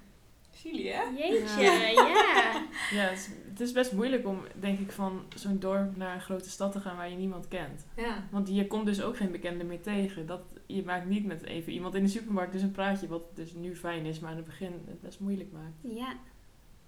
Chili, 0.53 0.87
hè? 0.89 1.01
Jeetje, 1.03 1.61
Ja. 1.61 1.87
ja. 1.87 2.65
Ja, 2.91 3.03
het 3.09 3.17
is, 3.17 3.29
het 3.49 3.59
is 3.59 3.71
best 3.71 3.91
moeilijk 3.91 4.27
om, 4.27 4.39
denk 4.59 4.79
ik, 4.79 4.91
van 4.91 5.21
zo'n 5.35 5.59
dorp 5.59 5.95
naar 5.95 6.15
een 6.15 6.21
grote 6.21 6.49
stad 6.49 6.71
te 6.71 6.79
gaan 6.79 6.95
waar 6.95 7.09
je 7.09 7.15
niemand 7.15 7.47
kent. 7.47 7.85
Ja. 7.95 8.23
Want 8.31 8.47
je 8.55 8.67
komt 8.67 8.85
dus 8.85 9.01
ook 9.01 9.17
geen 9.17 9.31
bekende 9.31 9.63
meer 9.63 9.81
tegen. 9.81 10.25
Dat, 10.25 10.41
je 10.65 10.83
maakt 10.83 11.05
niet 11.05 11.25
met 11.25 11.43
even 11.43 11.71
iemand 11.73 11.95
in 11.95 12.03
de 12.03 12.09
supermarkt 12.09 12.51
dus 12.53 12.61
een 12.61 12.71
praatje, 12.71 13.07
wat 13.07 13.35
dus 13.35 13.53
nu 13.53 13.75
fijn 13.75 14.05
is, 14.05 14.19
maar 14.19 14.31
in 14.31 14.37
het 14.37 14.45
begin 14.45 14.73
het 14.87 15.01
best 15.01 15.19
moeilijk 15.19 15.51
maakt. 15.51 15.95
Ja, 15.95 16.13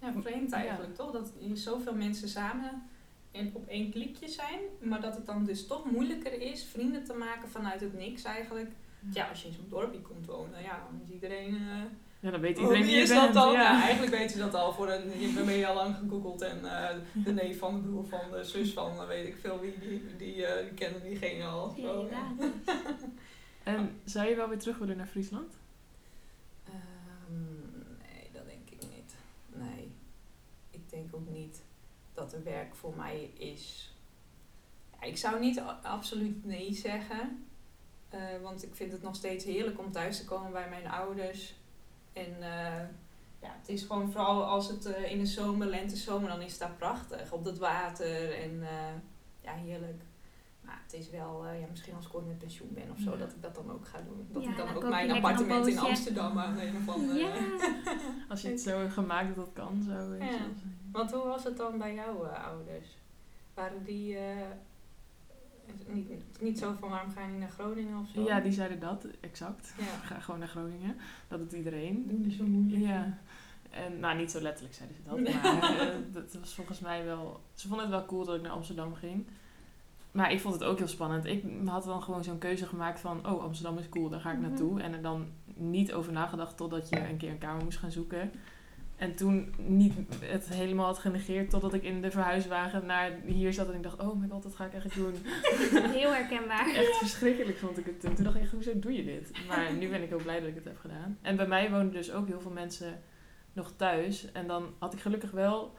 Ja, 0.02 0.14
vreemd 0.22 0.52
eigenlijk 0.52 0.96
toch? 0.96 1.12
Dat 1.12 1.34
je 1.40 1.56
zoveel 1.56 1.94
mensen 1.96 2.30
samen 2.30 2.84
in, 3.34 3.52
op 3.54 3.68
één 3.68 3.92
klikje 3.92 4.28
zijn, 4.28 4.60
maar 4.82 5.02
dat 5.02 5.16
het 5.16 5.26
dan 5.26 5.46
dus 5.46 5.68
toch 5.68 5.92
moeilijker 5.92 6.42
is 6.42 6.64
vrienden 6.64 7.04
te 7.04 7.14
maken 7.14 7.50
vanuit 7.50 7.82
het 7.82 7.94
niks 7.94 8.24
eigenlijk. 8.24 8.72
Ja, 9.12 9.28
als 9.30 9.42
je 9.42 9.48
in 9.48 9.54
zo'n 9.54 9.70
dorpje 9.70 10.02
komt 10.02 10.26
wonen, 10.26 10.62
ja, 10.62 10.88
dan 10.90 11.02
is 11.04 11.10
iedereen. 11.14 11.56
eh 11.56 11.84
Ja, 12.20 12.32
dan 12.32 12.40
weet 12.40 12.58
oh, 12.58 12.62
iedereen 12.64 12.84
wie 12.86 12.96
is 12.96 13.10
bent. 13.10 13.22
dat 13.22 13.34
dan? 13.34 13.54
Ja. 13.54 13.82
Eigenlijk 13.82 14.12
weten 14.12 14.30
ze 14.30 14.38
dat 14.38 14.54
al. 14.54 14.74
Voor 14.74 14.90
een, 14.90 15.20
je 15.20 15.44
ben 15.46 15.54
je 15.54 15.68
al 15.68 15.76
lang 15.76 15.96
gegoogeld 15.96 16.42
en 16.42 16.66
eh, 16.66 16.96
de 17.14 17.34
neef 17.34 17.60
van 17.60 17.74
de 17.76 17.82
broer 17.88 18.06
van 18.08 18.32
de 18.32 18.44
zus 18.44 18.74
van 18.74 19.08
weet 19.08 19.28
ik 19.28 19.38
veel 19.38 19.60
wie, 19.60 19.80
die, 19.80 20.02
die, 20.18 20.46
eh, 20.46 20.64
die 20.64 20.74
kennen 20.74 21.04
diegene 21.04 21.44
al. 21.44 21.74
ja, 21.78 21.94
ja. 22.10 22.34
En 23.64 24.00
zou 24.06 24.30
je 24.30 24.36
wel 24.36 24.50
weer 24.50 24.60
terug 24.60 24.78
willen 24.78 24.98
naar 24.98 25.08
Friesland? 25.08 25.54
Ehm, 26.66 27.34
nee, 28.00 28.30
dat 28.34 28.46
denk 28.46 28.70
ik 28.70 28.90
niet. 28.96 29.16
Nee. 29.48 29.92
Ik 30.72 30.90
denk 30.90 31.16
ook 31.16 31.30
niet 31.30 31.62
dat 32.14 32.34
er 32.34 32.44
werk 32.44 32.76
voor 32.76 32.94
mij 32.96 33.32
is. 33.38 33.94
Ja, 35.00 35.08
ik 35.08 35.18
zou 35.18 35.40
niet 35.40 35.62
absoluut 35.82 36.46
nee 36.46 36.74
zeggen. 36.74 37.46
Eh, 38.10 38.20
want 38.42 38.64
ik 38.64 38.76
vind 38.76 38.92
het 38.92 39.02
nog 39.02 39.16
steeds 39.16 39.46
heerlijk 39.46 39.80
om 39.80 39.92
thuis 39.92 40.18
te 40.18 40.26
komen 40.26 40.52
bij 40.52 40.70
mijn 40.70 40.88
ouders. 40.88 41.56
En 42.14 42.36
eh, 42.40 42.84
ja, 43.42 43.56
het 43.60 43.70
is 43.70 43.82
gewoon 43.84 44.12
vooral 44.12 44.44
als 44.44 44.68
het 44.68 44.86
eh, 44.86 45.12
in 45.12 45.20
de 45.20 45.26
zomer, 45.26 45.68
lente, 45.68 45.96
zomer, 45.96 46.30
dan 46.30 46.42
is 46.42 46.52
het 46.52 46.60
daar 46.60 46.72
prachtig. 46.78 47.32
Op 47.32 47.44
het 47.46 47.58
water 47.58 48.42
en 48.42 48.64
eh, 48.64 48.94
ja, 49.42 49.54
heerlijk. 49.54 50.02
Maar 50.62 50.80
het 50.84 50.94
is 50.94 51.10
wel, 51.10 51.46
eh, 51.46 51.60
ja, 51.62 51.66
misschien 51.70 51.96
als 51.96 52.06
ik 52.06 52.16
ooit 52.16 52.28
met 52.28 52.38
pensioen 52.38 52.70
ben 52.74 52.92
of 52.92 53.00
zo, 53.00 53.12
Ja. 53.12 53.18
dat 53.18 53.32
ik 53.32 53.42
dat 53.42 53.56
dan 53.56 53.72
ook 53.72 53.88
ga 53.88 54.02
doen. 54.08 54.28
Dat 54.32 54.44
Ja, 54.44 54.50
ik 54.52 54.58
dan 54.58 54.68
dan 54.68 54.76
ook 54.76 54.90
mijn 54.90 55.10
een 55.10 55.16
appartement 55.16 55.68
in. 55.68 55.78
Amsterdam 55.80 56.40
aanneem 56.40 56.82
van. 56.86 57.10
eh, 57.10 57.18
Ja. 57.18 57.32
Als 58.30 58.42
je 58.42 58.48
het 58.50 58.62
zo 58.62 58.88
gemaakt 58.90 59.36
dat 59.36 59.46
dat 59.46 59.54
kan, 59.54 59.84
je 59.86 60.26
Ja. 60.26 60.38
Want 60.94 61.12
hoe 61.12 61.24
was 61.28 61.44
het 61.44 61.58
dan 61.58 61.78
bij 61.78 61.94
jouw 61.94 62.24
eh, 62.26 62.46
ouders? 62.48 62.88
Waren 63.54 63.84
die 63.84 64.18
eh, 64.18 64.36
niet, 65.88 66.12
niet 66.42 66.60
zo 66.60 66.76
van 66.80 66.90
waarom 66.90 67.12
ga 67.12 67.22
je 67.22 67.28
niet 67.32 67.40
naar 67.40 67.50
Groningen 67.50 68.00
of 68.00 68.08
zo? 68.16 68.22
Ja, 68.22 68.40
die 68.40 68.52
zeiden 68.52 68.80
dat, 68.80 69.06
exact. 69.20 69.74
Ja. 69.78 69.86
Ga 70.08 70.20
gewoon 70.20 70.40
naar 70.40 70.50
Groningen. 70.50 70.96
Dat 71.28 71.40
doet 71.40 71.52
iedereen. 71.52 72.06
Doen 72.08 72.22
dus 72.22 72.38
zo 72.38 72.44
moeilijk. 72.44 72.82
Ja. 72.84 73.18
En, 73.70 74.00
nou, 74.00 74.18
niet 74.18 74.32
zo 74.32 74.42
letterlijk 74.42 74.76
zeiden 74.76 74.98
ze 74.98 75.04
dat, 75.10 75.44
maar 75.44 75.80
eh, 75.80 75.96
dat 76.12 76.34
was 76.40 76.54
volgens 76.56 76.80
mij 76.80 77.06
wel... 77.06 77.40
Ze 77.54 77.68
vonden 77.68 77.86
het 77.86 77.96
wel 77.96 78.06
cool 78.06 78.26
dat 78.26 78.36
ik 78.36 78.42
naar 78.42 78.52
Amsterdam 78.52 78.94
ging. 78.96 79.26
Maar 80.12 80.32
ik 80.32 80.40
vond 80.40 80.54
het 80.54 80.64
ook 80.64 80.78
heel 80.78 80.88
spannend. 80.88 81.26
Ik 81.26 81.44
had 81.66 81.84
dan 81.84 82.04
gewoon 82.04 82.24
zo'n 82.24 82.38
keuze 82.38 82.66
gemaakt 82.66 83.00
van... 83.00 83.28
Oh, 83.32 83.44
Amsterdam 83.44 83.78
is 83.78 83.90
cool, 83.90 84.10
daar 84.10 84.20
ga 84.20 84.32
ik 84.32 84.40
Mhm. 84.40 84.48
naartoe. 84.48 84.82
En 84.82 84.94
er 84.94 85.02
dan 85.02 85.26
niet 85.46 85.94
over 85.94 86.12
nagedacht 86.12 86.58
totdat 86.58 86.90
je 86.90 87.00
een 87.10 87.18
keer 87.18 87.32
een 87.32 87.38
kamer 87.38 87.64
moest 87.64 87.78
gaan 87.78 87.92
zoeken. 87.92 88.32
En 88.96 89.16
toen 89.16 89.54
niet 89.58 89.94
het 90.20 90.50
helemaal 90.50 90.86
had 90.86 91.00
genegeerd 91.00 91.50
totdat 91.50 91.74
ik 91.74 91.84
in 91.84 92.02
de 92.02 92.12
verhuiswagen 92.12 92.86
naar 92.86 93.12
hier 93.26 93.54
zat. 93.54 93.70
En 93.70 93.76
ik 93.76 93.84
dacht, 93.84 94.00
oh 94.00 94.20
my 94.20 94.28
god, 94.28 94.44
dat 94.44 94.56
ga 94.56 94.66
ik 94.66 94.72
eigenlijk 94.74 95.02
doen. 95.02 95.32
Heel 96.00 96.14
herkenbaar. 96.14 96.76
Echt 96.76 96.98
verschrikkelijk 96.98 97.58
vond 97.58 97.78
ik 97.78 97.86
het 97.86 98.00
toen. 98.00 98.14
Toen 98.16 98.24
dacht 98.24 98.36
ik, 98.36 98.42
echt, 98.42 98.52
hoezo 98.52 98.80
doe 98.80 98.94
je 98.94 99.04
dit? 99.04 99.32
Maar 99.48 99.74
nu 99.74 99.90
ben 99.90 100.04
ik 100.04 100.14
ook 100.14 100.24
blij 100.24 100.40
dat 100.40 100.50
ik 100.50 100.56
het 100.56 100.64
heb 100.64 100.78
gedaan. 100.78 101.18
En 101.22 101.36
bij 101.36 101.48
mij 101.48 101.72
woonden 101.72 101.92
dus 101.92 102.12
ook 102.12 102.28
heel 102.28 102.42
veel 102.42 102.52
mensen 102.52 103.02
nog 103.54 103.74
thuis. 103.76 104.32
En 104.32 104.48
dan 104.48 104.74
had 104.80 104.94
ik 104.94 105.00
gelukkig 105.00 105.32
wel 105.32 105.76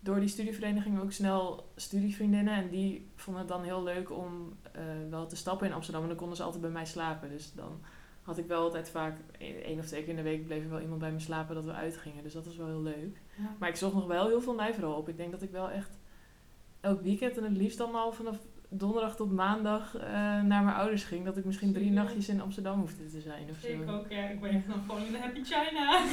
door 0.00 0.20
die 0.20 0.28
studievereniging 0.28 1.00
ook 1.00 1.12
snel 1.12 1.72
studievriendinnen. 1.76 2.54
En 2.54 2.68
die 2.68 3.10
vonden 3.14 3.42
het 3.42 3.52
dan 3.52 3.62
heel 3.62 3.82
leuk 3.82 4.10
om 4.10 4.56
eh, 4.72 4.82
wel 5.10 5.26
te 5.26 5.36
stappen 5.36 5.66
in 5.66 5.72
Amsterdam. 5.72 6.02
En 6.02 6.08
dan 6.08 6.18
konden 6.18 6.36
ze 6.36 6.42
altijd 6.42 6.62
bij 6.62 6.70
mij 6.70 6.86
slapen. 6.86 7.28
Dus 7.28 7.52
dan 7.52 7.80
had 8.28 8.38
ik 8.38 8.46
wel 8.46 8.62
altijd 8.62 8.90
vaak 8.90 9.16
één 9.38 9.78
of 9.78 9.86
twee 9.86 10.00
keer 10.00 10.10
in 10.10 10.16
de 10.16 10.22
week 10.22 10.46
bleef 10.46 10.62
er 10.62 10.70
wel 10.70 10.80
iemand 10.80 11.00
bij 11.00 11.12
me 11.12 11.18
slapen 11.18 11.54
dat 11.54 11.64
we 11.64 11.72
uitgingen. 11.72 12.22
Dus 12.22 12.32
dat 12.32 12.44
was 12.44 12.56
wel 12.56 12.66
heel 12.66 12.82
leuk. 12.82 13.20
Ja. 13.36 13.56
Maar 13.58 13.68
ik 13.68 13.76
zocht 13.76 13.94
nog 13.94 14.06
wel 14.06 14.26
heel 14.26 14.40
veel 14.40 14.54
Nijverdal 14.54 14.94
op. 14.94 15.08
Ik 15.08 15.16
denk 15.16 15.30
dat 15.30 15.42
ik 15.42 15.50
wel 15.50 15.70
echt 15.70 15.98
elk 16.80 17.00
weekend 17.00 17.36
en 17.36 17.44
het 17.44 17.56
liefst 17.56 17.78
dan 17.78 17.94
al 17.94 18.12
vanaf 18.12 18.36
donderdag 18.68 19.16
tot 19.16 19.32
maandag 19.32 19.96
eh, 19.96 20.10
naar 20.42 20.64
mijn 20.64 20.76
ouders 20.76 21.04
ging. 21.04 21.24
Dat 21.24 21.36
ik 21.36 21.44
misschien 21.44 21.72
drie 21.72 21.90
nachtjes 21.90 22.28
in 22.28 22.40
Amsterdam 22.40 22.80
hoefde 22.80 23.10
te 23.10 23.20
zijn 23.20 23.48
of 23.50 23.56
zo. 23.60 23.68
Ik 23.68 23.90
ook, 23.90 24.06
ja. 24.08 24.28
Ik 24.28 24.40
ben 24.40 24.64
nog 24.66 24.76
gewoon 24.86 25.04
in 25.04 25.12
de 25.12 25.18
Happy 25.18 25.42
China. 25.44 26.06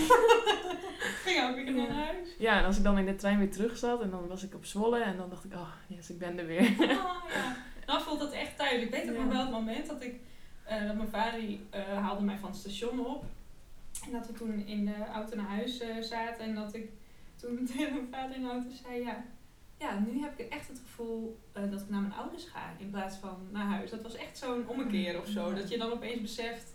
Ging 1.26 1.50
ook 1.50 1.56
weer 1.56 1.74
naar 1.74 2.06
huis. 2.06 2.36
Ja, 2.38 2.60
en 2.60 2.66
als 2.66 2.78
ik 2.78 2.84
dan 2.84 2.98
in 2.98 3.06
de 3.06 3.16
trein 3.16 3.38
weer 3.38 3.52
terug 3.52 3.78
zat 3.78 4.02
en 4.02 4.10
dan 4.10 4.28
was 4.28 4.44
ik 4.44 4.54
op 4.54 4.66
Zwolle 4.66 5.00
en 5.00 5.18
dan 5.18 5.30
dacht 5.30 5.46
ik, 5.46 5.54
oh 5.54 5.74
yes, 5.88 6.10
ik 6.10 6.18
ben 6.18 6.40
er 6.40 6.46
weer. 6.46 6.62
Oh, 6.80 7.24
ja. 7.34 7.56
Dan 7.86 8.02
voelt 8.02 8.20
dat 8.20 8.32
echt 8.32 8.58
thuis. 8.58 8.82
Ik 8.82 8.92
weet 8.92 9.10
ook 9.10 9.18
nog 9.18 9.32
wel 9.32 9.42
het 9.42 9.52
moment 9.52 9.88
dat 9.88 10.04
ik, 10.04 10.20
eh, 10.66 10.88
dat 10.88 10.96
mijn 10.96 11.10
vader 11.10 11.40
die, 11.40 11.60
eh, 11.70 11.82
haalde 11.98 12.24
mij 12.24 12.38
van 12.38 12.50
het 12.50 12.60
station 12.60 13.06
op. 13.06 13.24
En 14.06 14.12
dat 14.12 14.28
we 14.28 14.34
toen 14.34 14.66
in 14.68 14.86
de 14.86 15.06
auto 15.14 15.36
naar 15.36 15.46
huis 15.48 15.80
eh, 15.80 16.02
zaten 16.02 16.46
en 16.46 16.56
dat 16.56 16.74
ik 16.74 16.90
toen 17.36 17.66
tegen 17.76 17.94
mijn 17.94 18.08
vader 18.12 18.36
in 18.36 18.42
de 18.42 18.50
auto 18.50 18.68
zei, 18.84 19.00
ja, 19.04 19.24
ja 19.78 20.00
nu 20.00 20.22
heb 20.22 20.40
ik 20.40 20.50
echt 20.50 20.68
het 20.68 20.80
gevoel 20.86 21.40
eh, 21.52 21.64
dat 21.72 21.82
ik 21.82 21.90
naar 21.90 22.02
mijn 22.02 22.14
ouders 22.14 22.46
ga 22.46 22.74
in 22.78 22.90
plaats 22.90 23.18
van 23.18 23.38
naar 23.52 23.66
huis. 23.66 23.90
Dat 23.90 24.02
was 24.02 24.16
echt 24.16 24.38
zo'n 24.38 24.68
ommekeer 24.68 25.20
of 25.22 25.28
zo. 25.28 25.54
Dat 25.54 25.70
je 25.70 25.78
dan 25.78 25.92
opeens 25.92 26.22
beseft 26.22 26.74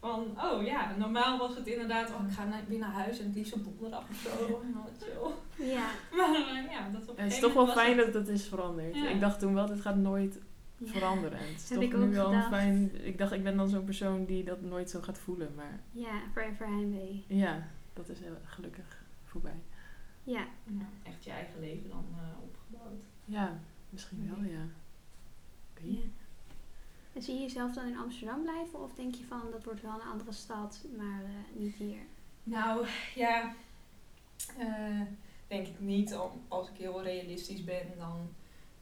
van, 0.00 0.24
oh 0.44 0.64
ja, 0.64 0.94
normaal 0.96 1.38
was 1.38 1.56
het 1.56 1.66
inderdaad, 1.66 2.10
oh 2.10 2.26
ik 2.28 2.32
ga 2.34 2.44
naar, 2.44 2.62
weer 2.68 2.78
naar 2.78 2.92
huis 2.92 3.18
en 3.18 3.24
het 3.26 3.34
liefst 3.34 3.52
op 3.52 3.64
donderdag 3.64 4.04
of 4.10 4.16
zo. 4.16 4.30
En 4.64 4.72
dan 4.72 4.86
chill. 5.00 5.66
Ja. 5.74 5.86
Maar 6.16 6.66
ja, 6.70 6.88
dat 6.92 7.08
op 7.08 7.16
En 7.18 7.24
het 7.24 7.32
is 7.32 7.38
toch 7.40 7.52
wel 7.52 7.66
fijn 7.66 7.98
het- 7.98 8.12
dat 8.12 8.26
het 8.26 8.28
is 8.38 8.46
veranderd. 8.48 8.94
Ja. 8.94 9.08
Ik 9.08 9.20
dacht 9.20 9.38
toen 9.38 9.54
wel, 9.54 9.66
dit 9.66 9.80
gaat 9.80 9.96
nooit 9.96 10.38
Ja. 10.78 10.90
veranderen. 10.92 11.38
En 11.38 11.46
het 11.46 11.56
is 11.62 11.68
Heb 11.68 11.80
toch 11.80 11.90
ik 11.90 11.96
nu 11.96 12.02
ook 12.04 12.12
wel 12.12 12.26
gedacht. 12.26 12.48
fijn. 12.48 13.04
Ik 13.06 13.18
dacht, 13.18 13.32
ik 13.32 13.42
ben 13.42 13.56
dan 13.56 13.68
zo'n 13.68 13.84
persoon 13.84 14.24
die 14.24 14.44
dat 14.44 14.60
nooit 14.62 14.90
zo 14.90 15.00
gaat 15.00 15.18
voelen. 15.18 15.54
Maar 15.54 15.80
Ja, 15.90 16.20
forever 16.32 16.66
heimwee. 16.66 17.24
ja, 17.28 17.68
dat 17.92 18.08
is 18.08 18.18
heel 18.20 18.36
gelukkig 18.44 19.04
voorbij. 19.24 19.60
Ja. 20.24 20.46
Ja, 20.64 20.86
echt 21.02 21.24
je 21.24 21.30
eigen 21.30 21.60
leven 21.60 21.88
dan 21.88 22.04
eh, 22.16 22.42
opgebouwd. 22.42 23.02
Ja, 23.24 23.58
misschien 23.90 24.30
wel, 24.34 24.50
ja. 24.50 24.62
Oké. 25.72 25.84
ja. 25.86 25.98
En 27.12 27.22
zie 27.22 27.34
je 27.34 27.40
jezelf 27.40 27.74
dan 27.74 27.86
in 27.86 27.98
Amsterdam 27.98 28.42
blijven? 28.42 28.82
Of 28.82 28.94
denk 28.94 29.14
je 29.14 29.24
van, 29.24 29.40
dat 29.52 29.64
wordt 29.64 29.82
wel 29.82 29.94
een 29.94 30.08
andere 30.12 30.32
stad, 30.32 30.84
maar 30.96 31.22
eh, 31.24 31.60
niet 31.60 31.74
hier? 31.74 31.98
Nou, 32.42 32.86
ja, 33.14 33.54
eh, 34.58 35.00
denk 35.46 35.66
ik 35.66 35.80
niet. 35.80 36.16
Als 36.48 36.68
ik 36.68 36.76
heel 36.76 37.02
realistisch 37.02 37.64
ben, 37.64 37.86
dan, 37.98 38.28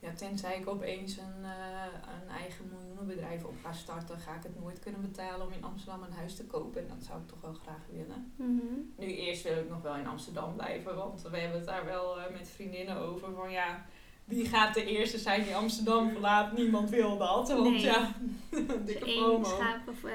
ja, 0.05 0.13
tenzij 0.17 0.59
ik 0.59 0.69
opeens 0.69 1.17
een, 1.17 1.45
eh, 1.45 2.21
een 2.23 2.29
eigen 2.39 2.65
miljoenenbedrijf 2.73 3.45
op 3.45 3.55
ga 3.63 3.73
starten, 3.73 4.19
ga 4.19 4.35
ik 4.35 4.43
het 4.43 4.61
nooit 4.61 4.79
kunnen 4.79 5.01
betalen 5.01 5.47
om 5.47 5.53
in 5.53 5.65
Amsterdam 5.65 6.03
een 6.03 6.13
huis 6.13 6.37
te 6.37 6.45
kopen. 6.45 6.81
En 6.81 6.89
dat 6.89 7.05
zou 7.05 7.21
ik 7.21 7.29
toch 7.29 7.41
wel 7.41 7.53
graag 7.53 7.85
willen. 7.93 8.33
Mhm. 8.37 8.75
Nu 8.97 9.07
eerst 9.07 9.43
wil 9.43 9.59
ik 9.59 9.69
nog 9.69 9.83
wel 9.83 9.97
in 9.97 10.07
Amsterdam 10.07 10.55
blijven, 10.55 10.97
want 10.97 11.23
we 11.23 11.39
hebben 11.39 11.59
het 11.59 11.67
daar 11.67 11.85
wel 11.85 12.21
eh, 12.21 12.33
met 12.33 12.49
vriendinnen 12.49 12.97
over 12.97 13.35
van 13.35 13.51
ja. 13.51 13.87
Wie 14.25 14.47
gaat 14.47 14.75
de 14.75 14.85
eerste 14.85 15.19
zijn 15.19 15.43
die 15.45 15.57
Amsterdam 15.57 16.11
verlaat? 16.11 16.57
Niemand 16.57 16.91
wil 16.91 17.19
dat. 17.19 17.49
Want 17.49 17.71
Nee. 17.71 17.81
ja, 17.81 18.13
dikke 18.85 19.05
één 19.05 19.25
promo. 19.25 19.45
schaap, 19.45 19.89
of, 19.89 20.05
eh, 20.05 20.13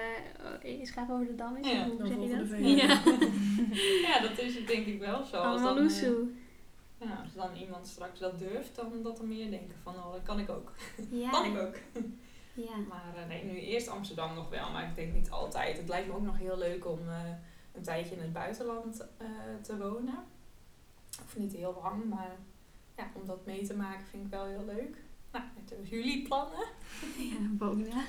één 0.61 0.85
schaap 0.85 1.09
over 1.09 1.25
de 1.25 1.35
dam 1.35 1.55
is, 1.55 1.71
Ja, 1.71 1.87
hoe 1.87 2.07
zeg 2.07 2.17
je 2.17 2.37
dat? 2.37 2.59
Ja. 2.59 3.01
Ja, 4.07 4.19
dat 4.19 4.39
is 4.39 4.55
het 4.55 4.67
denk 4.67 4.85
ik 4.85 4.99
wel 4.99 5.23
zo. 5.23 5.37
Allemaal. 5.37 5.89
Ja, 6.99 7.15
als 7.23 7.33
dan 7.33 7.55
iemand 7.55 7.87
straks 7.87 8.19
dat 8.19 8.39
durft, 8.39 8.75
dan 8.75 9.03
dat 9.03 9.19
er 9.19 9.25
meer 9.25 9.49
denken 9.49 9.77
van, 9.83 9.95
oh, 9.95 10.11
dat 10.11 10.23
kan 10.23 10.39
ik 10.39 10.49
ook. 10.49 10.73
Ja. 11.09 11.29
Kan 11.41 11.45
ik 11.45 11.61
ook. 11.61 11.75
Ja. 12.53 12.77
Maar 12.87 13.15
eh, 13.15 13.27
nee, 13.27 13.43
nu 13.43 13.59
eerst 13.59 13.87
Amsterdam 13.87 14.35
nog 14.35 14.49
wel, 14.49 14.71
maar 14.71 14.87
ik 14.89 14.95
denk 14.95 15.13
niet 15.13 15.29
altijd. 15.29 15.77
Het 15.77 15.87
lijkt 15.87 16.07
me 16.07 16.13
ook 16.13 16.21
nog 16.21 16.37
heel 16.37 16.57
leuk 16.57 16.85
om 16.85 16.99
eh, 17.09 17.29
een 17.73 17.81
tijdje 17.81 18.15
in 18.15 18.21
het 18.21 18.33
buitenland 18.33 19.07
eh, 19.17 19.27
te 19.61 19.77
wonen. 19.77 20.17
Of 21.23 21.37
niet 21.37 21.53
heel 21.53 21.79
lang, 21.83 22.09
maar 22.09 22.35
ja, 22.97 23.11
om 23.13 23.25
dat 23.25 23.45
mee 23.45 23.67
te 23.67 23.75
maken 23.75 24.05
vind 24.05 24.25
ik 24.25 24.31
wel 24.31 24.45
heel 24.45 24.65
leuk. 24.65 24.97
Nou, 25.31 25.43
dus 25.65 25.89
jullie 25.89 26.21
plannen? 26.27 26.65
ja, 27.17 27.37
wonen. 27.59 28.03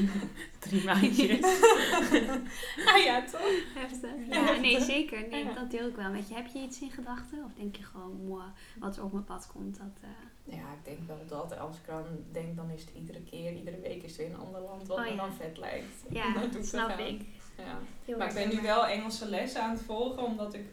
Drie 0.58 0.84
maandjes. 0.84 1.40
ah 2.90 3.04
ja, 3.04 3.24
toch? 3.24 3.50
Heftig. 3.74 4.10
Ja. 4.28 4.34
Ja, 4.52 4.60
nee, 4.60 4.80
zeker. 4.80 5.28
Nee, 5.28 5.44
Ja. 5.44 5.52
dat 5.52 5.70
deel 5.70 5.88
ik 5.88 5.96
wel 5.96 6.10
met 6.10 6.28
je. 6.28 6.34
Heb 6.34 6.46
je 6.46 6.58
iets 6.58 6.80
in 6.80 6.90
gedachten? 6.90 7.44
Of 7.44 7.52
denk 7.54 7.76
je 7.76 7.82
gewoon, 7.82 8.24
moi, 8.26 8.42
wat 8.78 8.96
er 8.96 9.04
op 9.04 9.12
mijn 9.12 9.24
pad 9.24 9.46
komt, 9.46 9.76
dat... 9.78 9.98
eh, 10.00 10.54
Ja, 10.56 10.72
ik 10.72 10.84
denk 10.84 10.98
wel 11.06 11.18
dat 11.26 11.58
als 11.58 11.76
ik 11.76 11.86
dan 11.86 12.04
denk, 12.32 12.56
dan 12.56 12.70
is 12.70 12.80
het 12.80 12.90
iedere 12.94 13.20
keer, 13.22 13.52
iedere 13.52 13.80
week 13.80 14.02
is 14.02 14.10
het 14.10 14.16
weer 14.20 14.30
een 14.30 14.40
ander 14.46 14.60
land 14.60 14.86
wat 14.86 14.98
Oh 14.98 15.10
me 15.10 15.16
dan 15.16 15.32
vet 15.32 15.58
lijkt. 15.58 16.04
ja, 16.10 16.32
te 16.52 16.62
snap 16.62 16.88
gaan. 16.88 17.06
ik. 17.06 17.20
Ja. 17.58 17.78
Heel 18.04 18.18
Maar 18.18 18.28
ik 18.28 18.34
ben 18.34 18.48
nu 18.48 18.60
wel 18.62 18.86
Engelse 18.86 19.28
lessen 19.28 19.62
aan 19.62 19.70
het 19.70 19.80
volgen, 19.82 20.22
omdat 20.24 20.54
ik, 20.54 20.64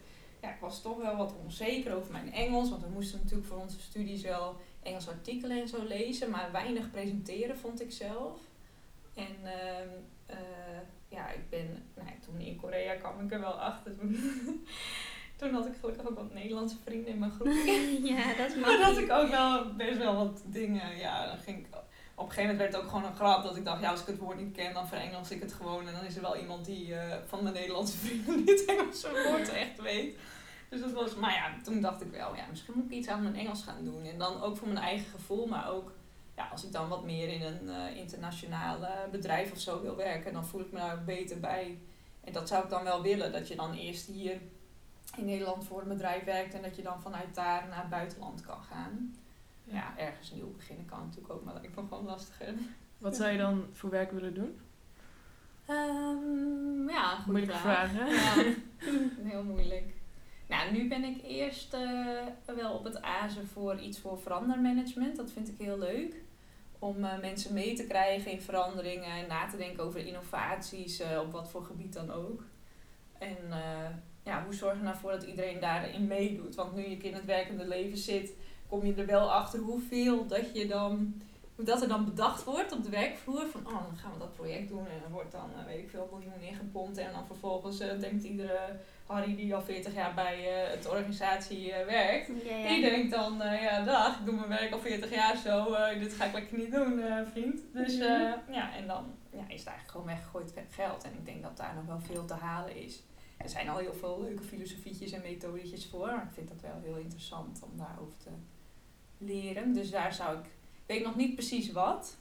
ja, 0.42 0.50
ik 0.54 0.60
was 0.60 0.82
toch 0.82 0.98
wel 0.98 1.16
wat 1.18 1.34
onzeker 1.44 1.96
over 1.96 2.12
mijn 2.12 2.34
Engels. 2.34 2.70
Want 2.70 2.82
we 2.82 2.90
moesten 2.90 3.20
natuurlijk 3.20 3.48
voor 3.48 3.58
onze 3.60 3.80
studies 3.80 4.22
wel 4.22 4.60
Engelse 4.84 5.10
artikelen 5.10 5.62
en 5.62 5.68
zo 5.68 5.84
lezen, 5.84 6.30
maar 6.30 6.52
weinig 6.52 6.92
presenteren 6.92 7.58
vond 7.58 7.82
ik 7.82 7.92
zelf. 7.92 8.40
En 9.16 9.36
ehm, 9.44 9.90
eh, 10.26 10.38
ja, 11.08 11.30
ik 11.30 11.50
ben, 11.50 11.84
nou, 11.96 12.10
toen 12.26 12.40
in 12.40 12.56
Korea 12.56 12.96
kwam 12.96 13.20
ik 13.20 13.32
er 13.32 13.40
wel 13.40 13.60
achter. 13.60 13.92
Toen, 15.36 15.54
had 15.54 15.66
ik 15.66 15.74
gelukkig 15.80 16.10
ook 16.10 16.16
wat 16.16 16.34
Nederlandse 16.34 16.76
vrienden 16.84 17.12
in 17.14 17.20
mijn 17.20 17.32
groep. 17.32 17.48
ja, 18.14 18.34
dat 18.34 18.48
is 18.48 18.56
Maar 18.62 18.70
dat 18.70 18.80
makkelijk. 18.80 19.00
ik 19.00 19.12
ook 19.12 19.30
wel 19.30 19.74
best 19.74 19.98
wel 19.98 20.16
wat 20.16 20.42
dingen, 20.46 20.98
ja, 20.98 21.28
dan 21.28 21.38
ging 21.38 21.58
ik... 21.58 21.66
Op 22.16 22.26
een 22.26 22.32
gegeven 22.32 22.56
moment 22.56 22.58
werd 22.58 22.74
het 22.74 22.82
ook 22.82 22.90
gewoon 22.90 23.10
een 23.10 23.16
grap 23.16 23.44
dat 23.44 23.56
ik 23.56 23.66
dacht, 23.66 23.82
ja, 23.82 23.90
als 23.90 24.02
ik 24.02 24.08
het 24.08 24.18
woord 24.18 24.38
niet 24.38 24.56
ken, 24.56 24.74
dan 24.74 24.88
verengels 24.88 25.32
ik 25.32 25.42
het 25.42 25.54
gewoon. 25.54 25.88
En 25.88 25.94
dan 25.94 26.06
is 26.06 26.16
er 26.16 26.22
wel 26.22 26.38
iemand 26.38 26.66
die 26.66 26.96
eh, 26.96 27.18
van 27.26 27.44
mijn 27.44 27.56
Nederlandse 27.56 27.98
vrienden 27.98 28.46
die 28.46 28.56
het 28.56 28.66
Engelse 28.66 29.24
woord 29.28 29.50
echt 29.50 29.82
weet. 29.82 30.18
Dus 30.70 30.80
dat 30.82 30.92
was, 30.92 31.16
maar 31.16 31.34
ja, 31.34 31.62
toen 31.64 31.82
dacht 31.82 32.02
ik 32.02 32.12
wel, 32.12 32.36
ja, 32.36 32.46
misschien 32.50 32.74
moet 32.76 32.86
ik 32.86 32.92
iets 32.92 33.08
aan 33.08 33.24
mijn 33.24 33.36
Engels 33.36 33.64
gaan 33.64 33.84
doen. 33.84 34.04
En 34.04 34.18
dan 34.18 34.42
ook 34.42 34.58
voor 34.58 34.68
mijn 34.68 34.80
eigen 34.86 35.10
gevoel, 35.10 35.46
maar 35.48 35.70
ook, 35.72 35.92
ja, 36.36 36.48
als 36.52 36.64
ik 36.64 36.72
dan 36.72 36.90
wat 36.90 37.04
meer 37.04 37.28
in 37.30 37.42
een 37.42 37.70
eh 37.70 37.98
internationaal 37.98 38.78
bedrijf 39.12 39.52
of 39.52 39.60
zo 39.60 39.82
wil 39.82 39.96
werken, 39.96 40.34
dan 40.34 40.46
voel 40.46 40.62
ik 40.62 40.72
me 40.72 40.78
daar 40.78 41.04
beter 41.04 41.40
bij. 41.40 41.78
En 42.24 42.34
dat 42.34 42.48
zou 42.48 42.64
ik 42.64 42.70
dan 42.70 42.84
wel 42.84 43.02
willen, 43.02 43.32
dat 43.32 43.48
je 43.48 43.56
dan 43.56 43.74
eerst 43.74 44.08
hier 44.08 44.40
in 45.18 45.26
Nederland 45.26 45.66
voor 45.66 45.82
een 45.82 45.88
bedrijf 45.88 46.24
werkt 46.24 46.54
en 46.54 46.62
dat 46.62 46.76
je 46.76 46.82
dan 46.82 47.02
vanuit 47.02 47.36
daar 47.36 47.68
naar 47.68 47.80
het 47.80 47.90
buitenland 47.90 48.42
kan 48.42 48.62
gaan. 48.62 49.16
Ja, 49.64 49.98
ergens 49.98 50.32
nieuw 50.32 50.52
beginnen 50.52 50.86
kan 50.86 51.00
natuurlijk 51.00 51.34
ook, 51.34 51.44
maar 51.44 51.54
dat 51.54 51.62
lijkt 51.62 51.78
me 51.78 51.88
gewoon 51.88 52.06
lastiger. 52.06 52.54
Wat 52.98 53.16
zou 53.16 53.32
je 53.32 53.38
dan 53.38 53.66
voor 53.72 53.90
werk 53.90 54.12
willen 54.12 54.34
doen? 54.34 54.60
Ehm, 55.66 56.90
ja, 56.90 57.16
goede 57.16 57.32
Moeilijke 57.32 57.58
vraag. 57.58 57.92
vragen. 57.92 58.10
Ja, 58.10 58.54
heel 59.32 59.44
moeilijk. 59.44 59.94
Nou, 60.50 60.72
nu 60.72 60.88
ben 60.88 61.04
ik 61.04 61.22
eerst 61.24 61.74
eh, 61.74 62.56
wel 62.56 62.74
op 62.74 62.84
het 62.84 63.02
azen 63.02 63.48
voor 63.48 63.80
iets 63.80 64.00
voor 64.00 64.20
verandermanagement. 64.20 65.16
Dat 65.16 65.32
vind 65.32 65.48
ik 65.48 65.58
heel 65.58 65.78
leuk. 65.78 66.16
Om 66.80 67.04
eh, 67.04 67.20
mensen 67.20 67.54
mee 67.54 67.74
te 67.74 67.88
krijgen 67.88 68.32
in 68.32 68.42
veranderingen 68.42 69.12
en 69.12 69.28
na 69.28 69.48
te 69.48 69.58
denken 69.58 69.84
over 69.84 70.06
innovaties, 70.06 71.00
eh, 71.00 71.20
op 71.20 71.32
wat 71.32 71.50
voor 71.50 71.64
gebied 71.64 71.94
dan 71.94 72.12
ook. 72.12 72.44
En 73.18 73.38
ja, 74.24 74.44
hoe 74.44 74.54
zorg 74.54 74.78
je 74.78 74.84
nou 74.84 74.98
voor 74.98 75.12
dat 75.12 75.24
iedereen 75.24 75.60
daarin 75.60 76.08
meedoet? 76.08 76.56
Want 76.56 76.76
nu 76.76 76.88
je 76.88 76.98
in 76.98 77.14
het 77.14 77.26
werkende 77.26 77.68
leven 77.68 77.98
zit, 77.98 78.34
kom 78.68 78.86
je 78.86 78.94
er 78.94 79.06
wel 79.06 79.32
achter 79.32 79.60
hoeveel 79.60 80.28
dat 80.28 80.56
je 80.56 80.68
dan 80.68 81.22
dat 81.66 81.82
er 81.82 81.88
dan 81.88 82.06
bedacht 82.06 82.44
wordt 82.44 82.72
op 82.72 82.84
de 82.84 82.90
werkvloer 82.90 83.46
van 83.52 83.66
oh, 83.66 83.72
dan 83.72 83.98
gaan 83.98 84.14
we 84.14 84.20
dat 84.20 84.34
project 84.36 84.68
doen 84.70 84.88
en 84.88 85.04
er 85.06 85.12
wordt 85.12 85.32
dan, 85.32 85.50
eh, 85.58 85.66
weet 85.66 85.80
ik 85.80 85.90
veel, 85.90 86.10
miljoen 86.12 86.42
ingepompt 86.42 86.98
en 86.98 87.12
dan 87.12 87.26
vervolgens 87.26 87.80
eh, 87.80 88.00
denkt 88.00 88.24
iedere 88.24 88.60
Harry 89.06 89.36
die 89.36 89.56
al 89.56 89.62
40 89.62 89.94
jaar 89.94 90.14
bij 90.14 90.64
eh, 90.64 90.72
het 90.72 90.88
organisatie 90.90 91.74
werkt, 91.86 92.28
Ja, 92.44 92.56
ja. 92.56 92.68
die 92.68 92.82
denkt 92.82 93.12
dan, 93.12 93.38
ja 93.38 93.84
dag, 93.84 94.20
ik 94.20 94.26
doe 94.26 94.36
mijn 94.36 94.50
werk 94.50 94.72
al 94.72 94.80
40 94.80 95.14
jaar 95.14 95.38
zo, 95.38 95.76
dit 96.00 96.14
ga 96.14 96.26
ik 96.26 96.34
lekker 96.34 96.58
niet 96.58 96.72
doen 96.72 97.02
vriend. 97.32 97.62
Dus 97.74 97.98
Mhm. 97.98 98.52
ja, 98.52 98.76
en 98.76 98.88
dan 98.88 99.06
ja, 99.32 99.40
is 99.48 99.60
het 99.60 99.68
eigenlijk 99.68 99.92
gewoon 99.92 100.06
weggegooid 100.06 100.54
geld 100.70 101.04
en 101.04 101.12
ik 101.14 101.26
denk 101.26 101.44
dat 101.44 101.58
daar 101.58 101.76
nog 101.76 101.86
wel 101.86 102.00
veel 102.00 102.26
te 102.26 102.34
halen 102.34 102.76
is. 102.76 103.04
Er 103.38 103.50
zijn 103.50 103.70
al 103.70 103.78
heel 103.78 103.94
veel 103.94 104.22
leuke 104.22 104.44
filosofietjes 104.44 105.12
en 105.12 105.22
methodetjes 105.22 105.88
voor, 105.88 106.08
maar 106.08 106.24
ik 106.24 106.34
vind 106.34 106.48
dat 106.48 106.62
wel 106.62 106.80
heel 106.84 106.96
interessant 106.98 107.60
om 107.64 107.78
daarover 107.78 108.18
te 108.18 108.30
leren. 109.18 109.74
Dus 109.74 109.92
daar 109.92 110.14
zou 110.14 110.38
ik 110.38 110.46
weet 110.90 111.04
nog 111.04 111.16
niet 111.16 111.34
precies 111.34 111.72
wat. 111.72 112.18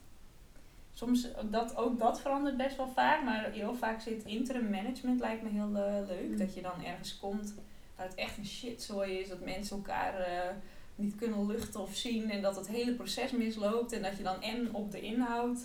Soms, 0.92 1.28
dat, 1.50 1.76
ook 1.76 1.98
dat 1.98 2.20
verandert 2.20 2.56
best 2.56 2.76
wel 2.76 2.88
vaak, 2.94 3.22
maar 3.24 3.50
heel 3.52 3.74
vaak 3.74 4.00
zit 4.00 4.24
interim 4.24 4.70
management 4.70 5.20
lijkt 5.20 5.42
me 5.42 5.48
heel 5.48 5.76
eh, 5.76 6.06
leuk. 6.08 6.28
Mm. 6.28 6.36
Dat 6.38 6.54
je 6.54 6.62
dan 6.62 6.84
ergens 6.84 7.18
komt 7.18 7.54
dat 7.96 8.06
het 8.06 8.14
echt 8.14 8.36
een 8.38 8.46
shitzooi 8.46 9.12
is, 9.18 9.28
dat 9.28 9.40
mensen 9.44 9.76
elkaar 9.76 10.14
eh, 10.20 10.50
niet 10.94 11.14
kunnen 11.16 11.46
luchten 11.46 11.80
of 11.80 11.94
zien 11.94 12.30
en 12.30 12.42
dat 12.42 12.56
het 12.56 12.68
hele 12.68 12.92
proces 12.92 13.30
misloopt 13.30 13.92
en 13.92 14.02
dat 14.02 14.16
je 14.16 14.22
dan 14.22 14.42
en 14.42 14.74
op 14.74 14.90
de 14.90 15.00
inhoud 15.00 15.58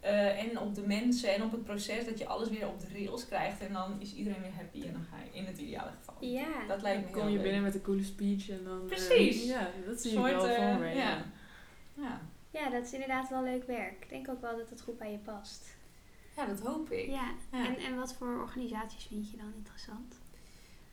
eh, 0.00 0.42
en 0.42 0.58
op 0.60 0.74
de 0.74 0.82
mensen 0.86 1.34
en 1.34 1.42
op 1.42 1.52
het 1.52 1.64
proces 1.64 2.04
dat 2.04 2.18
je 2.18 2.26
alles 2.26 2.48
weer 2.48 2.68
op 2.68 2.80
de 2.80 2.86
rails 2.92 3.26
krijgt 3.26 3.60
en 3.60 3.72
dan 3.72 3.96
is 3.98 4.14
iedereen 4.14 4.40
weer 4.42 4.54
happy 4.56 4.82
en 4.86 4.92
dan 4.92 5.04
ga 5.10 5.16
je 5.24 5.38
in 5.38 5.44
het 5.44 5.58
ideale 5.58 5.90
geval. 5.98 6.14
Ja. 6.20 6.66
Dat 6.68 6.82
lijkt 6.82 7.00
me 7.06 7.10
Dan 7.12 7.20
kom 7.20 7.28
je 7.28 7.34
leuk. 7.34 7.42
binnen 7.42 7.62
met 7.62 7.74
een 7.74 7.82
coole 7.82 8.04
speech 8.04 8.48
en 8.50 8.60
dan... 8.64 8.80
eh, 8.80 8.86
Precies. 8.86 9.44
ja, 9.46 9.70
dat 9.86 10.00
zie 10.00 10.10
Soort, 10.10 10.30
ik 10.32 10.36
wel 10.36 10.54
voor 10.54 10.78
me. 10.80 10.94
ja. 10.94 11.15
Ja. 12.66 12.72
Dat 12.72 12.86
is 12.86 12.92
inderdaad 12.92 13.28
wel 13.28 13.42
leuk 13.42 13.64
werk. 13.64 14.02
Ik 14.02 14.08
denk 14.08 14.28
ook 14.28 14.40
wel 14.40 14.56
dat 14.56 14.70
het 14.70 14.80
goed 14.80 14.98
bij 14.98 15.12
je 15.12 15.18
past. 15.18 15.76
ja, 16.36 16.46
dat 16.46 16.60
hoop 16.60 16.90
ik. 16.90 17.06
Ja. 17.06 17.34
Ja. 17.52 17.66
En, 17.66 17.76
en 17.76 17.96
wat 17.96 18.14
voor 18.14 18.40
organisaties 18.40 19.06
vind 19.06 19.30
je 19.30 19.36
dan 19.36 19.52
interessant? 19.56 20.18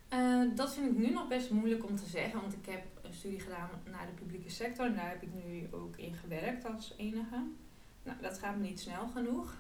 Eh, 0.10 0.42
dat 0.56 0.74
vind 0.74 0.92
ik 0.92 0.98
nu 0.98 1.10
nog 1.10 1.28
best 1.28 1.50
moeilijk 1.52 1.90
om 1.90 1.96
te 1.96 2.06
zeggen, 2.06 2.42
want 2.42 2.54
ik 2.54 2.66
heb 2.66 2.84
een 3.02 3.14
studie 3.14 3.40
gedaan 3.40 3.70
naar 3.92 4.06
de 4.06 4.22
publieke 4.22 4.50
sector 4.50 4.86
en 4.86 4.96
daar 4.96 5.10
heb 5.10 5.22
ik 5.22 5.30
nu 5.46 5.68
ook 5.72 5.98
in 5.98 6.14
gewerkt 6.14 6.66
als 6.66 6.94
enige. 6.98 7.44
Nou, 8.04 8.22
dat 8.22 8.40
gaat 8.40 8.56
me 8.56 8.62
niet 8.62 8.80
snel 8.80 9.08
genoeg. 9.08 9.56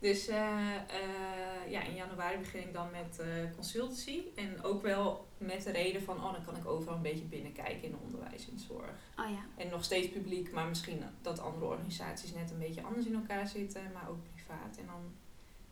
Dus 0.00 0.28
eh, 0.28 0.74
eh, 0.74 1.70
ja, 1.70 1.82
in 1.82 1.94
januari 1.94 2.38
begin 2.38 2.60
ik 2.60 2.72
dan 2.72 2.90
met 2.90 3.18
eh, 3.18 3.26
consultancy. 3.54 4.20
En 4.34 4.62
ook 4.62 4.82
wel 4.82 5.28
met 5.38 5.62
de 5.62 5.70
reden 5.70 6.02
van, 6.02 6.16
oh, 6.16 6.32
dan 6.32 6.44
kan 6.44 6.56
ik 6.56 6.66
overal 6.66 6.96
een 6.96 7.02
beetje 7.02 7.24
binnenkijken 7.24 7.82
in 7.82 7.96
onderwijs 8.04 8.50
en 8.50 8.58
zorg. 8.58 8.90
Oh 9.16 9.30
ja. 9.30 9.62
En 9.62 9.68
nog 9.68 9.84
steeds 9.84 10.08
publiek, 10.08 10.52
maar 10.52 10.68
misschien 10.68 11.02
dat 11.22 11.40
andere 11.40 11.66
organisaties 11.66 12.34
net 12.34 12.50
een 12.50 12.58
beetje 12.58 12.82
anders 12.82 13.06
in 13.06 13.14
elkaar 13.14 13.46
zitten, 13.46 13.82
maar 13.92 14.08
ook 14.08 14.22
privaat. 14.34 14.76
En 14.76 14.86
dan, 14.86 15.12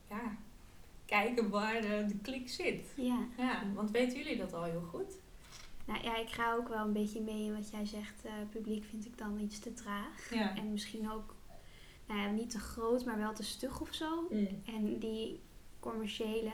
ja, 0.09 0.37
kijken 1.05 1.51
waar 1.51 1.81
de, 1.81 2.17
klik 2.23 2.49
zit. 2.49 2.93
Ja. 2.95 3.27
Ja, 3.37 3.63
want 3.75 3.91
weten 3.91 4.19
jullie 4.19 4.37
dat 4.37 4.53
al 4.53 4.65
heel 4.65 4.89
goed? 4.91 5.15
Nou 5.85 6.03
ja, 6.03 6.17
ik 6.17 6.29
ga 6.29 6.55
ook 6.55 6.69
wel 6.69 6.85
een 6.85 6.93
beetje 6.93 7.21
mee 7.21 7.45
in 7.45 7.55
wat 7.55 7.71
jij 7.71 7.85
zegt. 7.85 8.23
publiek 8.51 8.85
vind 8.85 9.07
ik 9.07 9.19
dan 9.19 9.41
iets 9.41 9.59
te 9.59 9.73
traag. 9.73 10.31
Ja. 10.31 10.57
En 10.57 10.71
misschien 10.73 11.11
ook, 11.11 11.35
nou 12.07 12.21
ja, 12.21 12.27
niet 12.31 12.51
te 12.51 12.59
groot, 12.59 13.05
maar 13.05 13.19
wel 13.19 13.33
te 13.33 13.43
stug 13.43 13.81
of 13.81 13.95
zo. 13.95 14.27
Mm. 14.31 14.49
En 14.67 14.99
die 14.99 15.41
commerciële 15.81 16.53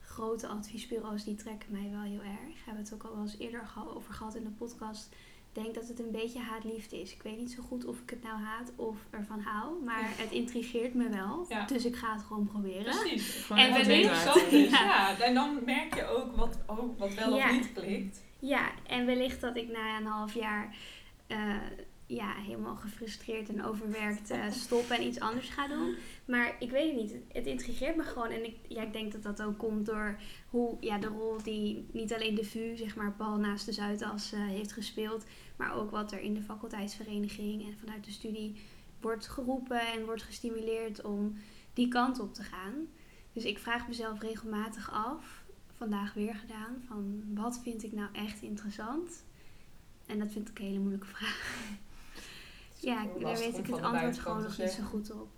grote 0.00 0.46
adviesbureaus, 0.46 1.24
die 1.24 1.34
trekken 1.34 1.72
mij 1.72 1.88
wel 1.90 2.00
heel 2.02 2.20
erg. 2.20 2.54
We 2.54 2.62
hebben 2.64 2.84
het 2.84 2.94
ook 2.94 3.02
al 3.02 3.12
wel 3.14 3.22
eens 3.22 3.38
eerder 3.38 3.70
over 3.94 4.14
gehad 4.14 4.34
in 4.34 4.44
de 4.44 4.50
podcast. 4.50 5.08
Ik 5.52 5.62
denk 5.62 5.74
dat 5.74 5.88
het 5.88 5.98
een 5.98 6.10
beetje 6.10 6.40
haat-liefde 6.40 7.00
is. 7.00 7.12
Ik 7.14 7.22
weet 7.22 7.38
niet 7.38 7.52
zo 7.52 7.62
goed 7.62 7.84
of 7.84 8.00
ik 8.00 8.10
het 8.10 8.22
nou 8.22 8.40
haat 8.40 8.72
of 8.76 8.96
ervan 9.10 9.40
hou. 9.40 9.84
Maar 9.84 10.02
het 10.16 10.30
intrigeert 10.40 10.94
me 10.94 11.08
wel. 11.08 11.46
Ja. 11.48 11.66
Dus 11.66 11.84
ik 11.84 11.96
ga 11.96 12.12
het 12.12 12.22
gewoon 12.22 12.46
proberen. 12.46 12.84
Precies. 12.98 13.34
Gewoon 13.44 13.62
En 13.62 13.70
Wat 13.70 13.86
meemaken. 13.86 14.02
interessant 14.02 14.52
is. 14.52 14.70
Ja. 14.70 14.84
Ja. 14.84 15.20
en 15.20 15.34
dan 15.34 15.64
merk 15.64 15.94
je 15.94 16.06
ook 16.06 16.36
wat, 16.36 16.58
ook 16.66 16.98
wat 16.98 17.14
wel 17.14 17.36
Ja. 17.36 17.46
of 17.48 17.52
niet 17.52 17.72
klikt. 17.72 18.22
Ja, 18.38 18.70
en 18.86 19.06
wellicht 19.06 19.40
dat 19.40 19.56
ik 19.56 19.68
na 19.68 19.98
een 19.98 20.06
half 20.06 20.34
jaar 20.34 20.76
eh, 21.26 21.56
ja, 22.06 22.34
helemaal 22.34 22.76
gefrustreerd 22.76 23.48
en 23.48 23.64
overwerkt 23.64 24.30
eh, 24.30 24.50
stop 24.50 24.90
en 24.90 25.06
iets 25.06 25.20
anders 25.20 25.48
ga 25.48 25.68
doen. 25.68 25.96
Maar 26.24 26.56
ik 26.58 26.70
weet 26.70 26.92
het 26.92 27.02
niet. 27.02 27.14
Het 27.32 27.46
intrigeert 27.46 27.96
me 27.96 28.02
gewoon. 28.02 28.30
En 28.30 28.44
ik, 28.44 28.56
ja, 28.68 28.82
ik 28.82 28.92
denk 28.92 29.12
dat 29.12 29.22
dat 29.22 29.42
ook 29.42 29.58
komt 29.58 29.86
door 29.86 30.20
hoe 30.50 30.76
ja, 30.80 30.98
de 30.98 31.06
rol 31.06 31.42
die 31.42 31.86
niet 31.92 32.14
alleen 32.14 32.34
de 32.34 32.44
VU, 32.44 32.76
zeg 32.76 32.96
maar, 32.96 33.12
Paul 33.12 33.36
naast 33.36 33.66
de 33.66 33.72
Zuidas 33.72 34.32
eh, 34.32 34.46
heeft 34.46 34.72
gespeeld. 34.72 35.24
Maar 35.56 35.74
ook 35.74 35.90
wat 35.90 36.12
er 36.12 36.20
in 36.20 36.34
de 36.34 36.42
faculteitsvereniging 36.42 37.66
en 37.66 37.78
vanuit 37.78 38.04
de 38.04 38.10
studie 38.10 38.56
wordt 39.00 39.28
geroepen 39.28 39.80
en 39.80 40.04
wordt 40.04 40.22
gestimuleerd 40.22 41.02
om 41.02 41.36
die 41.72 41.88
kant 41.88 42.20
op 42.20 42.34
te 42.34 42.42
gaan. 42.42 42.74
Dus 43.32 43.44
ik 43.44 43.58
vraag 43.58 43.88
mezelf 43.88 44.20
regelmatig 44.20 44.92
af, 44.92 45.44
vandaag 45.76 46.14
weer 46.14 46.34
gedaan, 46.34 46.82
van 46.86 47.22
wat 47.34 47.60
vind 47.62 47.82
ik 47.82 47.92
nou 47.92 48.08
echt 48.12 48.42
interessant? 48.42 49.24
En 50.06 50.18
dat 50.18 50.32
vind 50.32 50.48
ik 50.48 50.58
een 50.58 50.64
hele 50.64 50.78
moeilijke 50.78 51.06
vraag. 51.06 51.58
Ja, 52.84 53.06
daar 53.20 53.38
weet 53.38 53.58
ik 53.58 53.66
het 53.66 53.82
antwoord 53.82 54.18
gewoon 54.18 54.42
nog 54.42 54.58
niet 54.58 54.70
zo 54.70 54.82
goed 54.82 55.12
op. 55.12 55.28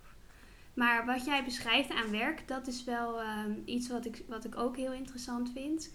Maar 0.75 1.07
wat 1.07 1.25
jij 1.25 1.45
beschrijft 1.45 1.91
aan 1.91 2.11
werk, 2.11 2.49
dat 2.49 2.67
is 2.67 2.85
wel 2.85 3.21
ehm, 3.21 3.53
iets 3.65 3.89
wat 3.89 4.05
ik, 4.05 4.25
wat 4.29 4.45
ik 4.45 4.57
ook 4.57 4.77
heel 4.77 4.93
interessant 4.93 5.51
vind. 5.53 5.93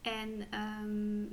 En 0.00 0.50
ehm, 0.50 1.24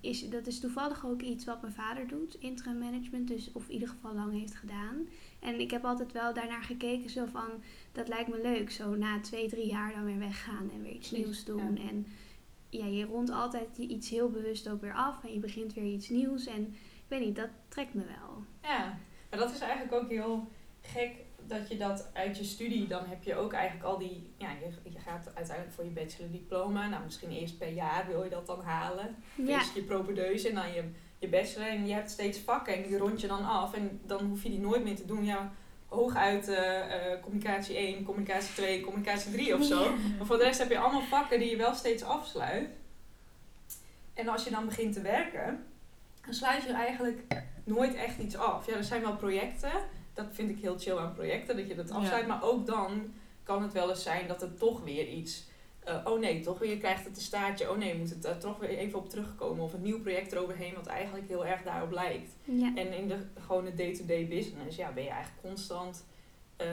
is, 0.00 0.28
dat 0.28 0.46
is 0.46 0.60
toevallig 0.60 1.06
ook 1.06 1.22
iets 1.22 1.44
wat 1.44 1.60
mijn 1.60 1.72
vader 1.72 2.06
doet, 2.06 2.34
interim 2.34 2.78
management, 2.78 3.28
dus 3.28 3.52
of 3.52 3.66
in 3.66 3.72
ieder 3.72 3.88
geval 3.88 4.14
lang 4.14 4.32
heeft 4.32 4.54
gedaan. 4.54 5.08
En 5.40 5.60
ik 5.60 5.70
heb 5.70 5.84
altijd 5.84 6.12
wel 6.12 6.34
daarnaar 6.34 6.62
gekeken, 6.62 7.10
zo 7.10 7.26
van, 7.26 7.48
dat 7.92 8.08
lijkt 8.08 8.30
me 8.30 8.40
leuk, 8.42 8.70
zo 8.70 8.94
na 8.94 9.20
twee, 9.20 9.48
drie 9.48 9.66
jaar 9.66 9.92
dan 9.94 10.04
weer 10.04 10.18
weggaan 10.18 10.70
en 10.74 10.82
weer 10.82 10.92
iets 10.92 11.10
nieuws 11.10 11.44
doen. 11.44 11.76
ja. 11.76 11.88
En 11.88 12.06
ja, 12.68 12.86
je 12.86 13.04
rondt 13.04 13.30
altijd 13.30 13.78
iets 13.78 14.10
heel 14.10 14.30
bewust 14.30 14.68
ook 14.68 14.80
weer 14.80 14.94
af 14.94 15.24
en 15.24 15.32
je 15.32 15.38
begint 15.38 15.74
weer 15.74 15.92
iets 15.92 16.08
nieuws. 16.08 16.46
En 16.46 16.62
ik 16.66 17.04
weet 17.08 17.24
niet, 17.24 17.36
dat 17.36 17.50
trekt 17.68 17.94
me 17.94 18.04
wel. 18.04 18.44
Ja, 18.64 18.98
maar 19.30 19.38
dat 19.38 19.50
is 19.50 19.60
eigenlijk 19.60 19.92
ook 19.92 20.08
heel 20.08 20.48
gek 20.80 21.12
dat 21.46 21.68
je 21.68 21.76
dat 21.76 22.10
uit 22.12 22.38
je 22.38 22.44
studie, 22.44 22.86
dan 22.86 23.04
heb 23.06 23.22
je 23.22 23.36
ook 23.36 23.52
eigenlijk 23.52 23.86
al 23.86 23.98
die, 23.98 24.30
ja, 24.36 24.48
je, 24.50 24.90
je 24.90 24.98
gaat 24.98 25.30
uiteindelijk 25.34 25.74
voor 25.74 25.84
je 25.84 25.90
bachelordiploma, 25.90 26.88
nou 26.88 27.04
misschien 27.04 27.30
eerst 27.30 27.58
per 27.58 27.68
jaar 27.68 28.06
wil 28.08 28.24
je 28.24 28.30
dat 28.30 28.46
dan 28.46 28.60
halen. 28.60 29.16
Ja, 29.34 29.58
Eerst 29.58 29.74
je 29.74 29.82
propedeuse 29.82 30.48
en 30.48 30.54
dan 30.54 30.72
je, 30.72 30.84
je 31.18 31.28
bachelor 31.28 31.68
en 31.68 31.86
je 31.86 31.94
hebt 31.94 32.10
steeds 32.10 32.38
vakken 32.38 32.74
en 32.74 32.82
die 32.82 32.98
rond 32.98 33.20
je 33.20 33.26
dan 33.26 33.44
af 33.44 33.74
en 33.74 34.00
dan 34.06 34.24
hoef 34.24 34.42
je 34.42 34.48
die 34.48 34.60
nooit 34.60 34.84
meer 34.84 34.96
te 34.96 35.06
doen. 35.06 35.24
Ja, 35.24 35.52
hooguit 35.88 36.48
eh, 36.48 37.12
eh, 37.12 37.22
communicatie 37.22 37.76
1, 37.76 38.04
communicatie 38.04 38.54
2, 38.54 38.80
communicatie 38.80 39.32
3 39.32 39.54
of 39.54 39.64
zo. 39.64 39.90
Maar 40.16 40.26
voor 40.26 40.38
de 40.38 40.44
rest 40.44 40.58
heb 40.58 40.70
je 40.70 40.78
allemaal 40.78 41.02
vakken 41.02 41.38
die 41.38 41.50
je 41.50 41.56
wel 41.56 41.74
steeds 41.74 42.02
afsluit. 42.02 42.68
En 44.14 44.28
als 44.28 44.44
je 44.44 44.50
dan 44.50 44.64
begint 44.66 44.92
te 44.92 45.00
werken, 45.00 45.64
dan 46.24 46.34
sluit 46.34 46.62
je 46.62 46.72
eigenlijk 46.72 47.36
nooit 47.64 47.94
echt 47.94 48.18
iets 48.18 48.36
af. 48.36 48.66
Ja, 48.66 48.76
er 48.76 48.84
zijn 48.84 49.02
wel 49.02 49.16
projecten. 49.16 49.72
Dat 50.14 50.26
vind 50.32 50.50
ik 50.50 50.58
heel 50.58 50.78
chill 50.78 50.96
aan 50.96 51.14
projecten, 51.14 51.56
dat 51.56 51.68
je 51.68 51.74
dat 51.74 51.88
Ja. 51.88 51.94
afsluit. 51.94 52.26
Maar 52.26 52.42
ook 52.42 52.66
dan 52.66 53.12
kan 53.42 53.62
het 53.62 53.72
wel 53.72 53.90
eens 53.90 54.02
zijn 54.02 54.28
dat 54.28 54.42
er 54.42 54.56
toch 54.56 54.82
weer 54.84 55.08
iets... 55.08 55.44
eh, 55.84 56.00
oh 56.04 56.18
nee, 56.20 56.40
toch 56.40 56.58
weer, 56.58 56.70
je 56.70 56.78
krijgt 56.78 57.04
het 57.04 57.16
een 57.16 57.22
staartje. 57.22 57.70
Oh 57.70 57.76
nee, 57.76 57.88
je 57.92 57.98
moet 57.98 58.10
het 58.10 58.24
er 58.24 58.38
toch 58.38 58.58
weer 58.58 58.68
even 58.68 58.98
op 58.98 59.10
terugkomen. 59.10 59.64
Of 59.64 59.72
een 59.72 59.82
nieuw 59.82 60.00
project 60.00 60.32
eroverheen 60.32 60.74
wat 60.74 60.86
eigenlijk 60.86 61.28
heel 61.28 61.46
erg 61.46 61.62
daarop 61.62 61.90
lijkt. 61.92 62.30
ja. 62.44 62.72
En 62.74 62.92
in 62.92 63.08
de 63.08 63.16
gewone 63.40 63.74
day-to-day 63.74 64.28
business 64.28 64.76
ja, 64.76 64.92
ben 64.92 65.02
je 65.04 65.10
eigenlijk 65.10 65.42
constant 65.42 66.04
eh, 66.56 66.66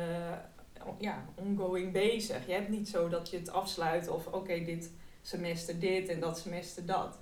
ja, 1.00 1.26
ongoing 1.36 1.92
bezig. 1.92 2.46
Je 2.48 2.54
hebt 2.54 2.70
niet 2.70 2.90
zo 2.90 3.10
dat 3.10 3.30
je 3.30 3.38
het 3.38 3.52
afsluit 3.52 4.08
of 4.08 4.28
oké, 4.28 4.64
dit 4.64 4.92
semester 5.22 5.80
dit 5.80 6.08
en 6.10 6.20
dat 6.20 6.38
semester 6.40 6.86
dat. 6.86 7.20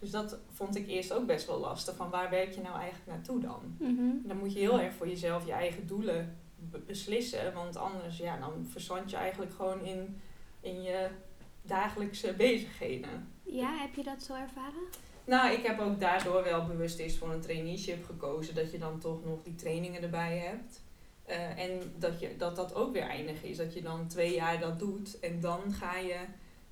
Dus 0.00 0.10
dat 0.10 0.38
vond 0.50 0.76
ik 0.76 0.88
eerst 0.88 1.12
ook 1.12 1.26
best 1.26 1.46
wel 1.46 1.58
lastig. 1.58 1.96
Van 1.96 2.10
waar 2.10 2.30
werk 2.30 2.54
je 2.54 2.60
nou 2.60 2.74
eigenlijk 2.78 3.06
naartoe 3.06 3.40
dan? 3.40 3.74
Mhm. 3.78 4.28
Dan 4.28 4.36
moet 4.38 4.52
je 4.52 4.58
heel 4.58 4.80
erg 4.80 4.94
voor 4.94 5.08
jezelf 5.08 5.46
je 5.46 5.52
eigen 5.52 5.86
doelen 5.86 6.36
be- 6.56 6.78
beslissen. 6.78 7.54
Want 7.54 7.76
anders 7.76 8.16
ja, 8.18 8.36
dan 8.38 8.66
verzand 8.70 9.10
je 9.10 9.16
eigenlijk 9.16 9.52
gewoon 9.54 9.84
in, 9.84 10.20
in 10.60 10.82
je 10.82 11.08
dagelijkse 11.62 12.32
bezigheden. 12.46 13.28
ja, 13.42 13.76
heb 13.76 13.94
je 13.94 14.02
dat 14.02 14.22
zo 14.22 14.34
ervaren? 14.34 14.82
Nou, 15.24 15.52
ik 15.52 15.66
heb 15.66 15.78
ook 15.80 16.00
daardoor 16.00 16.42
wel 16.42 16.66
bewust 16.66 16.98
eens 16.98 17.16
voor 17.18 17.32
een 17.32 17.40
traineeship 17.40 18.04
gekozen. 18.04 18.54
Dat 18.54 18.72
je 18.72 18.78
dan 18.78 18.98
toch 18.98 19.24
nog 19.24 19.42
die 19.42 19.54
trainingen 19.54 20.02
erbij 20.02 20.38
hebt. 20.38 20.82
Eh, 21.24 21.58
en 21.58 21.92
dat, 21.98 22.20
je, 22.20 22.36
dat 22.36 22.56
dat 22.56 22.74
ook 22.74 22.92
weer 22.92 23.02
eindig 23.08 23.42
is. 23.42 23.56
Dat 23.56 23.74
je 23.74 23.82
dan 23.82 24.06
twee 24.06 24.34
jaar 24.34 24.60
dat 24.60 24.78
doet. 24.78 25.18
En 25.20 25.40
dan 25.40 25.72
ga 25.72 25.96
je 25.96 26.18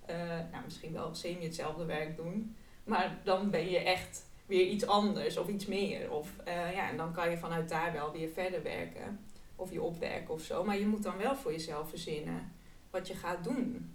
eh, 0.07 0.17
nou, 0.53 0.65
misschien 0.65 0.93
wel 0.93 1.15
semi 1.15 1.45
hetzelfde 1.45 1.85
werk 1.85 2.17
doen. 2.17 2.57
Maar 2.89 3.19
dan 3.25 3.51
ben 3.51 3.71
je 3.71 3.79
echt 3.79 4.27
weer 4.47 4.67
iets 4.67 4.87
anders 4.87 5.37
of 5.37 5.49
iets 5.49 5.67
meer. 5.67 6.11
Of, 6.13 6.33
eh, 6.45 6.73
ja, 6.75 6.91
en 6.91 6.97
dan 6.97 7.13
kan 7.13 7.31
je 7.31 7.37
vanuit 7.39 7.69
daar 7.69 7.93
wel 7.93 8.13
weer 8.13 8.29
verder 8.29 8.63
werken. 8.63 9.19
Of 9.57 9.73
je 9.73 9.83
opwerken 9.83 10.35
of 10.35 10.43
zo. 10.43 10.65
Maar 10.65 10.79
je 10.79 10.87
moet 10.87 11.03
dan 11.03 11.17
wel 11.17 11.37
voor 11.37 11.53
jezelf 11.53 11.89
verzinnen 11.89 12.53
wat 12.91 13.09
je 13.09 13.15
gaat 13.15 13.45
doen. 13.45 13.93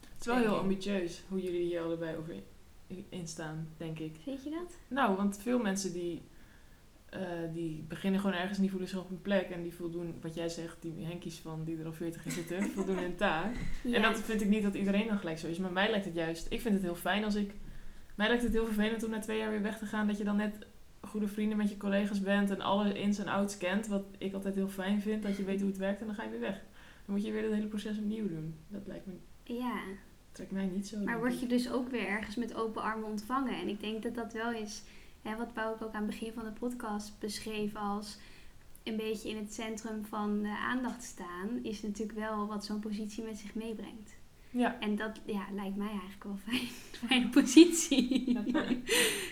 Het 0.00 0.20
is 0.20 0.26
wel 0.26 0.36
heel 0.36 0.58
ambitieus 0.58 1.22
hoe 1.28 1.42
jullie 1.42 1.62
hier 1.64 1.80
allebei 1.82 2.16
over 2.16 2.34
in- 2.86 3.06
in 3.08 3.28
staan, 3.28 3.68
denk 3.76 3.98
ik. 3.98 4.16
Vind 4.22 4.44
je 4.44 4.50
dat? 4.50 4.76
Nou, 4.88 5.16
want 5.16 5.38
veel 5.38 5.58
mensen 5.58 5.92
die, 5.92 6.22
eh, 7.10 7.20
die 7.52 7.84
beginnen 7.88 8.20
gewoon 8.20 8.36
ergens 8.36 8.56
en 8.56 8.62
die 8.62 8.70
voelen 8.70 8.88
zich 8.88 8.98
op 9.00 9.10
een 9.10 9.22
plek. 9.22 9.50
En 9.50 9.62
die 9.62 9.74
voldoen, 9.74 10.14
wat 10.20 10.34
jij 10.34 10.48
zegt, 10.48 10.76
die 10.80 11.04
Henkies 11.06 11.38
van 11.38 11.64
die 11.64 11.78
er 11.78 11.86
al 11.86 11.92
40 11.92 12.24
in 12.24 12.30
zitten, 12.30 12.62
voldoen 12.74 12.98
hun 12.98 13.16
taak. 13.16 13.54
Ja. 13.84 13.96
En 13.96 14.02
dat 14.02 14.20
vind 14.20 14.40
ik 14.40 14.48
niet 14.48 14.62
dat 14.62 14.74
iedereen 14.74 15.06
dan 15.06 15.18
gelijk 15.18 15.38
zo 15.38 15.46
is. 15.46 15.58
Maar 15.58 15.72
mij 15.72 15.90
lijkt 15.90 16.04
het 16.04 16.14
juist, 16.14 16.46
ik 16.50 16.60
vind 16.60 16.74
het 16.74 16.82
heel 16.82 16.94
fijn 16.94 17.24
als 17.24 17.34
ik... 17.34 17.54
Mij 18.14 18.28
lijkt 18.28 18.42
het 18.42 18.52
heel 18.52 18.64
vervelend 18.64 19.04
om 19.04 19.10
na 19.10 19.18
twee 19.18 19.38
jaar 19.38 19.50
weer 19.50 19.62
weg 19.62 19.78
te 19.78 19.86
gaan. 19.86 20.06
Dat 20.06 20.18
je 20.18 20.24
dan 20.24 20.36
net 20.36 20.66
goede 21.00 21.28
vrienden 21.28 21.56
met 21.56 21.70
je 21.70 21.76
collega's 21.76 22.20
bent 22.20 22.50
en 22.50 22.60
alle 22.60 22.98
ins 22.98 23.18
en 23.18 23.28
outs 23.28 23.56
kent. 23.56 23.86
Wat 23.86 24.04
ik 24.18 24.34
altijd 24.34 24.54
heel 24.54 24.68
fijn 24.68 25.00
vind, 25.00 25.22
dat 25.22 25.36
je 25.36 25.44
weet 25.44 25.60
hoe 25.60 25.68
het 25.68 25.78
werkt 25.78 26.00
en 26.00 26.06
dan 26.06 26.14
ga 26.14 26.22
je 26.22 26.30
weer 26.30 26.40
weg. 26.40 26.60
Dan 27.04 27.14
moet 27.14 27.24
je 27.24 27.32
weer 27.32 27.42
het 27.42 27.52
hele 27.52 27.66
proces 27.66 27.98
opnieuw 27.98 28.28
doen. 28.28 28.54
Dat 28.68 28.86
lijkt 28.86 29.06
me, 29.06 29.12
ja. 29.42 29.80
trekt 30.32 30.50
mij 30.50 30.66
niet 30.66 30.88
zo. 30.88 30.98
Maar 30.98 31.18
word 31.18 31.40
je 31.40 31.46
dus 31.46 31.70
ook 31.70 31.88
weer 31.88 32.06
ergens 32.06 32.36
met 32.36 32.54
open 32.54 32.82
armen 32.82 33.08
ontvangen. 33.08 33.60
En 33.60 33.68
ik 33.68 33.80
denk 33.80 34.02
dat 34.02 34.14
dat 34.14 34.32
wel 34.32 34.52
is, 34.52 34.82
hè, 35.22 35.36
wat 35.36 35.52
Pauw 35.52 35.72
ook 35.72 35.92
aan 35.92 36.02
het 36.02 36.06
begin 36.06 36.32
van 36.32 36.44
de 36.44 36.50
podcast 36.50 37.18
beschreef 37.18 37.76
als 37.76 38.18
een 38.82 38.96
beetje 38.96 39.28
in 39.28 39.36
het 39.36 39.54
centrum 39.54 40.04
van 40.04 40.42
de 40.42 40.56
aandacht 40.58 41.02
staan, 41.02 41.48
is 41.62 41.82
natuurlijk 41.82 42.18
wel 42.18 42.46
wat 42.46 42.64
zo'n 42.64 42.80
positie 42.80 43.24
met 43.24 43.38
zich 43.38 43.54
meebrengt. 43.54 44.14
Ja, 44.52 44.80
En 44.80 44.96
dat 44.96 45.20
ja, 45.26 45.46
lijkt 45.52 45.76
mij 45.76 45.88
eigenlijk 45.88 46.24
wel 46.24 46.36
fijn. 46.36 46.68
Fijne 47.08 47.28
positie. 47.28 48.38
Maar 48.52 48.74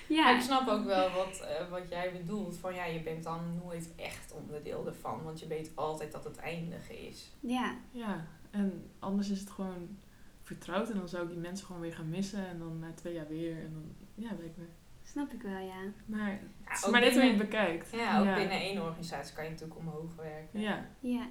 ja. 0.08 0.36
ik 0.36 0.40
snap 0.40 0.68
ook 0.68 0.84
wel 0.84 1.10
wat, 1.10 1.40
eh, 1.40 1.70
wat 1.70 1.88
jij 1.88 2.12
bedoelt. 2.12 2.56
Van 2.56 2.74
ja, 2.74 2.84
je 2.84 3.00
bent 3.00 3.22
dan 3.22 3.40
nooit 3.64 3.94
echt 3.96 4.32
onderdeel 4.32 4.86
ervan. 4.86 5.22
Want 5.22 5.40
je 5.40 5.46
weet 5.46 5.70
altijd 5.74 6.12
dat 6.12 6.24
het 6.24 6.36
eindige 6.36 7.06
is. 7.08 7.30
ja. 7.40 7.74
ja, 7.90 8.26
en 8.50 8.90
anders 8.98 9.30
is 9.30 9.40
het 9.40 9.50
gewoon 9.50 9.98
vertrouwd. 10.42 10.90
En 10.90 10.96
dan 10.96 11.08
zou 11.08 11.22
ik 11.24 11.30
die 11.30 11.38
mensen 11.38 11.66
gewoon 11.66 11.82
weer 11.82 11.94
gaan 11.94 12.08
missen. 12.08 12.46
En 12.46 12.58
dan 12.58 12.78
na 12.78 12.92
twee 12.94 13.14
jaar 13.14 13.28
weer. 13.28 13.56
En 13.56 13.72
dan, 13.72 13.94
ja, 14.14 14.30
lijkt 14.38 14.56
me. 14.56 14.64
Snap 15.02 15.32
ik 15.32 15.42
wel, 15.42 15.58
ja. 15.58 15.82
Maar, 16.06 16.40
Ja, 16.82 16.90
maar 16.90 17.00
net 17.00 17.12
hoe 17.12 17.22
je 17.22 17.28
het 17.28 17.38
bekijkt. 17.38 17.90
Ja, 17.92 18.18
ook 18.18 18.34
binnen 18.34 18.60
één 18.60 18.82
organisatie 18.82 19.34
kan 19.34 19.44
je 19.44 19.50
natuurlijk 19.50 19.78
omhoog 19.78 20.14
werken. 20.16 20.60
Ja, 20.60 20.86
Ja. 21.00 21.28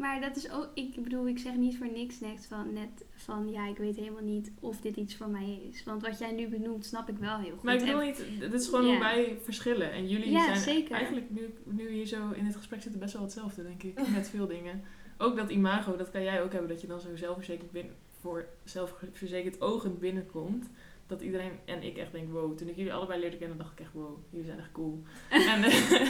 Maar 0.00 0.20
dat 0.20 0.36
is 0.36 0.50
ook, 0.50 0.68
ik 0.74 1.02
bedoel, 1.02 1.28
ik 1.28 1.38
zeg 1.38 1.54
niet 1.54 1.76
voor 1.76 1.90
niks 1.92 2.20
net 2.20 2.46
van, 2.48 2.72
net 2.72 3.04
van, 3.14 3.50
ja, 3.50 3.66
ik 3.66 3.76
weet 3.76 3.96
helemaal 3.96 4.22
niet 4.22 4.52
of 4.60 4.80
dit 4.80 4.96
iets 4.96 5.16
voor 5.16 5.28
mij 5.28 5.60
is. 5.70 5.84
Want 5.84 6.02
wat 6.02 6.18
jij 6.18 6.32
nu 6.32 6.48
benoemt, 6.48 6.84
snap 6.86 7.08
ik 7.08 7.16
wel 7.18 7.38
heel 7.38 7.50
goed. 7.50 7.62
maar 7.62 7.74
ik 7.74 7.80
bedoel 7.84 8.00
niet, 8.00 8.24
dit 8.38 8.52
is 8.52 8.64
gewoon 8.68 8.84
Ja. 8.84 8.90
hoe 8.90 8.98
wij 9.00 9.38
verschillen. 9.42 9.92
En 9.92 10.08
jullie 10.08 10.30
Ja, 10.30 10.44
zijn 10.44 10.58
zeker. 10.58 10.94
eigenlijk 10.94 11.30
nu, 11.30 11.54
nu 11.64 11.88
hier 11.90 12.06
zo 12.06 12.30
in 12.30 12.44
het 12.44 12.56
gesprek 12.56 12.82
zitten 12.82 13.00
best 13.00 13.12
wel 13.12 13.22
hetzelfde, 13.22 13.62
denk 13.62 13.82
ik. 13.82 14.08
Met 14.08 14.28
veel 14.28 14.46
dingen. 14.56 14.82
Ook 15.18 15.36
dat 15.36 15.50
imago, 15.50 15.96
dat 15.96 16.10
kan 16.10 16.22
jij 16.22 16.42
ook 16.42 16.52
hebben, 16.52 16.70
dat 16.70 16.80
je 16.80 16.86
dan 16.86 17.00
zo 17.00 17.16
zelfverzekerd 17.16 17.70
binnen, 17.70 17.94
voor 18.20 18.46
zelfverzekerd 18.64 19.60
ogend 19.60 19.98
binnenkomt. 19.98 20.66
Dat 21.10 21.20
iedereen 21.20 21.52
en 21.64 21.82
ik 21.82 21.96
echt 21.96 22.12
denk, 22.12 22.32
wow. 22.32 22.56
Toen 22.56 22.68
ik 22.68 22.76
jullie 22.76 22.92
allebei 22.92 23.20
leerde 23.20 23.36
kennen, 23.36 23.58
dacht 23.58 23.72
ik 23.72 23.80
echt, 23.80 23.92
wow, 23.92 24.18
jullie 24.30 24.46
zijn 24.46 24.58
echt 24.58 24.72
cool. 24.72 25.02
en 25.54 25.62
eh, 25.64 26.00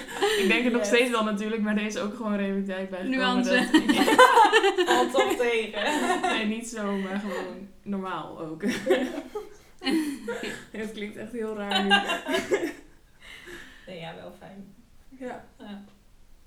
ik 0.43 0.45
denk 0.49 0.65
het 0.65 0.73
nog 0.73 0.81
Yes. 0.83 0.89
steeds 0.91 1.11
wel 1.11 1.25
natuurlijk, 1.25 1.63
maar 1.63 1.77
er 1.77 1.85
is 1.87 1.97
ook 1.99 2.15
gewoon 2.15 2.37
realiteit 2.37 2.91
bij. 2.91 3.03
Nuance. 3.03 3.69
Toch 5.13 5.35
tegen. 5.37 6.21
nee, 6.23 6.47
niet 6.47 6.69
zo, 6.69 6.97
maar 6.97 7.19
gewoon 7.19 7.69
normaal 7.83 8.41
ook. 8.41 8.63
het 10.71 10.93
klinkt 10.93 11.17
echt 11.17 11.33
heel 11.33 11.57
raar 11.57 11.83
nu. 11.83 11.89
Nee, 13.87 13.99
ja, 14.01 14.15
wel 14.15 14.33
fijn. 14.39 14.75
Ja. 15.09 15.45
Ja. 15.59 15.85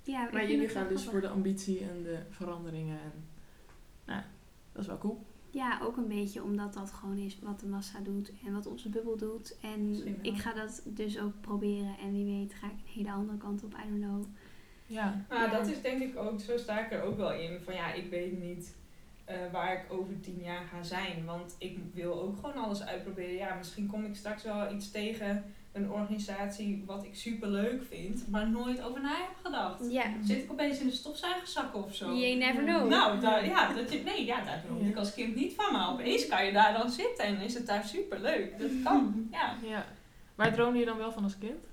Ja, 0.03 0.29
Maar 0.31 0.49
jullie 0.51 0.69
gaan 0.69 0.87
dus 0.87 1.03
voor 1.03 1.21
de 1.21 1.27
ambitie 1.27 1.79
en 1.79 2.03
de 2.03 2.17
veranderingen. 2.29 2.99
En, 2.99 3.25
nou, 4.05 4.21
dat 4.71 4.81
is 4.81 4.87
wel 4.87 4.97
cool. 4.97 5.25
Ja, 5.53 5.79
ook 5.81 5.97
een 5.97 6.07
beetje 6.07 6.43
omdat 6.43 6.73
dat 6.73 6.91
gewoon 6.91 7.17
is 7.17 7.39
wat 7.41 7.59
de 7.59 7.67
massa 7.67 7.99
doet 7.99 8.31
en 8.45 8.53
wat 8.53 8.67
onze 8.67 8.89
bubbel 8.89 9.17
doet. 9.17 9.55
En 9.61 10.03
ik 10.21 10.37
ga 10.37 10.53
dat 10.53 10.81
dus 10.85 11.19
ook 11.19 11.41
proberen. 11.41 11.97
En 11.97 12.11
wie 12.11 12.25
weet 12.25 12.53
ga 12.53 12.67
ik 12.67 12.73
een 12.73 12.93
hele 12.93 13.11
andere 13.11 13.37
kant 13.37 13.63
op, 13.63 13.73
I 13.73 13.89
don't 13.89 14.01
know. 14.01 14.25
Ja. 14.85 15.25
Maar 15.29 15.51
dat 15.51 15.67
is 15.67 15.81
denk 15.81 16.01
ik 16.01 16.17
ook, 16.17 16.41
zo 16.41 16.57
sta 16.57 16.85
ik 16.85 16.91
er 16.91 17.01
ook 17.01 17.17
wel 17.17 17.33
in. 17.33 17.59
Van 17.61 17.73
ja, 17.73 17.93
ik 17.93 18.09
weet 18.09 18.39
niet 18.39 18.75
eh, 19.25 19.37
waar 19.51 19.73
ik 19.73 19.91
over 19.91 20.19
tien 20.19 20.41
jaar 20.41 20.65
ga 20.65 20.83
zijn. 20.83 21.25
Want 21.25 21.55
ik 21.57 21.77
wil 21.93 22.21
ook 22.21 22.35
gewoon 22.35 22.63
alles 22.63 22.83
uitproberen. 22.83 23.35
Ja, 23.35 23.55
misschien 23.55 23.87
kom 23.87 24.05
ik 24.05 24.15
straks 24.15 24.43
wel 24.43 24.73
iets 24.73 24.91
tegen 24.91 25.43
een 25.73 25.91
organisatie 25.91 26.83
wat 26.85 27.03
ik 27.03 27.15
super 27.15 27.47
leuk 27.49 27.83
vind, 27.89 28.27
maar 28.29 28.49
nooit 28.49 28.81
over 28.81 29.01
na 29.01 29.09
heb 29.15 29.35
gedacht. 29.43 29.91
Ja, 29.91 30.03
Zit 30.23 30.43
ik 30.43 30.51
opeens 30.51 30.79
in 30.79 30.87
de 30.87 30.93
stofzuigerzak 30.93 31.75
of 31.75 31.95
zo? 31.95 32.13
you 32.15 32.35
never 32.35 32.63
know. 32.63 32.89
Nou, 32.89 33.19
daar, 33.19 33.45
ja, 33.45 33.73
dat 33.73 33.91
je, 33.91 33.99
nee, 34.03 34.25
ja, 34.25 34.43
daar 34.43 34.61
droomde 34.65 34.83
Ja. 34.83 34.89
ik 34.89 34.97
als 34.97 35.13
kind 35.13 35.35
niet 35.35 35.53
van. 35.53 35.71
Maar 35.73 35.89
opeens 35.91 36.27
kan 36.27 36.45
je 36.45 36.51
daar 36.51 36.73
dan 36.73 36.89
zitten 36.89 37.25
en 37.25 37.37
is 37.41 37.53
het 37.53 37.65
daar 37.67 37.83
super 37.83 38.19
leuk. 38.19 38.59
Dat 38.59 38.69
kan, 38.83 39.27
ja. 39.31 39.55
ja. 39.63 39.85
Waar 40.35 40.53
droomde 40.53 40.79
je 40.79 40.85
dan 40.85 40.97
wel 40.97 41.11
van 41.11 41.23
als 41.23 41.37
kind? 41.37 41.63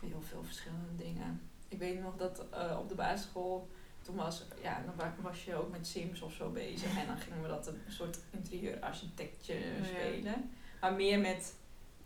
Heel 0.00 0.22
veel 0.28 0.42
verschillende 0.44 0.96
dingen. 0.96 1.40
Ik 1.68 1.78
weet 1.78 2.02
nog 2.02 2.16
dat 2.16 2.44
eh, 2.52 2.76
op 2.78 2.88
de 2.88 2.94
basisschool, 2.94 3.68
toen 4.02 4.16
was, 4.16 4.44
ja, 4.62 4.82
dan 4.86 4.94
wa- 4.96 5.14
was 5.20 5.44
je 5.44 5.54
ook 5.54 5.70
met 5.70 5.86
Sims 5.86 6.20
of 6.20 6.32
zo 6.32 6.50
bezig. 6.50 6.98
En 6.98 7.06
dan 7.06 7.16
gingen 7.18 7.42
we 7.42 7.48
dat 7.48 7.66
een 7.66 7.80
soort 7.88 8.18
interieurarchitectje 8.30 9.54
ja. 9.54 9.84
spelen. 9.84 10.50
Maar 10.80 10.92
meer 10.92 11.18
met, 11.18 11.54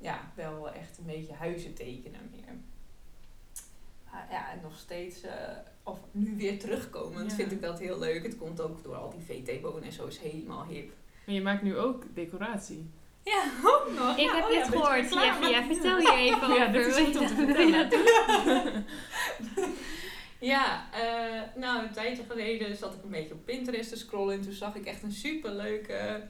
ja, 0.05 0.31
wel 0.35 0.71
echt 0.73 0.99
een 0.99 1.07
beetje 1.07 1.33
huizen 1.33 1.75
tekenen 1.75 2.31
meer. 2.31 2.55
Maar 4.11 4.27
ja, 4.31 4.51
en 4.53 4.59
nog 4.63 4.79
steeds, 4.79 5.23
eh, 5.23 5.33
of 5.83 5.99
nu 6.11 6.37
weer 6.37 6.59
terugkomend, 6.59 7.31
Ja. 7.31 7.37
vind 7.37 7.53
ik 7.53 7.63
dat 7.63 7.79
heel 7.79 7.99
leuk. 7.99 8.23
Het 8.23 8.37
komt 8.39 8.61
ook 8.61 8.83
door 8.83 8.95
al 8.97 9.11
die 9.11 9.25
VT-wonen 9.45 9.83
en 9.83 9.93
zo 9.93 10.07
is 10.07 10.19
helemaal 10.19 10.65
hip. 10.67 10.93
Maar 11.27 11.35
je 11.35 11.43
maakt 11.43 11.63
nu 11.63 11.77
ook 11.79 12.05
decoratie. 12.15 12.91
Ja, 13.23 13.45
ook 13.65 13.91
nog. 13.99 14.17
Ik 14.19 14.25
Ja, 14.25 14.35
heb 14.35 14.45
oh 14.45 14.49
dit 14.51 14.59
ja, 14.59 14.65
gehoord. 14.67 15.13
Ja, 15.13 15.49
ja, 15.49 15.65
vertel 15.67 15.99
hier 15.99 16.13
even 16.15 16.43
over. 16.43 16.57
Ja, 16.57 16.67
dit 16.67 16.87
is 16.87 16.97
goed 16.97 17.17
om 17.17 17.27
te 17.27 17.35
je 17.37 17.45
vertellen. 17.47 17.91
doen? 17.91 18.85
Ja, 20.39 20.93
eh, 20.93 21.41
nou 21.61 21.85
een 21.87 21.93
tijdje 21.93 22.23
geleden 22.29 22.77
zat 22.77 22.95
ik 22.95 23.03
een 23.03 23.11
beetje 23.11 23.35
op 23.35 23.45
Pinterest 23.45 23.89
te 23.89 23.97
scrollen 23.97 24.35
en 24.35 24.41
toen 24.43 24.53
zag 24.53 24.75
ik 24.75 24.87
echt 24.87 25.03
een 25.03 25.13
superleuke... 25.13 26.23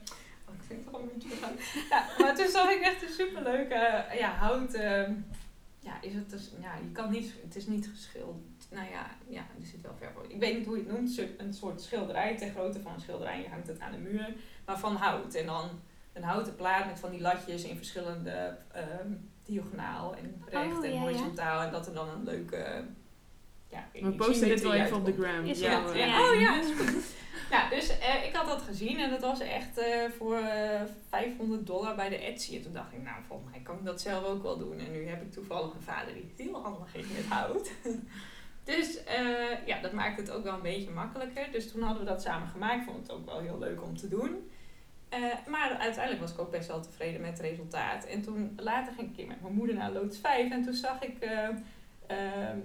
Ik 0.65 0.71
vind 0.71 0.83
het 0.83 0.93
toch 0.93 1.01
een 1.01 1.09
beetje 1.13 1.29
gaan. 1.29 1.53
Ja, 1.89 2.05
maar 2.17 2.35
toen 2.35 2.47
zag 2.47 2.69
ik 2.69 2.81
echt 2.81 3.01
een 3.01 3.13
superleuke 3.13 3.73
eh, 3.73 4.19
ja, 4.19 4.29
houten... 4.29 5.25
Ja, 5.79 6.01
is 6.01 6.13
het 6.13 6.29
dus, 6.29 6.51
ja, 6.61 6.75
je 6.75 6.91
kan 6.91 7.11
niet, 7.11 7.33
het 7.43 7.55
is 7.55 7.67
niet 7.67 7.87
geschilderd. 7.87 8.67
Nou 8.71 8.89
ja, 8.89 9.09
ja, 9.27 9.39
er 9.59 9.65
zit 9.65 9.81
wel 9.81 9.95
ver 9.97 10.11
voor. 10.13 10.25
Ik 10.27 10.39
weet 10.39 10.57
niet 10.57 10.65
hoe 10.65 10.77
je 10.77 10.83
het 10.83 10.91
noemt, 10.91 11.17
een 11.37 11.53
soort 11.53 11.81
schilderij, 11.81 12.37
ter 12.37 12.49
grootte 12.49 12.81
van 12.81 12.93
een 12.93 12.99
schilderij. 12.99 13.41
Je 13.41 13.49
hangt 13.49 13.67
het 13.67 13.79
aan 13.79 13.91
de 13.91 13.97
muur, 13.97 14.35
maar 14.65 14.79
van 14.79 14.95
hout. 14.95 15.33
En 15.33 15.45
dan 15.45 15.69
een 16.13 16.23
houten 16.23 16.55
plaat 16.55 16.85
met 16.85 16.99
van 16.99 17.11
die 17.11 17.21
latjes 17.21 17.63
in 17.63 17.75
verschillende 17.75 18.57
ehm, 18.71 19.11
diagonaal 19.43 20.15
en 20.15 20.43
recht 20.45 20.77
Oh, 20.77 20.85
en 20.85 20.89
ja, 20.89 20.95
ja. 20.95 21.01
horizontaal. 21.01 21.61
En 21.61 21.71
dat 21.71 21.87
er 21.87 21.93
dan 21.93 22.09
een 22.09 22.23
leuke... 22.23 22.83
Ja, 23.75 23.87
ik- 23.91 24.03
We 24.03 24.09
ik 24.09 24.17
posten 24.17 24.47
dit 24.47 24.61
wel 24.61 24.73
even 24.73 24.97
op 24.97 25.05
de 25.05 25.13
gram. 25.13 25.45
Is 25.45 25.59
Ja, 25.59 25.71
ja. 25.93 26.21
Oh 26.29 26.39
ja, 26.39 26.59
is 26.59 26.71
goed. 26.77 27.03
Nou, 27.51 27.69
dus 27.69 27.97
eh, 27.99 28.25
ik 28.27 28.35
had 28.35 28.47
dat 28.47 28.61
gezien 28.61 28.99
en 28.99 29.09
dat 29.09 29.21
was 29.21 29.39
echt 29.39 29.77
eh, 29.77 29.85
voor 30.17 30.37
eh 30.37 30.81
500 31.09 31.67
dollar 31.67 31.95
bij 31.95 32.09
de 32.09 32.17
Etsy. 32.17 32.55
En 32.55 32.61
toen 32.61 32.73
dacht 32.73 32.93
ik, 32.93 33.03
nou, 33.03 33.15
volgens 33.27 33.49
mij 33.51 33.59
kan 33.59 33.77
ik 33.77 33.85
dat 33.85 34.01
zelf 34.01 34.23
ook 34.25 34.43
wel 34.43 34.57
doen. 34.57 34.79
En 34.79 34.91
nu 34.91 35.07
heb 35.07 35.21
ik 35.21 35.31
toevallig 35.31 35.73
een 35.73 35.81
vader 35.81 36.13
die 36.13 36.33
heel 36.37 36.61
handig 36.61 36.95
is 36.95 37.05
met 37.15 37.25
hout. 37.29 37.71
dus 38.63 39.03
eh, 39.03 39.65
ja, 39.65 39.81
dat 39.81 39.91
maakt 39.91 40.17
het 40.17 40.31
ook 40.31 40.43
wel 40.43 40.53
een 40.53 40.61
beetje 40.61 40.89
makkelijker. 40.91 41.47
Dus 41.51 41.71
toen 41.71 41.81
hadden 41.81 42.03
we 42.03 42.09
dat 42.09 42.21
samen 42.21 42.47
gemaakt. 42.47 42.79
Ik 42.79 42.85
vond 42.85 42.97
het 43.07 43.11
ook 43.11 43.25
wel 43.25 43.39
heel 43.39 43.59
leuk 43.59 43.83
om 43.83 43.97
te 43.97 44.07
doen. 44.07 44.49
Eh, 45.09 45.19
maar 45.47 45.69
uiteindelijk 45.79 46.21
was 46.21 46.31
ik 46.33 46.39
ook 46.39 46.51
best 46.51 46.67
wel 46.67 46.81
tevreden 46.81 47.21
met 47.21 47.29
het 47.31 47.39
resultaat. 47.39 48.05
En 48.05 48.21
toen 48.21 48.53
later 48.57 48.93
ging 48.93 49.01
ik 49.03 49.09
een 49.09 49.15
keer 49.15 49.27
met 49.27 49.41
mijn 49.41 49.53
moeder 49.53 49.75
naar 49.75 49.91
Loods 49.91 50.17
5 50.17 50.51
en 50.51 50.63
toen 50.63 50.73
zag 50.73 51.01
ik 51.01 51.19
eh, 51.19 51.47
ehm, 52.07 52.57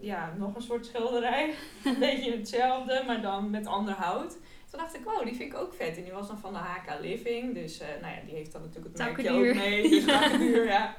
ja, 0.00 0.34
nog 0.36 0.54
een 0.54 0.62
soort 0.62 0.86
schilderij. 0.86 1.54
een 1.84 1.98
beetje 1.98 2.36
hetzelfde, 2.36 3.02
maar 3.06 3.22
dan 3.22 3.50
met 3.50 3.66
ander 3.66 3.94
hout. 3.94 4.36
Toen 4.70 4.82
dacht 4.82 4.94
ik, 4.94 5.06
oh, 5.06 5.24
die 5.24 5.34
vind 5.34 5.52
ik 5.52 5.58
ook 5.58 5.74
vet. 5.74 5.96
En 5.96 6.02
die 6.02 6.12
was 6.12 6.28
dan 6.28 6.38
van 6.38 6.52
de 6.52 6.58
HK 6.58 7.00
Living. 7.00 7.54
Dus 7.54 7.80
eh, 7.80 7.88
nou 8.00 8.14
ja, 8.14 8.20
die 8.26 8.34
heeft 8.34 8.52
dan 8.52 8.62
natuurlijk 8.62 8.96
het 8.96 9.06
merkje 9.06 9.30
ook 9.30 9.54
mee. 9.54 9.88
Dus 9.88 10.04
takkenduur, 10.04 10.64
ja. 10.76 10.96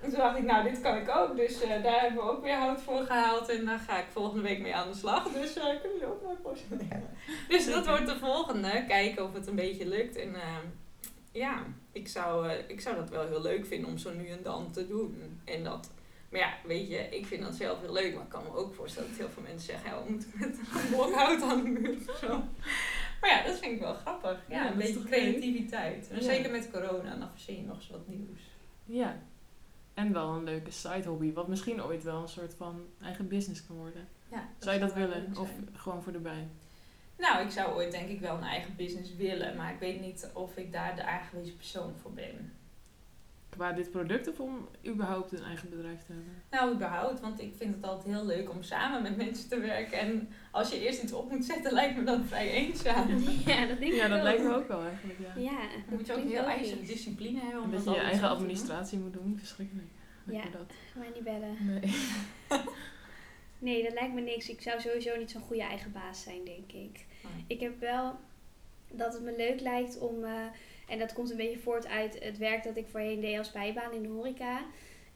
En 0.00 0.10
toen 0.10 0.18
dacht 0.18 0.38
ik, 0.38 0.44
nou, 0.44 0.68
dit 0.70 0.80
kan 0.80 0.96
ik 0.96 1.08
ook. 1.08 1.36
Dus 1.36 1.62
eh, 1.62 1.82
daar 1.82 2.00
hebben 2.00 2.24
we 2.24 2.30
ook 2.30 2.42
weer 2.42 2.56
hout 2.56 2.80
voor 2.80 3.00
gehaald. 3.02 3.48
En 3.48 3.64
daar 3.64 3.78
ga 3.78 3.98
ik 3.98 4.06
volgende 4.10 4.42
week 4.42 4.60
mee 4.60 4.74
aan 4.74 4.90
de 4.90 4.96
slag. 4.96 5.28
Dus 5.38 5.56
eh 5.56 5.64
kunnen 5.64 5.98
jullie 5.98 6.06
ook 6.06 6.22
maar 6.22 6.36
posteren. 6.36 7.08
Dus 7.48 7.66
dat 7.66 7.86
wordt 7.86 8.06
de 8.06 8.18
volgende. 8.18 8.84
Kijken 8.88 9.24
of 9.24 9.32
het 9.32 9.46
een 9.46 9.54
beetje 9.54 9.88
lukt. 9.88 10.16
En 10.16 10.34
eh, 10.34 10.56
ja, 11.32 11.64
ik 11.92 12.08
zou, 12.08 12.50
ik 12.66 12.80
zou 12.80 12.96
dat 12.96 13.10
wel 13.10 13.26
heel 13.26 13.42
leuk 13.42 13.66
vinden 13.66 13.90
om 13.90 13.98
zo 13.98 14.12
nu 14.12 14.28
en 14.28 14.42
dan 14.42 14.70
te 14.70 14.86
doen. 14.86 15.40
En 15.44 15.64
dat... 15.64 15.90
Maar 16.28 16.40
ja, 16.40 16.54
weet 16.64 16.88
je, 16.88 16.96
ik 16.96 17.26
vind 17.26 17.42
dat 17.42 17.54
zelf 17.54 17.80
heel 17.80 17.92
leuk. 17.92 18.14
Maar 18.14 18.22
ik 18.22 18.28
kan 18.28 18.42
me 18.42 18.54
ook 18.56 18.74
voorstellen 18.74 19.08
dat 19.08 19.18
heel 19.18 19.28
veel 19.28 19.42
mensen 19.42 19.60
zeggen... 19.70 19.90
Ja, 19.90 20.02
we 20.04 20.10
moeten 20.10 20.30
met 20.34 20.58
een 20.58 20.88
blok 20.90 21.14
hout 21.14 21.42
aan 21.42 21.62
de 21.62 21.68
muur 21.68 21.96
of 22.08 22.18
zo. 22.28 22.28
Maar 23.20 23.30
ja, 23.30 23.42
dat 23.46 23.58
vind 23.58 23.72
ik 23.74 23.80
wel 23.80 23.94
grappig. 23.94 24.42
Ja, 24.48 24.54
Ja, 24.64 24.70
een 24.70 24.78
dat 24.78 24.88
is 24.88 24.94
beetje 24.94 25.08
creativiteit. 25.08 26.08
En 26.10 26.16
Ja. 26.16 26.22
zeker 26.22 26.50
met 26.50 26.70
corona, 26.70 27.16
dan 27.16 27.28
verzin 27.30 27.56
je 27.56 27.62
nog 27.62 27.76
eens 27.76 27.88
wat 27.90 28.08
nieuws. 28.08 28.40
Ja. 28.84 29.18
En 29.94 30.12
wel 30.12 30.28
een 30.34 30.44
leuke 30.44 30.70
side 30.70 31.08
hobby, 31.08 31.32
wat 31.32 31.48
misschien 31.48 31.82
ooit 31.82 32.02
wel 32.02 32.22
een 32.22 32.28
soort 32.28 32.54
van 32.54 32.86
eigen 33.02 33.28
business 33.28 33.66
kan 33.66 33.76
worden. 33.76 34.08
Ja, 34.30 34.48
Zou 34.58 34.74
je 34.74 34.80
dat 34.80 34.94
willen? 34.94 35.32
Of 35.38 35.50
gewoon 35.72 36.02
voor 36.02 36.12
de 36.12 36.18
bij? 36.18 36.48
Nou, 37.18 37.44
ik 37.44 37.50
zou 37.50 37.74
ooit 37.74 37.90
denk 37.92 38.08
ik 38.08 38.20
wel 38.20 38.36
een 38.36 38.42
eigen 38.42 38.76
business 38.76 39.16
willen. 39.16 39.56
Maar 39.56 39.72
ik 39.72 39.78
weet 39.80 40.00
niet 40.00 40.30
of 40.34 40.56
ik 40.56 40.72
daar 40.72 40.96
de 40.96 41.04
aangewezen 41.04 41.56
persoon 41.56 41.94
voor 42.02 42.12
ben. 42.12 42.52
Qua 43.58 43.72
dit 43.72 43.90
product 43.90 44.28
of 44.28 44.40
om 44.40 44.68
überhaupt 44.86 45.32
een 45.32 45.42
eigen 45.44 45.70
bedrijf 45.70 46.00
te 46.06 46.12
hebben? 46.12 46.42
Nou, 46.50 46.74
überhaupt, 46.74 47.20
want 47.20 47.40
ik 47.40 47.54
vind 47.56 47.74
het 47.74 47.84
altijd 47.84 48.14
heel 48.14 48.26
leuk 48.26 48.50
om 48.50 48.62
samen 48.62 49.02
met 49.02 49.16
mensen 49.16 49.48
te 49.48 49.60
werken. 49.60 49.98
En 49.98 50.28
als 50.50 50.70
je 50.70 50.80
eerst 50.80 51.02
iets 51.02 51.12
op 51.12 51.30
moet 51.30 51.44
zetten, 51.44 51.72
lijkt 51.72 51.96
me 51.96 52.04
dat 52.04 52.20
vrij 52.26 52.50
eenzaam. 52.50 53.08
Ja, 53.46 53.66
dat 53.66 53.78
denk 53.78 53.92
ik 53.92 53.98
Ja, 53.98 54.08
dat 54.08 54.22
lijkt 54.22 54.42
me 54.42 54.54
ook 54.54 54.68
wel 54.68 54.82
eigenlijk, 54.82 55.18
ja. 55.18 55.42
Ja, 55.42 55.58
Dan 55.88 55.96
moet 55.96 56.06
je 56.06 56.12
ook 56.12 56.18
heel 56.18 56.42
logisch. 56.42 56.56
ijzeren 56.56 56.86
discipline 56.86 57.40
hebben. 57.40 57.58
En 57.58 57.64
om 57.64 57.70
dat 57.70 57.80
je 57.80 57.86
dat 57.86 57.94
je 57.94 58.00
eigen 58.00 58.28
administratie 58.28 58.98
moet 58.98 59.12
doen, 59.12 59.36
verschrikkelijk. 59.38 59.88
Ja. 60.24 60.42
dat. 60.42 60.72
Ga 60.92 60.98
mij 60.98 61.10
niet 61.14 61.24
bellen. 61.24 61.56
Nee. 61.60 61.94
Nee, 63.58 63.82
dat 63.82 63.92
lijkt 63.92 64.14
me 64.14 64.20
niks. 64.20 64.48
Ik 64.48 64.60
zou 64.62 64.80
sowieso 64.80 65.16
niet 65.16 65.30
zo'n 65.30 65.42
goede 65.42 65.62
eigen 65.62 65.92
baas 65.92 66.22
zijn, 66.22 66.44
denk 66.44 66.72
ik. 66.72 67.06
Ik 67.46 67.60
heb 67.60 67.80
wel 67.80 68.18
dat 68.92 69.12
het 69.12 69.22
me 69.22 69.34
leuk 69.36 69.60
lijkt 69.60 69.98
om, 69.98 70.24
eh, 70.24 70.46
en 70.88 70.98
dat 70.98 71.12
komt 71.12 71.30
een 71.30 71.36
beetje 71.36 71.58
voort 71.58 71.86
uit 71.86 72.24
het 72.24 72.38
werk 72.38 72.64
dat 72.64 72.76
ik 72.76 72.86
voorheen 72.86 73.20
deed 73.20 73.38
als 73.38 73.52
bijbaan 73.52 73.92
in 73.92 74.02
de 74.02 74.08
horeca. 74.08 74.64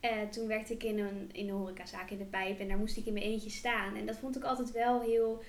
Eh, 0.00 0.10
toen 0.30 0.46
werkte 0.46 0.72
ik 0.72 0.82
in 0.82 0.98
een, 0.98 1.30
in 1.32 1.48
een 1.48 1.54
horecazaak 1.54 2.10
in 2.10 2.18
de 2.18 2.24
pijp 2.24 2.60
en 2.60 2.68
daar 2.68 2.78
moest 2.78 2.96
ik 2.96 3.06
in 3.06 3.12
mijn 3.12 3.24
eentje 3.24 3.50
staan. 3.50 3.96
En 3.96 4.06
dat 4.06 4.18
vond 4.18 4.36
ik 4.36 4.44
altijd 4.44 4.70
wel 4.70 5.00
heel, 5.00 5.42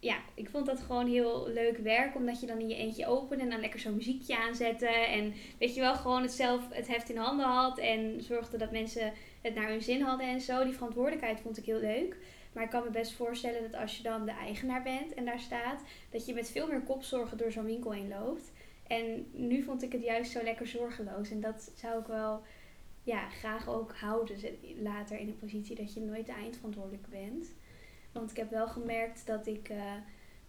ja, 0.00 0.16
ik 0.34 0.48
vond 0.48 0.66
dat 0.66 0.80
gewoon 0.80 1.06
heel 1.06 1.48
leuk 1.48 1.78
werk, 1.78 2.14
omdat 2.14 2.40
je 2.40 2.46
dan 2.46 2.58
in 2.58 2.68
je 2.68 2.76
eentje 2.76 3.06
opende 3.06 3.42
en 3.44 3.50
dan 3.50 3.60
lekker 3.60 3.80
zo'n 3.80 3.94
muziekje 3.94 4.38
aanzette. 4.38 4.86
En 4.86 5.34
weet 5.58 5.74
je 5.74 5.80
wel, 5.80 5.94
gewoon 5.94 6.22
het 6.22 6.32
zelf 6.32 6.68
het 6.70 6.88
heft 6.88 7.10
in 7.10 7.16
handen 7.16 7.46
had 7.46 7.78
en 7.78 8.22
zorgde 8.22 8.56
dat 8.56 8.70
mensen 8.70 9.12
het 9.40 9.54
naar 9.54 9.68
hun 9.68 9.82
zin 9.82 10.00
hadden 10.00 10.26
en 10.26 10.40
zo. 10.40 10.64
Die 10.64 10.74
verantwoordelijkheid 10.74 11.40
vond 11.40 11.58
ik 11.58 11.64
heel 11.64 11.80
leuk. 11.80 12.16
Maar 12.52 12.64
ik 12.64 12.70
kan 12.70 12.84
me 12.84 12.90
best 12.90 13.12
voorstellen 13.12 13.62
dat 13.62 13.80
als 13.80 13.96
je 13.96 14.02
dan 14.02 14.24
de 14.24 14.32
eigenaar 14.32 14.82
bent 14.82 15.14
en 15.14 15.24
daar 15.24 15.40
staat, 15.40 15.82
dat 16.10 16.26
je 16.26 16.34
met 16.34 16.50
veel 16.50 16.66
meer 16.66 16.80
kopzorgen 16.80 17.38
door 17.38 17.52
zo'n 17.52 17.64
winkel 17.64 17.92
heen 17.92 18.08
loopt. 18.08 18.52
En 18.88 19.26
nu 19.32 19.62
vond 19.62 19.82
ik 19.82 19.92
het 19.92 20.02
juist 20.02 20.30
zo 20.30 20.42
lekker 20.42 20.66
zorgeloos. 20.66 21.30
En 21.30 21.40
dat 21.40 21.72
zou 21.74 22.00
ik 22.00 22.06
wel 22.06 22.42
ja, 23.02 23.28
graag 23.28 23.68
ook 23.68 23.94
houden 23.94 24.36
later 24.82 25.18
in 25.18 25.28
een 25.28 25.38
positie 25.38 25.76
dat 25.76 25.94
je 25.94 26.00
nooit 26.00 26.26
de 26.26 26.32
eindverantwoordelijk 26.32 27.08
bent. 27.08 27.46
Want 28.12 28.30
ik 28.30 28.36
heb 28.36 28.50
wel 28.50 28.68
gemerkt 28.68 29.26
dat 29.26 29.46
ik 29.46 29.68
eh, 29.68 29.92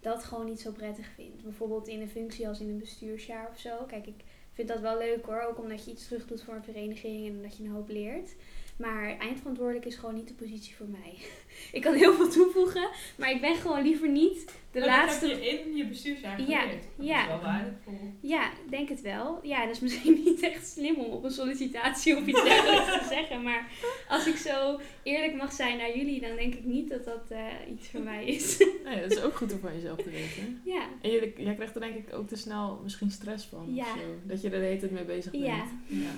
dat 0.00 0.24
gewoon 0.24 0.46
niet 0.46 0.60
zo 0.60 0.72
prettig 0.72 1.06
vind. 1.06 1.42
Bijvoorbeeld 1.42 1.88
in 1.88 2.00
een 2.00 2.08
functie 2.08 2.48
als 2.48 2.60
in 2.60 2.68
een 2.68 2.78
bestuursjaar 2.78 3.48
of 3.50 3.58
zo. 3.58 3.84
Kijk, 3.86 4.06
ik 4.06 4.24
vind 4.52 4.68
dat 4.68 4.80
wel 4.80 4.98
leuk 4.98 5.24
hoor. 5.24 5.40
Ook 5.40 5.58
omdat 5.58 5.84
je 5.84 5.90
iets 5.90 6.06
terug 6.06 6.26
doet 6.26 6.42
voor 6.42 6.54
een 6.54 6.64
vereniging 6.64 7.26
en 7.26 7.42
dat 7.42 7.56
je 7.56 7.64
een 7.64 7.70
hoop 7.70 7.88
leert. 7.88 8.34
Maar 8.80 9.16
eindverantwoordelijk 9.18 9.86
is 9.86 9.96
gewoon 9.96 10.14
niet 10.14 10.28
de 10.28 10.34
positie 10.34 10.74
voor 10.74 10.86
mij. 10.86 11.14
ik 11.78 11.82
kan 11.82 11.94
heel 11.94 12.14
veel 12.14 12.28
toevoegen, 12.28 12.88
maar 13.16 13.30
ik 13.30 13.40
ben 13.40 13.56
gewoon 13.56 13.82
liever 13.82 14.08
niet 14.08 14.44
de 14.72 14.78
Maar 14.78 14.88
laatste. 14.88 15.26
Dat 15.26 15.34
heb 15.36 15.42
je 15.42 15.50
in 15.50 15.76
je 15.76 15.86
bestuursjaar 15.86 16.40
Ja, 16.48 16.60
geleerd. 16.60 16.82
Dat 16.96 17.06
ja. 17.06 17.20
is 17.20 17.26
wel 17.26 17.40
waardevol. 17.40 18.12
Ja, 18.20 18.50
ik 18.50 18.70
denk 18.70 18.88
het 18.88 19.00
wel. 19.00 19.38
Ja, 19.42 19.66
dat 19.66 19.74
is 19.74 19.80
misschien 19.80 20.20
niet 20.24 20.40
echt 20.40 20.66
slim 20.66 20.96
om 20.96 21.10
op 21.10 21.24
een 21.24 21.30
sollicitatie 21.30 22.16
of 22.16 22.26
iets 22.26 22.42
dergelijks 22.42 22.98
te 22.98 23.06
zeggen. 23.16 23.42
Maar 23.42 23.68
als 24.08 24.26
ik 24.26 24.36
zo 24.36 24.80
eerlijk 25.02 25.34
mag 25.34 25.52
zijn 25.52 25.78
naar 25.78 25.96
jullie, 25.96 26.20
dan 26.20 26.36
denk 26.36 26.54
ik 26.54 26.64
niet 26.64 26.88
dat 26.88 27.04
dat 27.04 27.24
eh, 27.28 27.44
iets 27.70 27.88
voor 27.88 28.00
mij 28.00 28.26
is. 28.26 28.58
Nee, 28.84 29.00
dat 29.00 29.10
is 29.10 29.20
ook 29.22 29.36
goed 29.36 29.52
om 29.52 29.58
van 29.58 29.74
jezelf 29.74 29.98
te 29.98 30.10
weten. 30.10 30.60
ja, 30.64 30.82
En 31.02 31.10
je, 31.10 31.32
jij 31.36 31.54
krijgt 31.54 31.74
er 31.74 31.80
denk 31.80 31.94
ik 31.94 32.14
ook 32.14 32.28
te 32.28 32.36
snel 32.36 32.80
misschien 32.82 33.10
stress 33.10 33.44
van. 33.46 33.74
Ja. 33.74 33.82
Of 33.82 34.00
zo. 34.00 34.06
Dat 34.22 34.42
je 34.42 34.50
er 34.50 34.60
de 34.60 34.66
hele 34.66 34.80
tijd 34.80 34.90
mee 34.92 35.04
bezig 35.04 35.30
bent. 35.30 35.44
Ja. 35.44 35.64
Ja. 35.86 36.10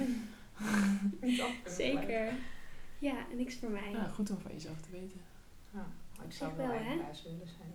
Zeker. 1.66 2.32
Ja, 2.98 3.14
niks 3.36 3.56
voor 3.56 3.70
mij. 3.70 3.90
Ja, 3.92 4.10
goed 4.14 4.30
om 4.30 4.38
van 4.42 4.50
jezelf 4.52 4.80
te 4.80 4.88
weten. 4.90 5.20
Ja, 5.74 5.86
ik 6.26 6.32
zou 6.32 6.50
wel 6.56 6.66
willen 6.68 7.14
zijn. 7.24 7.72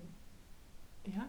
Ja? 1.01 1.11
Ja, 1.11 1.27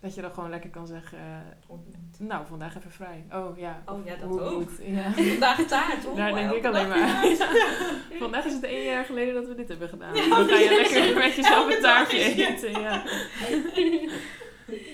Dat 0.00 0.14
je 0.14 0.20
dan 0.20 0.32
gewoon 0.32 0.50
lekker 0.50 0.70
kan 0.70 0.86
zeggen, 0.86 1.18
eh, 1.18 1.76
nou, 2.18 2.46
vandaag 2.46 2.76
even 2.76 2.90
vrij. 2.90 3.24
Oh 3.32 3.58
ja. 3.58 3.82
Oh 3.86 4.06
ja, 4.06 4.16
dat 4.16 4.28
ook. 4.40 4.52
moet. 4.58 4.70
Ja. 4.96 5.12
Vandaag 5.12 5.66
taart, 5.66 6.04
hoor. 6.04 6.16
Daar 6.16 6.34
denk 6.34 6.52
ik 6.52 6.64
alleen 6.64 6.88
maar. 6.88 7.26
Vandaag 8.18 8.44
is 8.44 8.52
het 8.52 8.62
één 8.64 8.84
jaar 8.84 9.04
geleden 9.04 9.34
dat 9.34 9.46
we 9.46 9.54
dit 9.54 9.68
hebben 9.68 9.88
gedaan. 9.88 10.14
Ja, 10.14 10.28
dan 10.28 10.48
ga 10.48 10.56
je 10.58 10.68
lekker 10.70 11.14
met 11.24 11.34
jezelf 11.34 11.62
Elke 11.62 11.76
een 11.76 11.82
taartje 11.82 12.18
eten. 12.18 12.70
Ja. 12.70 13.02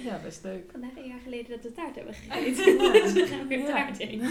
ja, 0.05 0.21
best 0.23 0.43
leuk. 0.43 0.71
Vandaag 0.71 0.97
een 0.97 1.09
jaar 1.09 1.21
geleden 1.23 1.51
dat 1.51 1.63
we 1.63 1.73
taart 1.73 1.95
hebben 1.95 2.15
gegeten. 2.15 2.79
dus 2.93 3.13
we 3.13 3.27
gaan 3.27 3.47
weer 3.47 3.59
Ja. 3.59 3.67
taart 3.67 3.99
eten. 3.99 4.31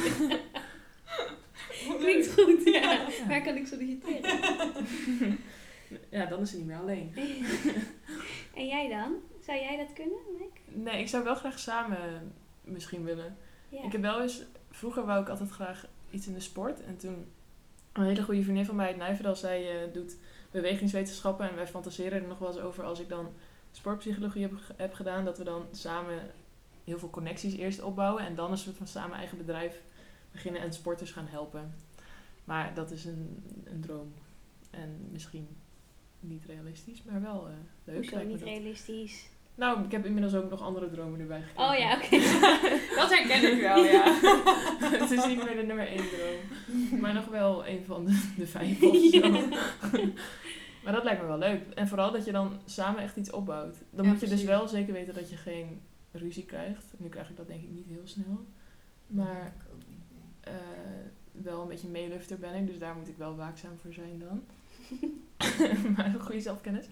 Klinkt 2.00 2.34
goed, 2.34 2.64
ja. 2.64 2.82
Ja. 2.82 3.08
Waar 3.28 3.42
kan 3.42 3.56
ik 3.56 3.68
solliciteren? 3.68 5.38
Ja, 6.10 6.26
dan 6.26 6.42
is 6.42 6.50
ze 6.50 6.58
niet 6.58 6.66
meer 6.66 6.78
alleen. 6.78 7.14
En 8.54 8.68
jij 8.68 8.90
dan? 8.90 9.16
Zou 9.46 9.60
jij 9.60 9.78
dat 9.78 9.94
kunnen, 9.94 10.18
Mike? 10.40 10.60
Nee, 10.66 11.00
ik 11.00 11.08
zou 11.08 11.24
wel 11.24 11.36
graag 11.36 11.60
samen 11.60 12.34
misschien 12.62 13.04
willen. 13.04 13.38
Ja. 13.70 13.84
Ik 13.84 13.92
heb 13.92 14.02
wel 14.02 14.22
eens, 14.22 14.44
vroeger 14.70 15.06
wou 15.06 15.22
ik 15.22 15.30
altijd 15.30 15.50
graag 15.50 15.88
iets 16.10 16.28
in 16.28 16.34
de 16.34 16.40
sport. 16.40 16.84
En 16.84 16.98
toen, 16.98 17.26
een 17.94 18.04
hele 18.04 18.24
goede 18.24 18.44
vriendin 18.44 18.66
van 18.66 18.76
mij 18.76 18.88
uit 18.88 18.98
Nijverdal, 18.98 19.36
zij 19.36 19.84
eh, 19.84 19.94
doet 19.94 20.18
bewegingswetenschappen. 20.52 21.50
En 21.50 21.56
wij 21.56 21.68
fantaseren 21.68 22.22
er 22.22 22.28
nog 22.28 22.40
wel 22.40 22.48
eens 22.48 22.60
over 22.60 22.84
als 22.84 23.00
ik 23.00 23.10
dan 23.10 23.34
sportpsychologie 23.72 24.42
heb, 24.42 24.54
heb 24.76 24.94
gedaan. 24.94 25.26
Dat 25.26 25.38
we 25.38 25.44
dan 25.44 25.66
samen 25.72 26.32
heel 26.84 27.00
veel 27.00 27.10
connecties 27.10 27.56
eerst 27.56 27.82
opbouwen. 27.82 28.26
En 28.26 28.36
dan 28.36 28.52
een 28.52 28.58
soort 28.58 28.78
van 28.78 28.88
samen 28.88 29.18
eigen 29.18 29.38
bedrijf 29.38 29.82
beginnen 30.34 30.62
en 30.62 30.74
sporters 30.74 31.12
gaan 31.12 31.28
helpen. 31.28 31.74
Maar 32.44 32.74
dat 32.74 32.92
is 32.92 33.06
een, 33.06 33.44
een 33.64 33.82
droom. 33.82 34.14
En 34.70 35.08
misschien 35.12 35.48
niet 36.20 36.46
realistisch, 36.46 37.04
maar 37.04 37.22
wel 37.22 37.48
eh, 37.48 37.54
leuk. 37.84 37.96
Hoezo 37.96 38.24
niet 38.24 38.40
dat. 38.40 38.48
realistisch? 38.48 39.30
Nou, 39.56 39.84
ik 39.84 39.92
heb 39.92 40.06
inmiddels 40.06 40.34
ook 40.34 40.50
nog 40.50 40.62
andere 40.62 40.90
dromen 40.90 41.20
erbij 41.20 41.42
gekregen. 41.42 41.72
Oh 41.72 41.80
ja, 41.80 41.96
oké. 41.96 42.18
Dat 43.00 43.10
herken 43.10 43.54
ik 43.54 43.62
wel, 43.62 43.84
ja. 43.84 44.04
het 45.00 45.12
is 45.12 45.26
niet 45.26 45.44
meer 45.44 45.56
de 45.56 45.64
nummer 45.66 45.88
één 45.88 46.04
droom. 46.10 47.00
Maar 47.00 47.14
nog 47.14 47.26
wel 47.26 47.68
een 47.68 47.86
van 47.86 48.06
de, 48.06 48.32
de 48.38 48.48
vijf 48.48 48.82
of 48.82 48.96
zo. 48.98 49.30
maar 50.84 50.94
dat 50.94 51.04
lijkt 51.04 51.22
me 51.22 51.28
wel 51.28 51.38
leuk. 51.38 51.62
En 51.76 51.88
vooral 51.88 52.12
dat 52.12 52.26
je 52.26 52.32
dan 52.32 52.60
samen 52.66 53.02
echt 53.02 53.16
iets 53.16 53.32
opbouwt. 53.32 53.76
Dan 53.90 54.06
Ja, 54.06 54.12
moet 54.12 54.22
je 54.22 54.28
dus 54.28 54.44
wel 54.44 54.68
zeker 54.68 54.94
weten 54.94 55.14
dat 55.14 55.30
je 55.30 55.36
geen 55.36 55.82
ruzie 56.12 56.46
krijgt. 56.46 56.86
Nu 56.98 57.10
krijg 57.10 57.30
ik 57.30 57.38
dat 57.38 57.48
denk 57.48 57.64
ik 57.64 57.70
niet 57.70 57.88
heel 57.88 58.08
snel. 58.08 58.46
Maar 59.08 59.54
Eh, 60.44 60.54
wel 61.32 61.62
een 61.62 61.68
beetje 61.68 61.88
meelufter 61.88 62.38
ben 62.38 62.54
ik. 62.56 62.68
Dus 62.68 62.80
daar 62.80 62.96
moet 62.96 63.08
ik 63.08 63.18
wel 63.18 63.36
waakzaam 63.36 63.78
voor 63.82 63.94
zijn 63.94 64.20
dan. 64.20 64.44
maar 65.96 66.06
een 66.06 66.20
goede 66.22 66.42
zelfkennis. 66.42 66.86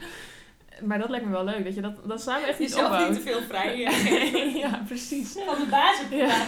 Maar 0.81 0.99
dat 0.99 1.09
lijkt 1.09 1.25
me 1.25 1.31
wel 1.31 1.43
leuk. 1.43 1.63
Dat 1.63 1.75
je 1.75 1.81
dat, 1.81 2.07
dat 2.07 2.21
samen 2.21 2.47
echt 2.47 2.59
iets 2.59 2.73
Jezelf 2.73 2.91
opbouwt. 2.91 3.09
niet 3.09 3.23
te 3.23 3.29
veel 3.29 3.41
vrij. 3.41 3.77
ja, 4.63 4.83
precies. 4.87 5.31
Van 5.31 5.59
de 5.59 5.67
basis 5.69 6.09
Ja. 6.17 6.45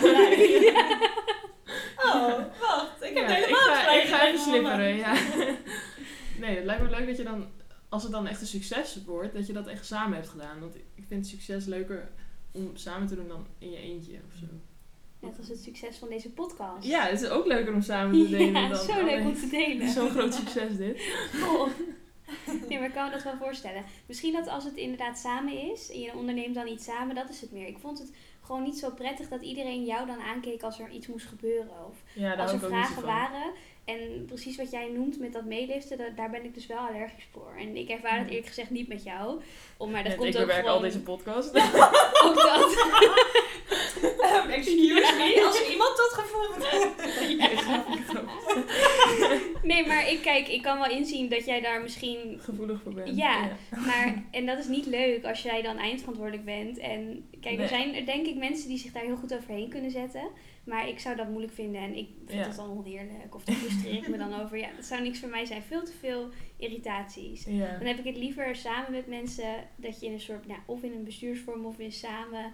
Oh, 1.98 2.40
wacht. 2.60 3.04
Ik 3.04 3.18
heb 3.18 3.28
Ja, 3.28 3.34
helemaal 3.34 3.48
ik 3.50 3.56
ga, 3.56 3.82
vrij 3.84 4.02
ik 4.02 4.08
ga 4.08 4.28
even 4.28 4.40
slipperen, 4.40 4.96
ja. 4.96 5.14
Nee, 6.40 6.56
het 6.56 6.66
lijkt 6.66 6.82
me 6.82 6.90
leuk 6.90 7.08
dat 7.08 7.18
je 7.18 7.24
dan, 7.24 7.48
als 7.90 8.04
het 8.04 8.12
dan 8.12 8.28
echt 8.28 8.42
een 8.42 8.48
succes 8.48 9.04
wordt, 9.06 9.34
dat 9.34 9.48
je 9.48 9.54
dat 9.54 9.68
echt 9.68 9.86
samen 9.86 10.16
hebt 10.16 10.30
gedaan. 10.30 10.60
Want 10.60 10.76
ik 10.76 10.84
ik 11.04 11.10
vind 11.10 11.28
succes 11.28 11.66
leuker 11.66 12.12
om 12.52 12.72
samen 12.74 13.08
te 13.08 13.16
doen 13.16 13.28
dan 13.28 13.48
in 13.58 13.72
je 13.72 13.78
eentje 13.78 14.20
of 14.28 14.34
zo. 14.40 14.46
Net 15.24 15.38
als 15.38 15.48
het 15.48 15.64
succes 15.64 15.98
van 15.98 16.10
deze 16.10 16.32
podcast. 16.32 16.88
Ja, 16.88 17.04
het 17.06 17.22
is 17.22 17.30
ook 17.30 17.46
leuker 17.46 17.74
om 17.74 17.82
samen 17.82 18.26
te 18.26 18.30
delen 18.38 18.62
Ja, 18.62 18.68
dan 18.68 18.78
zo 18.78 19.06
leuk 19.06 19.24
om 19.24 19.34
te 19.36 19.48
delen. 19.48 19.90
Zo'n 19.90 20.10
groot 20.10 20.34
succes 20.34 20.78
dit. 20.78 21.02
Cool. 21.42 21.68
Nee, 22.68 22.78
maar 22.80 22.88
ik 22.88 22.94
kan 22.94 23.06
me 23.06 23.12
dat 23.12 23.24
wel 23.24 23.38
voorstellen. 23.38 23.84
Misschien 24.06 24.34
dat 24.34 24.48
als 24.48 24.64
het 24.64 24.76
inderdaad 24.76 25.18
samen 25.18 25.72
is 25.72 25.92
en 25.92 26.00
je 26.00 26.14
onderneemt 26.14 26.56
dan 26.56 26.68
iets 26.68 26.84
samen, 26.86 27.16
dat 27.16 27.30
is 27.30 27.42
het 27.42 27.52
meer. 27.52 27.68
Ik 27.68 27.78
vond 27.78 28.00
het 28.00 28.12
gewoon 28.42 28.64
niet 28.64 28.78
zo 28.78 28.90
prettig 28.90 29.28
dat 29.30 29.42
iedereen 29.42 29.86
jou 29.86 30.08
dan 30.08 30.20
aankeek 30.22 30.64
als 30.64 30.80
er 30.80 30.90
iets 30.90 31.08
moest 31.08 31.26
gebeuren. 31.26 31.86
Of 31.90 32.04
Ja, 32.14 32.34
als 32.36 32.52
er 32.52 32.60
vragen 32.60 33.06
waren. 33.06 33.43
En 33.86 34.26
precies 34.28 34.58
wat 34.58 34.72
jij 34.72 34.88
noemt 34.94 35.20
met 35.20 35.34
dat 35.34 35.44
meeliften, 35.46 35.98
da- 35.98 36.10
daar 36.16 36.30
ben 36.30 36.44
ik 36.44 36.54
dus 36.54 36.66
wel 36.68 36.78
allergisch 36.78 37.28
voor. 37.32 37.54
En 37.60 37.76
ik 37.76 37.90
ervaar 37.90 38.18
dat 38.20 38.28
eerlijk 38.30 38.48
gezegd 38.48 38.70
niet 38.70 38.88
met 38.88 39.04
jou. 39.04 39.42
Om, 39.78 39.92
maar 39.92 40.04
dat 40.04 40.12
Net, 40.12 40.18
komt 40.22 40.34
ik 40.36 40.40
ook 40.42 40.46
bewerk 40.48 40.60
gewoon... 40.66 40.76
al 40.76 40.82
deze 40.84 41.00
podcast. 41.02 41.56
Ook 42.26 42.36
dat. 42.36 42.72
Ehm, 44.22 44.50
excuse 44.50 45.14
me, 45.18 45.44
als 45.46 45.70
iemand 45.70 45.98
dat 45.98 46.12
gevoel 46.14 46.68
Nee, 49.64 49.88
maar 49.88 50.10
ik 50.12 50.22
kijk, 50.22 50.48
ik 50.48 50.62
kan 50.62 50.80
wel 50.80 50.90
inzien 50.90 51.30
dat 51.30 51.46
jij 51.46 51.62
daar 51.62 51.82
misschien 51.82 52.40
Gevoelig 52.42 52.82
voor 52.84 52.94
ben. 52.94 53.16
Ja. 53.16 53.50
Maar, 53.86 54.24
en 54.32 54.46
dat 54.46 54.58
is 54.58 54.68
niet 54.68 54.86
leuk 54.86 55.26
als 55.26 55.42
jij 55.42 55.62
dan 55.62 55.78
eindverantwoordelijk 55.78 56.46
bent. 56.46 56.78
En 56.78 57.30
kijk, 57.42 57.56
Nee. 57.56 57.64
er 57.64 57.68
zijn 57.70 57.96
er 57.96 58.06
denk 58.06 58.26
ik 58.28 58.36
mensen 58.36 58.68
die 58.70 58.78
zich 58.78 58.92
daar 58.92 59.04
heel 59.04 59.16
goed 59.16 59.34
overheen 59.36 59.70
kunnen 59.70 59.92
zetten. 59.92 60.28
Maar 60.64 60.88
ik 60.88 61.00
zou 61.00 61.16
dat 61.16 61.28
moeilijk 61.28 61.54
vinden 61.54 61.82
en 61.82 61.96
ik 61.96 62.08
vind 62.26 62.40
Ja. 62.40 62.44
dat 62.48 62.56
dan 62.56 62.70
oneerlijk. 62.78 63.36
Of 63.36 63.44
daar 63.44 63.56
frustreer 63.56 63.94
ik 63.94 64.08
me 64.08 64.18
dan 64.18 64.34
over. 64.42 64.58
Ja, 64.58 64.70
dat 64.76 64.86
zou 64.86 65.02
niks 65.02 65.20
voor 65.20 65.30
mij 65.30 65.46
zijn. 65.46 65.62
Veel 65.62 65.84
te 65.84 65.92
veel 66.00 66.30
irritaties. 66.58 67.44
Ja. 67.46 67.78
Dan 67.78 67.88
heb 67.88 67.98
ik 67.98 68.06
het 68.06 68.18
liever 68.18 68.56
samen 68.56 68.92
met 68.92 69.08
mensen 69.08 69.56
dat 69.76 70.00
je 70.00 70.06
in 70.06 70.14
een 70.14 70.20
soort, 70.20 70.48
nou, 70.48 70.60
of 70.66 70.82
in 70.84 70.92
een 70.92 71.04
bestuursvorm 71.04 71.66
of 71.66 71.80
in 71.80 71.92
samen 71.92 72.54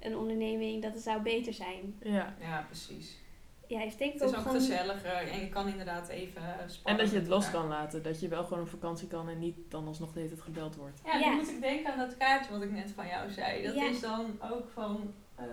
een 0.00 0.16
onderneming, 0.16 0.82
dat 0.82 0.92
het 0.94 1.02
zou 1.02 1.22
beter 1.22 1.52
zijn. 1.52 1.96
ja. 2.02 2.34
Ja, 2.40 2.64
precies. 2.66 3.24
Ja, 3.68 3.78
heeft 3.78 3.98
denk 3.98 4.12
ik 4.14 4.20
Het 4.20 4.28
is 4.30 4.34
ook 4.36 4.42
ook 4.42 4.46
gewoon... 4.46 4.60
gezelliger 4.60 5.28
en 5.28 5.40
je 5.40 5.48
kan 5.48 5.68
inderdaad 5.68 6.08
even 6.08 6.42
En 6.60 6.70
spannen 6.70 7.02
dat 7.04 7.12
je 7.12 7.18
het 7.18 7.28
los 7.28 7.50
kan 7.50 7.66
laten. 7.68 8.02
Dat 8.02 8.20
je 8.20 8.28
wel 8.28 8.44
gewoon 8.44 8.62
op 8.62 8.68
vakantie 8.68 9.08
kan 9.08 9.28
en 9.28 9.38
niet 9.38 9.56
dan 9.68 9.86
alsnog 9.86 10.12
de 10.12 10.18
hele 10.18 10.30
tijd 10.30 10.42
gebeld 10.42 10.76
wordt. 10.76 11.00
Ja, 11.04 11.16
Ja. 11.18 11.24
dan 11.28 11.34
moet 11.36 11.48
ik 11.50 11.60
denken 11.60 11.92
aan 11.92 11.98
dat 11.98 12.16
kaartje 12.16 12.52
wat 12.52 12.62
ik 12.62 12.70
net 12.72 12.90
van 12.94 13.06
jou 13.06 13.30
zei. 13.30 13.62
Dat 13.62 13.74
Ja. 13.74 13.88
is 13.88 14.00
dan 14.00 14.38
ook 14.50 14.68
van... 14.68 15.14
eh, 15.34 15.44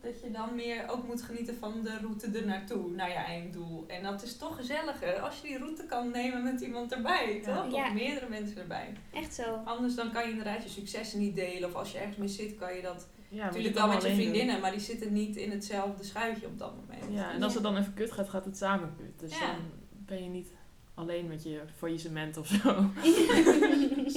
dat 0.00 0.20
je 0.22 0.30
dan 0.30 0.54
meer 0.54 0.88
ook 0.88 1.06
moet 1.06 1.22
genieten 1.22 1.56
van 1.56 1.82
de 1.82 1.98
route 2.00 2.30
ernaartoe, 2.38 2.90
naar 2.90 3.08
je 3.08 3.14
einddoel. 3.14 3.84
En 3.88 4.02
dat 4.02 4.22
is 4.22 4.36
toch 4.36 4.56
gezelliger 4.56 5.18
als 5.20 5.40
je 5.40 5.48
die 5.48 5.58
route 5.58 5.84
kan 5.86 6.10
nemen 6.10 6.42
met 6.42 6.60
iemand 6.60 6.92
erbij, 6.92 7.40
Ja. 7.44 7.62
toch? 7.62 7.74
Ja. 7.74 7.86
Of 7.86 7.92
meerdere 7.92 8.28
mensen 8.28 8.56
erbij. 8.58 8.92
Echt 9.12 9.34
zo. 9.34 9.54
Anders 9.64 9.94
dan 9.94 10.12
kan 10.12 10.22
je 10.24 10.28
inderdaad 10.30 10.62
je 10.62 10.68
successen 10.68 11.18
niet 11.18 11.34
delen. 11.34 11.68
Of 11.68 11.74
als 11.74 11.92
je 11.92 11.98
ergens 11.98 12.16
mee 12.16 12.28
zit, 12.28 12.56
kan 12.56 12.74
je 12.74 12.82
dat 12.82 13.06
Ja, 13.28 13.44
natuurlijk 13.44 13.74
wel 13.74 13.88
met 13.88 14.02
je 14.02 14.08
doen. 14.08 14.16
vriendinnen. 14.16 14.60
Maar 14.60 14.70
die 14.70 14.80
zitten 14.80 15.12
niet 15.12 15.36
in 15.36 15.50
hetzelfde 15.50 16.04
schuitje 16.04 16.46
op 16.46 16.58
dat 16.58 16.72
moment. 16.76 17.04
Ja, 17.18 17.32
en 17.32 17.42
als 17.42 17.54
het 17.54 17.62
dan 17.62 17.76
even 17.76 17.94
kut 17.94 18.12
gaat, 18.12 18.28
gaat 18.28 18.44
het 18.44 18.56
samen 18.56 18.94
kut. 18.96 19.18
Dus 19.20 19.38
Ja. 19.38 19.46
dan 19.46 19.56
ben 19.90 20.22
je 20.22 20.28
niet 20.28 20.48
alleen 20.94 21.26
met 21.28 21.42
je 21.42 21.60
faillissement 21.76 22.36
of 22.36 22.46
zo. 22.46 22.74
dat 24.04 24.14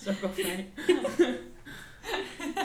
is 0.00 0.08
ook 0.08 0.20
wel 0.20 0.30
fijn. 0.30 0.66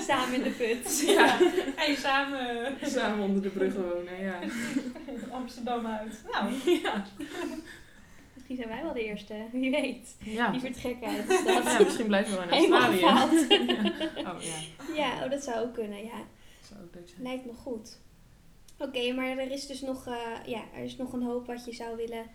samen 0.10 0.36
in 0.36 0.44
de 0.44 0.50
put. 0.50 1.00
Ja, 1.16 1.28
ga 1.76 1.84
je 1.84 1.96
samen 1.96 2.76
Samen 2.84 3.26
onder 3.26 3.42
de 3.42 3.50
brug 3.50 3.74
wonen, 3.74 4.22
ja. 4.22 4.40
Amsterdam 5.32 5.86
uit. 5.86 6.22
Nou, 6.32 6.54
Ja, 6.84 7.06
Misschien 8.34 8.56
zijn 8.56 8.68
wij 8.68 8.84
wel 8.84 8.94
de 8.94 9.06
eerste. 9.06 9.36
Wie 9.52 9.72
weet. 9.72 10.16
ja. 10.20 10.52
Die 10.52 10.60
vertrekken 10.60 11.08
uit 11.08 11.28
de 11.28 11.34
stad. 11.34 11.64
ja 11.64 11.84
misschien 11.84 12.06
blijven 12.08 12.32
we 12.32 12.46
wel 12.46 12.64
in 12.64 12.74
Australië. 12.74 13.00
Ja. 13.00 14.34
Oh 14.34 14.42
ja, 14.42 14.94
Ja, 14.96 15.24
oh, 15.24 15.30
dat 15.30 15.44
zou 15.44 15.60
ook 15.60 15.74
kunnen, 15.74 16.04
ja. 16.04 16.18
dat 16.60 16.70
zou 16.70 16.82
ook 16.82 16.96
leuk 16.96 17.10
zijn. 17.10 17.22
Lijkt 17.22 17.46
me 17.46 17.54
goed. 17.54 18.00
Oké, 18.78 19.14
maar 19.14 19.38
er 19.38 19.52
is 19.52 19.68
dus 19.68 19.82
nog, 19.82 20.08
eh, 20.08 20.46
ja, 20.46 20.64
er 20.76 20.84
is 20.84 20.98
nog 20.98 21.14
een 21.14 21.24
hoop 21.24 21.48
wat 21.48 21.66
je 21.66 21.74
zou 21.74 21.96
willen 21.96 22.26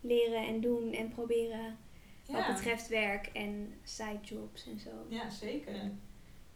leren 0.00 0.46
en 0.46 0.60
doen 0.60 0.92
en 0.92 1.08
proberen 1.08 1.78
wat 2.26 2.46
betreft 2.46 2.88
werk 2.88 3.26
en 3.26 3.74
sidejobs 3.82 4.66
en 4.66 4.78
zo. 4.80 4.90
Ja, 5.08 5.30
zeker. 5.30 5.90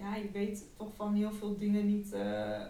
Ja, 0.05 0.17
je 0.17 0.31
weet 0.33 0.65
toch 0.77 0.95
van 0.95 1.15
heel 1.15 1.33
veel 1.33 1.57
dingen 1.59 1.87
niet 1.87 2.13
eh, 2.13 2.61
eh, 2.61 2.67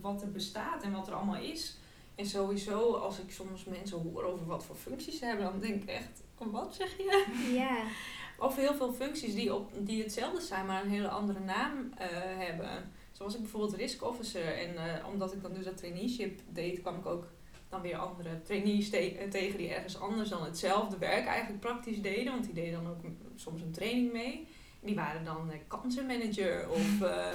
wat 0.00 0.22
er 0.22 0.30
bestaat 0.32 0.82
en 0.82 0.92
wat 0.92 1.06
er 1.08 1.14
allemaal 1.14 1.42
is. 1.42 1.78
En 2.14 2.26
sowieso, 2.26 2.92
als 2.94 3.18
ik 3.18 3.30
soms 3.30 3.64
mensen 3.64 3.98
hoor 4.00 4.22
over 4.24 4.46
wat 4.46 4.64
voor 4.64 4.76
functies 4.76 5.18
ze 5.18 5.24
hebben, 5.24 5.44
dan 5.44 5.60
denk 5.60 5.82
ik 5.82 5.88
echt, 5.88 6.22
wat 6.38 6.74
zeg 6.74 6.96
je? 6.96 7.04
Ja, 7.52 7.82
Over 8.46 8.60
heel 8.60 8.74
veel 8.74 8.92
functies 8.92 9.34
die, 9.34 9.54
op, 9.54 9.70
die 9.78 10.02
hetzelfde 10.02 10.40
zijn, 10.40 10.66
maar 10.66 10.82
een 10.84 10.90
hele 10.90 11.08
andere 11.08 11.40
naam 11.40 11.92
eh, 11.96 12.06
hebben. 12.36 12.92
Zoals 13.12 13.34
ik 13.34 13.40
bijvoorbeeld 13.40 13.74
risk 13.74 14.04
officer. 14.04 14.54
En 14.58 15.04
omdat 15.12 15.32
ik 15.32 15.42
dan 15.42 15.52
dus 15.52 15.64
dat 15.64 15.76
traineeship 15.76 16.40
deed, 16.52 16.80
kwam 16.80 16.96
ik 16.98 17.06
ook 17.06 17.26
dan 17.68 17.80
weer 17.80 17.96
andere 17.96 18.42
trainees 18.42 18.90
te- 18.90 19.26
tegen 19.30 19.58
die 19.58 19.68
ergens 19.68 20.00
anders 20.00 20.28
dan 20.28 20.44
hetzelfde 20.44 20.98
werk 20.98 21.26
eigenlijk 21.26 21.60
praktisch 21.60 22.02
deden. 22.02 22.32
Want 22.32 22.44
die 22.44 22.54
deden 22.54 22.82
dan 22.82 22.90
ook 22.92 23.00
soms 23.34 23.62
een 23.62 23.72
training 23.72 24.12
mee. 24.12 24.46
Die 24.82 24.94
waren 24.94 25.24
dan 25.24 25.50
eh, 25.50 25.58
kansenmanager 25.66 26.68
of... 26.70 27.00
eh, 27.00 27.28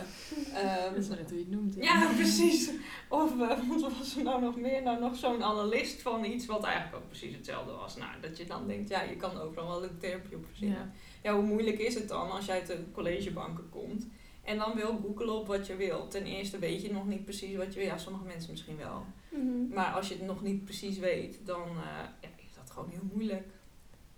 ehm, 0.83 0.93
Dat 0.93 1.03
is 1.03 1.07
net 1.07 1.29
hoe 1.29 1.37
je 1.37 1.43
het 1.45 1.49
noemt. 1.51 1.75
ja, 1.75 2.11
precies. 2.15 2.71
Of 3.09 3.31
eh, 3.41 3.59
wat 3.69 3.81
was 3.81 4.17
er 4.17 4.23
nou 4.23 4.41
nog 4.41 4.55
meer? 4.59 4.81
Nou, 4.83 4.99
nog 4.99 5.15
zo'n 5.15 5.43
analist 5.43 6.01
van 6.01 6.25
iets 6.25 6.45
wat 6.45 6.63
eigenlijk 6.63 6.95
ook 6.95 7.07
precies 7.09 7.35
hetzelfde 7.35 7.71
was. 7.71 7.95
Nou, 7.97 8.11
dat 8.21 8.37
je 8.37 8.45
dan 8.45 8.67
denkt, 8.67 8.89
ja, 8.89 9.01
je 9.01 9.15
kan 9.15 9.37
overal 9.39 9.67
wel 9.67 9.83
een 9.83 9.97
termpje 9.97 10.35
op 10.35 10.45
verzinnen. 10.45 10.77
Ja. 10.77 10.91
Ja, 11.31 11.35
hoe 11.35 11.43
moeilijk 11.45 11.79
is 11.79 11.95
het 11.95 12.07
dan 12.07 12.31
als 12.31 12.45
je 12.45 12.51
uit 12.51 12.67
de 12.67 12.83
collegebanken 12.91 13.69
komt 13.69 14.07
en 14.43 14.57
dan 14.57 14.75
wil 14.75 14.99
googlen 15.01 15.33
op 15.35 15.47
wat 15.47 15.67
je 15.67 15.75
wilt? 15.75 16.11
Ten 16.11 16.25
eerste 16.25 16.59
weet 16.59 16.81
je 16.81 16.91
nog 16.91 17.05
niet 17.07 17.23
precies 17.25 17.55
wat 17.55 17.73
je 17.73 17.79
wil. 17.79 17.87
Ja, 17.89 17.97
sommige 17.97 18.25
mensen 18.25 18.51
misschien 18.51 18.77
wel. 18.77 19.05
mhm, 19.29 19.67
Maar 19.73 19.91
als 19.93 20.07
je 20.07 20.13
het 20.15 20.25
nog 20.25 20.41
niet 20.41 20.63
precies 20.63 20.97
weet, 20.97 21.39
dan 21.45 21.61
eh, 21.67 22.03
ja, 22.21 22.29
is 22.37 22.55
dat 22.55 22.71
gewoon 22.71 22.89
heel 22.89 23.09
moeilijk. 23.13 23.47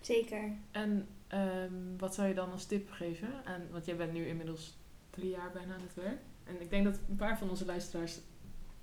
zeker. 0.02 0.52
En 0.72 1.08
ehm, 1.28 1.98
wat 1.98 2.16
zou 2.16 2.28
je 2.28 2.34
dan 2.34 2.52
als 2.52 2.66
tip 2.66 2.92
geven? 2.92 3.30
aan 3.46 3.62
want 3.72 3.86
jij 3.86 3.96
bent 3.96 4.14
nu 4.14 4.28
inmiddels 4.28 4.78
drie 5.10 5.30
jaar 5.30 5.52
bijna 5.52 5.74
aan 5.74 5.82
het 5.82 5.94
werk. 5.94 6.20
En 6.44 6.62
ik 6.62 6.70
denk 6.70 6.84
dat 6.84 7.00
een 7.10 7.16
paar 7.16 7.38
van 7.38 7.50
onze 7.50 7.66
luisteraars 7.66 8.20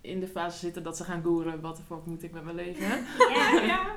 in 0.00 0.20
de 0.20 0.28
fase 0.28 0.58
zitten 0.58 0.82
dat 0.82 0.96
ze 0.96 1.04
gaan 1.04 1.22
googlen. 1.22 1.60
Wat 1.60 1.76
de 1.76 1.82
fuck 1.82 2.04
moet 2.06 2.22
ik 2.22 2.32
met 2.32 2.44
mijn 2.44 2.56
leven? 2.56 2.86
Ja, 3.34 3.60
ja. 3.72 3.94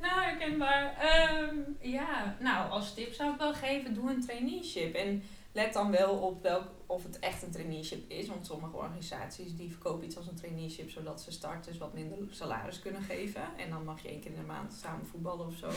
Nou, 0.00 0.20
herkenbaar. 0.20 0.96
Ehm 0.98 1.56
ja, 1.80 2.36
nou, 2.40 2.70
als 2.70 2.94
tip 2.94 3.12
zou 3.12 3.32
ik 3.32 3.38
wel 3.38 3.54
geven, 3.54 3.94
doe 3.94 4.10
een 4.10 4.20
traineeship. 4.20 4.94
En 4.94 5.22
let 5.54 5.72
dan 5.72 5.90
wel 5.90 6.14
op 6.14 6.42
welk, 6.42 6.68
of 6.86 7.02
het 7.02 7.18
echt 7.18 7.42
een 7.42 7.50
traineeship 7.50 8.10
is. 8.10 8.28
Want 8.28 8.46
sommige 8.46 8.76
organisaties 8.76 9.56
die 9.56 9.70
verkopen 9.70 10.04
iets 10.04 10.16
als 10.16 10.26
een 10.26 10.34
traineeship, 10.34 10.90
zodat 10.90 11.20
ze 11.20 11.32
starters 11.32 11.78
wat 11.78 11.94
minder 11.94 12.18
salaris 12.30 12.78
kunnen 12.78 13.02
geven. 13.02 13.42
En 13.56 13.70
dan 13.70 13.84
mag 13.84 14.02
je 14.02 14.08
één 14.08 14.20
keer 14.20 14.30
in 14.30 14.36
de 14.36 14.46
maand 14.46 14.72
samen 14.72 15.06
voetballen 15.06 15.46
of 15.46 15.54
zo. 15.54 15.68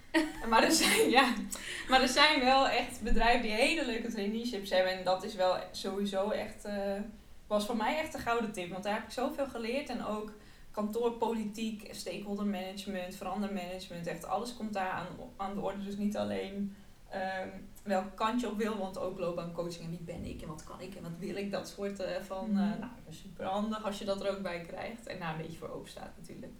maar, 0.50 0.62
er 0.62 0.72
zijn, 0.72 1.10
ja, 1.10 1.34
maar 1.88 2.02
er 2.02 2.08
zijn 2.08 2.40
wel 2.40 2.68
echt 2.68 3.02
bedrijven 3.02 3.42
die 3.42 3.50
hele 3.50 3.86
leuke 3.86 4.08
traineeships 4.08 4.70
hebben. 4.70 4.92
En 4.92 5.04
dat 5.04 5.24
is 5.24 5.34
wel 5.34 5.56
sowieso 5.70 6.30
echt, 6.30 6.64
eh, 6.64 7.00
was 7.46 7.66
voor 7.66 7.76
mij 7.76 7.98
echt 7.98 8.14
een 8.14 8.20
gouden 8.20 8.52
tip. 8.52 8.70
Want 8.70 8.84
daar 8.84 8.94
heb 8.94 9.04
ik 9.04 9.10
zoveel 9.10 9.46
geleerd. 9.46 9.88
En 9.88 10.04
ook 10.04 10.32
kantoorpolitiek, 10.70 11.88
stakeholder 11.90 12.46
management, 12.46 13.14
verandermanagement. 13.14 14.06
Echt 14.06 14.26
alles 14.26 14.56
komt 14.56 14.72
daar 14.72 14.90
aan, 14.90 15.06
aan 15.36 15.54
de 15.54 15.60
orde. 15.60 15.84
Dus 15.84 15.96
niet 15.96 16.16
alleen 16.16 16.76
ehm 17.08 17.48
welke 17.86 18.14
kant 18.14 18.40
je 18.40 18.50
op 18.50 18.56
wil, 18.56 18.78
want 18.78 18.98
ook 18.98 19.18
loopbaancoaching 19.18 19.84
en 19.84 19.90
wie 19.90 20.00
ben 20.00 20.24
ik 20.24 20.42
en 20.42 20.48
wat 20.48 20.64
kan 20.64 20.80
ik 20.80 20.94
en 20.94 21.02
wat 21.02 21.18
wil 21.18 21.36
ik. 21.36 21.50
Dat 21.50 21.68
soort 21.68 22.00
eh, 22.00 22.22
van, 22.22 22.50
Mhm. 22.50 22.78
nou, 22.78 22.90
super 23.10 23.44
handig 23.44 23.84
als 23.84 23.98
je 23.98 24.04
dat 24.04 24.24
er 24.24 24.30
ook 24.36 24.42
bij 24.42 24.60
krijgt. 24.60 25.06
En 25.06 25.18
daar 25.18 25.30
een 25.34 25.42
beetje 25.42 25.58
voor 25.58 25.68
open 25.70 25.90
staat 25.90 26.12
natuurlijk. 26.18 26.52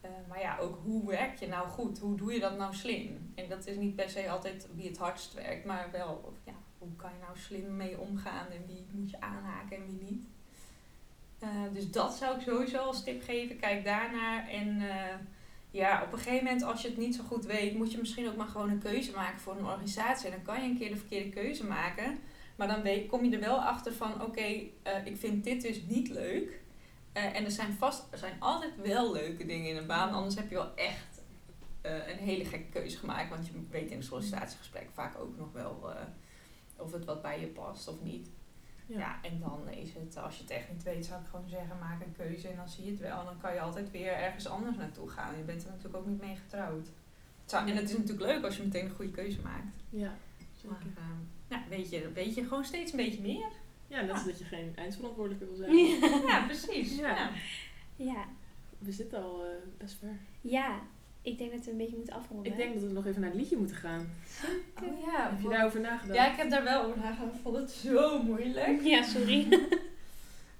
Eh, 0.00 0.10
maar 0.28 0.40
ja, 0.40 0.58
ook 0.58 0.78
hoe 0.84 1.06
werk 1.06 1.38
je 1.38 1.46
nou 1.48 1.68
goed? 1.68 1.98
Hoe 1.98 2.16
doe 2.16 2.32
je 2.32 2.40
dat 2.40 2.56
nou 2.58 2.74
slim? 2.74 3.32
En 3.34 3.48
dat 3.48 3.66
is 3.66 3.76
niet 3.76 3.96
per 3.96 4.10
se 4.10 4.30
altijd 4.30 4.68
wie 4.74 4.88
het 4.88 4.98
hardst 4.98 5.34
werkt, 5.34 5.64
maar 5.64 5.88
wel, 5.92 6.32
ja, 6.44 6.52
hoe 6.78 6.96
kan 6.96 7.10
je 7.10 7.18
nou 7.24 7.38
slim 7.38 7.76
mee 7.76 7.98
omgaan 8.00 8.46
en 8.50 8.66
wie 8.66 8.86
moet 8.90 9.10
je 9.10 9.20
aanhaken 9.20 9.76
en 9.76 9.86
wie 9.86 10.02
niet? 10.10 10.26
Dus 11.72 11.90
dat 11.90 12.14
zou 12.14 12.36
ik 12.36 12.42
sowieso 12.42 12.78
als 12.78 13.04
tip 13.04 13.22
geven. 13.22 13.56
Kijk 13.58 13.84
daarnaar. 13.84 14.48
En 14.48 14.82
ja, 15.72 16.02
op 16.02 16.12
een 16.12 16.18
gegeven 16.18 16.44
moment 16.44 16.62
als 16.62 16.82
je 16.82 16.88
het 16.88 16.96
niet 16.96 17.14
zo 17.14 17.22
goed 17.22 17.44
weet, 17.44 17.74
moet 17.74 17.92
je 17.92 17.98
misschien 17.98 18.28
ook 18.28 18.36
maar 18.36 18.46
gewoon 18.46 18.70
een 18.70 18.78
keuze 18.78 19.12
maken 19.12 19.40
voor 19.40 19.56
een 19.56 19.64
organisatie. 19.64 20.26
En 20.26 20.32
dan 20.32 20.54
kan 20.54 20.62
je 20.62 20.70
een 20.70 20.78
keer 20.78 20.88
de 20.88 20.96
verkeerde 20.96 21.28
keuze 21.28 21.66
maken. 21.66 22.18
Maar 22.56 22.68
dan 22.68 22.82
weet, 22.82 23.08
kom 23.08 23.24
je 23.24 23.34
er 23.34 23.40
wel 23.40 23.62
achter 23.62 23.92
van, 23.92 24.22
oké, 24.22 24.62
eh, 24.82 25.06
ik 25.06 25.16
vind 25.16 25.44
dit 25.44 25.62
dus 25.62 25.82
niet 25.86 26.08
leuk. 26.08 26.60
Eh, 27.12 27.36
en 27.36 27.44
er 27.44 27.50
zijn 27.50 27.72
vast, 27.72 28.06
er 28.10 28.18
zijn 28.18 28.36
altijd 28.38 28.72
wel 28.82 29.12
leuke 29.12 29.46
dingen 29.46 29.70
in 29.70 29.76
een 29.76 29.86
baan. 29.86 30.12
Anders 30.12 30.34
heb 30.34 30.48
je 30.48 30.54
wel 30.54 30.74
echt 30.74 31.22
eh, 31.80 32.08
een 32.08 32.18
hele 32.18 32.44
gekke 32.44 32.68
keuze 32.68 32.98
gemaakt. 32.98 33.30
Want 33.30 33.46
je 33.46 33.52
weet 33.70 33.90
in 33.90 33.96
een 33.96 34.02
sollicitatiegesprek 34.02 34.88
vaak 34.92 35.18
ook 35.18 35.36
nog 35.36 35.52
wel 35.52 35.94
of 36.76 36.92
het 36.92 37.04
wat 37.04 37.22
bij 37.22 37.40
je 37.40 37.46
past 37.46 37.88
of 37.88 38.02
niet. 38.02 38.28
Ja. 38.86 39.18
en 39.22 39.40
dan 39.40 39.68
is 39.68 39.94
het, 39.94 40.16
als 40.16 40.36
je 40.36 40.42
het 40.42 40.50
echt 40.52 40.70
niet 40.72 40.82
weet, 40.82 41.04
zou 41.06 41.20
ik 41.20 41.26
gewoon 41.26 41.48
zeggen, 41.48 41.78
maak 41.80 42.00
een 42.04 42.14
keuze 42.16 42.48
en 42.48 42.56
dan 42.56 42.68
zie 42.68 42.84
je 42.84 42.90
het 42.90 43.00
wel. 43.00 43.18
En 43.18 43.24
dan 43.24 43.40
kan 43.40 43.54
je 43.54 43.60
altijd 43.60 43.90
weer 43.90 44.12
ergens 44.12 44.46
anders 44.46 44.76
naartoe 44.76 45.08
gaan. 45.08 45.36
Je 45.36 45.42
bent 45.42 45.62
er 45.64 45.68
natuurlijk 45.68 45.96
ook 45.96 46.06
niet 46.06 46.20
mee 46.20 46.36
getrouwd. 46.36 46.86
Het 47.40 47.50
zou- 47.50 47.68
en 47.68 47.76
het 47.76 47.90
is 47.90 47.96
natuurlijk 47.96 48.26
leuk 48.26 48.44
als 48.44 48.56
je 48.56 48.62
meteen 48.62 48.84
een 48.84 48.90
goede 48.94 49.10
keuze 49.10 49.40
maakt. 49.40 49.74
Ja, 49.90 50.14
Maar 51.48 51.58
nou, 51.58 51.62
weet, 51.68 51.90
je, 51.90 52.12
weet 52.12 52.34
je 52.34 52.42
gewoon 52.44 52.64
steeds 52.64 52.90
een 52.90 52.96
beetje 52.96 53.20
meer. 53.20 53.46
Ja, 53.86 54.00
net 54.00 54.10
als 54.10 54.24
dat 54.24 54.38
je 54.38 54.44
geen 54.44 54.72
eindverantwoordelijke 54.76 55.44
wil 55.44 55.56
zijn. 55.56 55.74
Ja, 56.30 56.44
precies. 56.46 56.96
Ja. 56.96 57.16
Ja. 57.16 57.30
Ja. 57.96 58.24
We 58.78 58.92
zitten 58.92 59.22
al 59.22 59.44
eh, 59.44 59.50
best 59.78 59.94
ver. 59.98 60.16
ja, 60.40 60.80
ik 61.22 61.38
denk 61.38 61.52
dat 61.52 61.64
we 61.64 61.70
een 61.70 61.76
beetje 61.76 61.96
moeten 61.96 62.14
afronden. 62.14 62.50
Ik 62.52 62.56
denk 62.58 62.74
dat 62.74 62.82
we 62.82 62.88
nog 62.88 63.06
even 63.06 63.20
naar 63.20 63.30
het 63.30 63.38
liedje 63.38 63.56
moeten 63.56 63.76
gaan. 63.76 64.08
Ja, 65.12 65.30
Heb 65.30 65.40
je 65.42 65.48
daarover 65.48 65.80
nagedacht? 65.80 66.18
ja, 66.18 66.30
ik 66.32 66.36
heb 66.36 66.50
daar 66.50 66.64
wel 66.64 66.82
over 66.84 66.98
nagedacht. 66.98 67.34
Ik 67.34 67.40
vond 67.42 67.56
het 67.56 67.70
zo 67.70 68.22
moeilijk. 68.22 68.80
Ja, 68.82 69.02
sorry. 69.02 69.48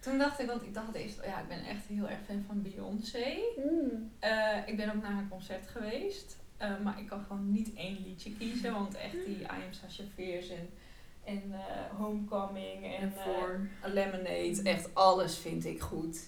Toen 0.01 0.19
dacht 0.19 0.41
ik, 0.41 0.47
want 0.47 0.63
ik 0.63 0.75
dacht 0.75 0.95
eerst, 0.95 1.21
ja, 1.25 1.41
ik 1.41 1.49
ben 1.49 1.65
echt 1.65 1.87
heel 1.87 2.09
erg 2.09 2.19
fan 2.27 2.45
van 2.47 2.63
Beyoncé. 2.63 3.37
Mm. 3.57 4.11
Eh, 4.19 4.57
ik 4.67 4.77
ben 4.77 4.95
ook 4.95 5.03
naar 5.03 5.11
haar 5.13 5.29
concert 5.31 5.67
geweest. 5.69 6.37
Eh, 6.57 6.71
maar 6.83 6.99
ik 7.01 7.07
kan 7.07 7.21
gewoon 7.27 7.53
niet 7.53 7.75
één 7.75 8.03
liedje 8.07 8.33
kiezen. 8.37 8.73
Want 8.73 8.95
echt 8.95 9.25
die 9.27 9.37
I 9.41 9.47
Am 9.47 9.73
Sasha 9.73 10.03
Fierce 10.15 10.55
en, 10.55 10.69
en 11.25 11.43
eh, 11.53 11.97
Homecoming 11.99 12.85
en, 12.85 13.01
En 13.03 13.13
voor. 13.13 13.69
eh, 13.83 13.93
Lemonade. 13.93 14.61
Echt 14.65 14.95
alles 14.95 15.39
vind 15.39 15.65
ik 15.65 15.81
goed. 15.81 16.19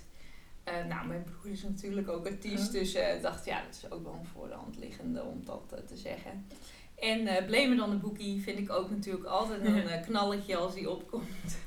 Eh, 0.65 0.85
nou, 0.89 1.07
mijn 1.07 1.25
broer 1.25 1.53
is 1.53 1.63
natuurlijk 1.63 2.09
ook 2.09 2.27
artiest. 2.27 2.73
Ja. 2.73 2.79
Dus 2.79 2.95
eh, 2.95 3.15
ik 3.15 3.23
dacht, 3.23 3.45
ja, 3.45 3.63
dat 3.63 3.75
is 3.83 3.91
ook 3.91 4.05
wel 4.05 4.17
een 4.21 4.27
voor 4.27 4.49
de 4.49 4.55
hand 4.55 4.77
liggende 4.79 5.23
om 5.23 5.43
dat 5.45 5.87
te 5.87 5.97
zeggen. 5.97 6.47
En 7.05 7.27
eh 7.27 7.47
Blame 7.47 7.75
It 7.75 7.81
on 7.81 7.91
the 7.91 7.97
Bookie 7.97 8.43
vind 8.43 8.59
ik 8.59 8.71
ook 8.71 8.91
natuurlijk 8.91 9.25
altijd 9.25 9.65
een 9.65 9.89
eh, 9.89 10.03
knalletje 10.03 10.57
als 10.57 10.75
die 10.75 10.91
opkomt. 10.91 11.59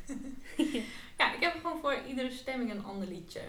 ja, 1.17 1.33
ik 1.33 1.39
heb 1.39 1.53
gewoon 1.61 1.79
voor 1.79 1.97
iedere 2.07 2.31
stemming 2.31 2.71
een 2.71 2.83
ander 2.83 3.07
liedje. 3.07 3.41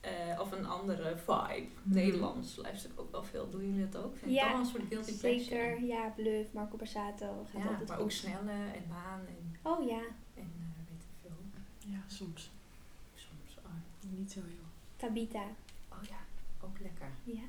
Eh, 0.00 0.40
of 0.40 0.52
een 0.52 0.66
andere 0.66 1.16
vibe. 1.16 1.66
Mhm. 1.82 1.94
Nederlands 1.94 2.56
luister 2.56 2.90
ik 2.90 3.00
ook 3.00 3.10
wel 3.10 3.24
veel. 3.24 3.50
Doen 3.50 3.60
jullie 3.72 3.88
dat 3.88 4.02
ook? 4.04 4.16
Vind 4.16 4.30
ik 4.30 4.36
Ja, 4.36 4.50
wel 4.50 4.60
een 4.60 4.66
soort 4.66 4.82
guilty 4.88 5.18
pleasure. 5.18 5.44
Zeker, 5.44 5.82
ja, 5.84 6.08
Bluff, 6.16 6.52
Marco 6.52 6.76
Borsato 6.76 7.46
gaat 7.52 7.62
Ja, 7.62 7.68
altijd 7.68 7.88
maar 7.88 7.96
goed. 7.96 8.04
ook 8.04 8.10
snelle 8.10 8.50
en 8.52 8.84
maan 8.88 9.20
en, 9.26 9.56
Oh 9.62 9.86
ja, 9.88 10.00
en 10.34 10.52
eh, 10.58 10.78
weet 10.88 11.02
ik 11.02 11.12
veel. 11.22 11.36
Ja, 11.92 11.98
soms. 12.06 12.50
Soms. 13.14 13.56
Oh, 13.58 14.10
Niet 14.18 14.32
zo 14.32 14.40
heel. 14.40 14.66
Tabita. 14.96 15.42
oh 15.88 16.02
ja, 16.08 16.18
ook 16.64 16.78
lekker. 16.80 17.08
Ja. 17.24 17.42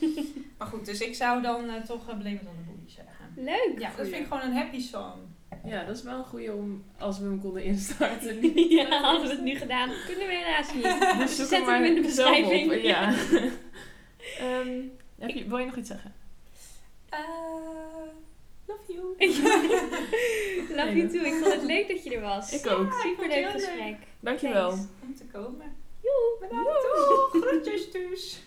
Ja. 0.00 0.22
maar 0.58 0.66
goed, 0.66 0.86
dus 0.86 1.00
ik 1.00 1.14
zou 1.14 1.42
dan 1.42 1.68
eh, 1.68 1.82
toch 1.82 2.08
uh, 2.08 2.18
Blame 2.18 2.34
It 2.34 2.40
on 2.40 2.56
the 2.56 2.70
Boogie 2.70 2.90
zeggen. 2.90 3.32
Leuk. 3.36 3.78
Ja, 3.78 3.90
dat 3.96 4.08
vind 4.08 4.20
ik 4.20 4.26
gewoon 4.26 4.42
een 4.42 4.56
happy 4.56 4.80
song. 4.80 5.18
Ja, 5.64 5.84
dat 5.84 5.96
is 5.96 6.02
wel 6.02 6.18
een 6.18 6.24
goeie 6.24 6.54
om, 6.54 6.84
als 6.98 7.18
we 7.18 7.24
hem 7.24 7.40
konden 7.40 7.64
instarten. 7.64 8.52
Ja, 8.68 9.00
hadden 9.00 9.22
we 9.22 9.28
het 9.28 9.42
nu 9.42 9.54
gedaan, 9.54 9.90
kunnen 10.06 10.26
we 10.26 10.34
helaas 10.34 10.74
niet. 10.74 10.82
Dus 11.20 11.36
zoek 11.36 11.46
Zet 11.46 11.50
hem 11.50 11.68
hem 11.68 11.80
maar 11.80 11.86
in 11.86 11.94
de 11.94 12.00
op, 12.00 12.06
beschrijving. 12.06 12.82
Ja. 12.82 13.14
Ehm, 14.38 14.80
heb 15.18 15.30
je, 15.30 15.48
wil 15.48 15.58
je 15.58 15.66
nog 15.66 15.76
iets 15.76 15.88
zeggen? 15.88 16.14
Eh, 17.08 17.18
love 18.66 18.92
you. 18.92 19.16
Love 20.76 20.96
you 20.96 21.08
too. 21.08 21.22
Ik 21.22 21.32
vond 21.32 21.52
het 21.52 21.62
leuk 21.62 21.88
dat 21.88 22.04
je 22.04 22.14
er 22.14 22.20
was. 22.20 22.52
Ik 22.52 22.70
ook. 22.70 22.92
Super 22.92 23.28
leuk 23.28 23.50
gesprek. 23.50 23.96
Dankjewel. 24.20 24.68
Thanks. 24.70 24.86
Om 25.02 25.14
te 25.14 25.24
komen. 25.24 25.76
Joe. 26.02 26.36
Bedankt. 26.40 26.70
Doeg. 27.32 27.44
Groetjes 27.44 27.90
dus. 27.90 28.42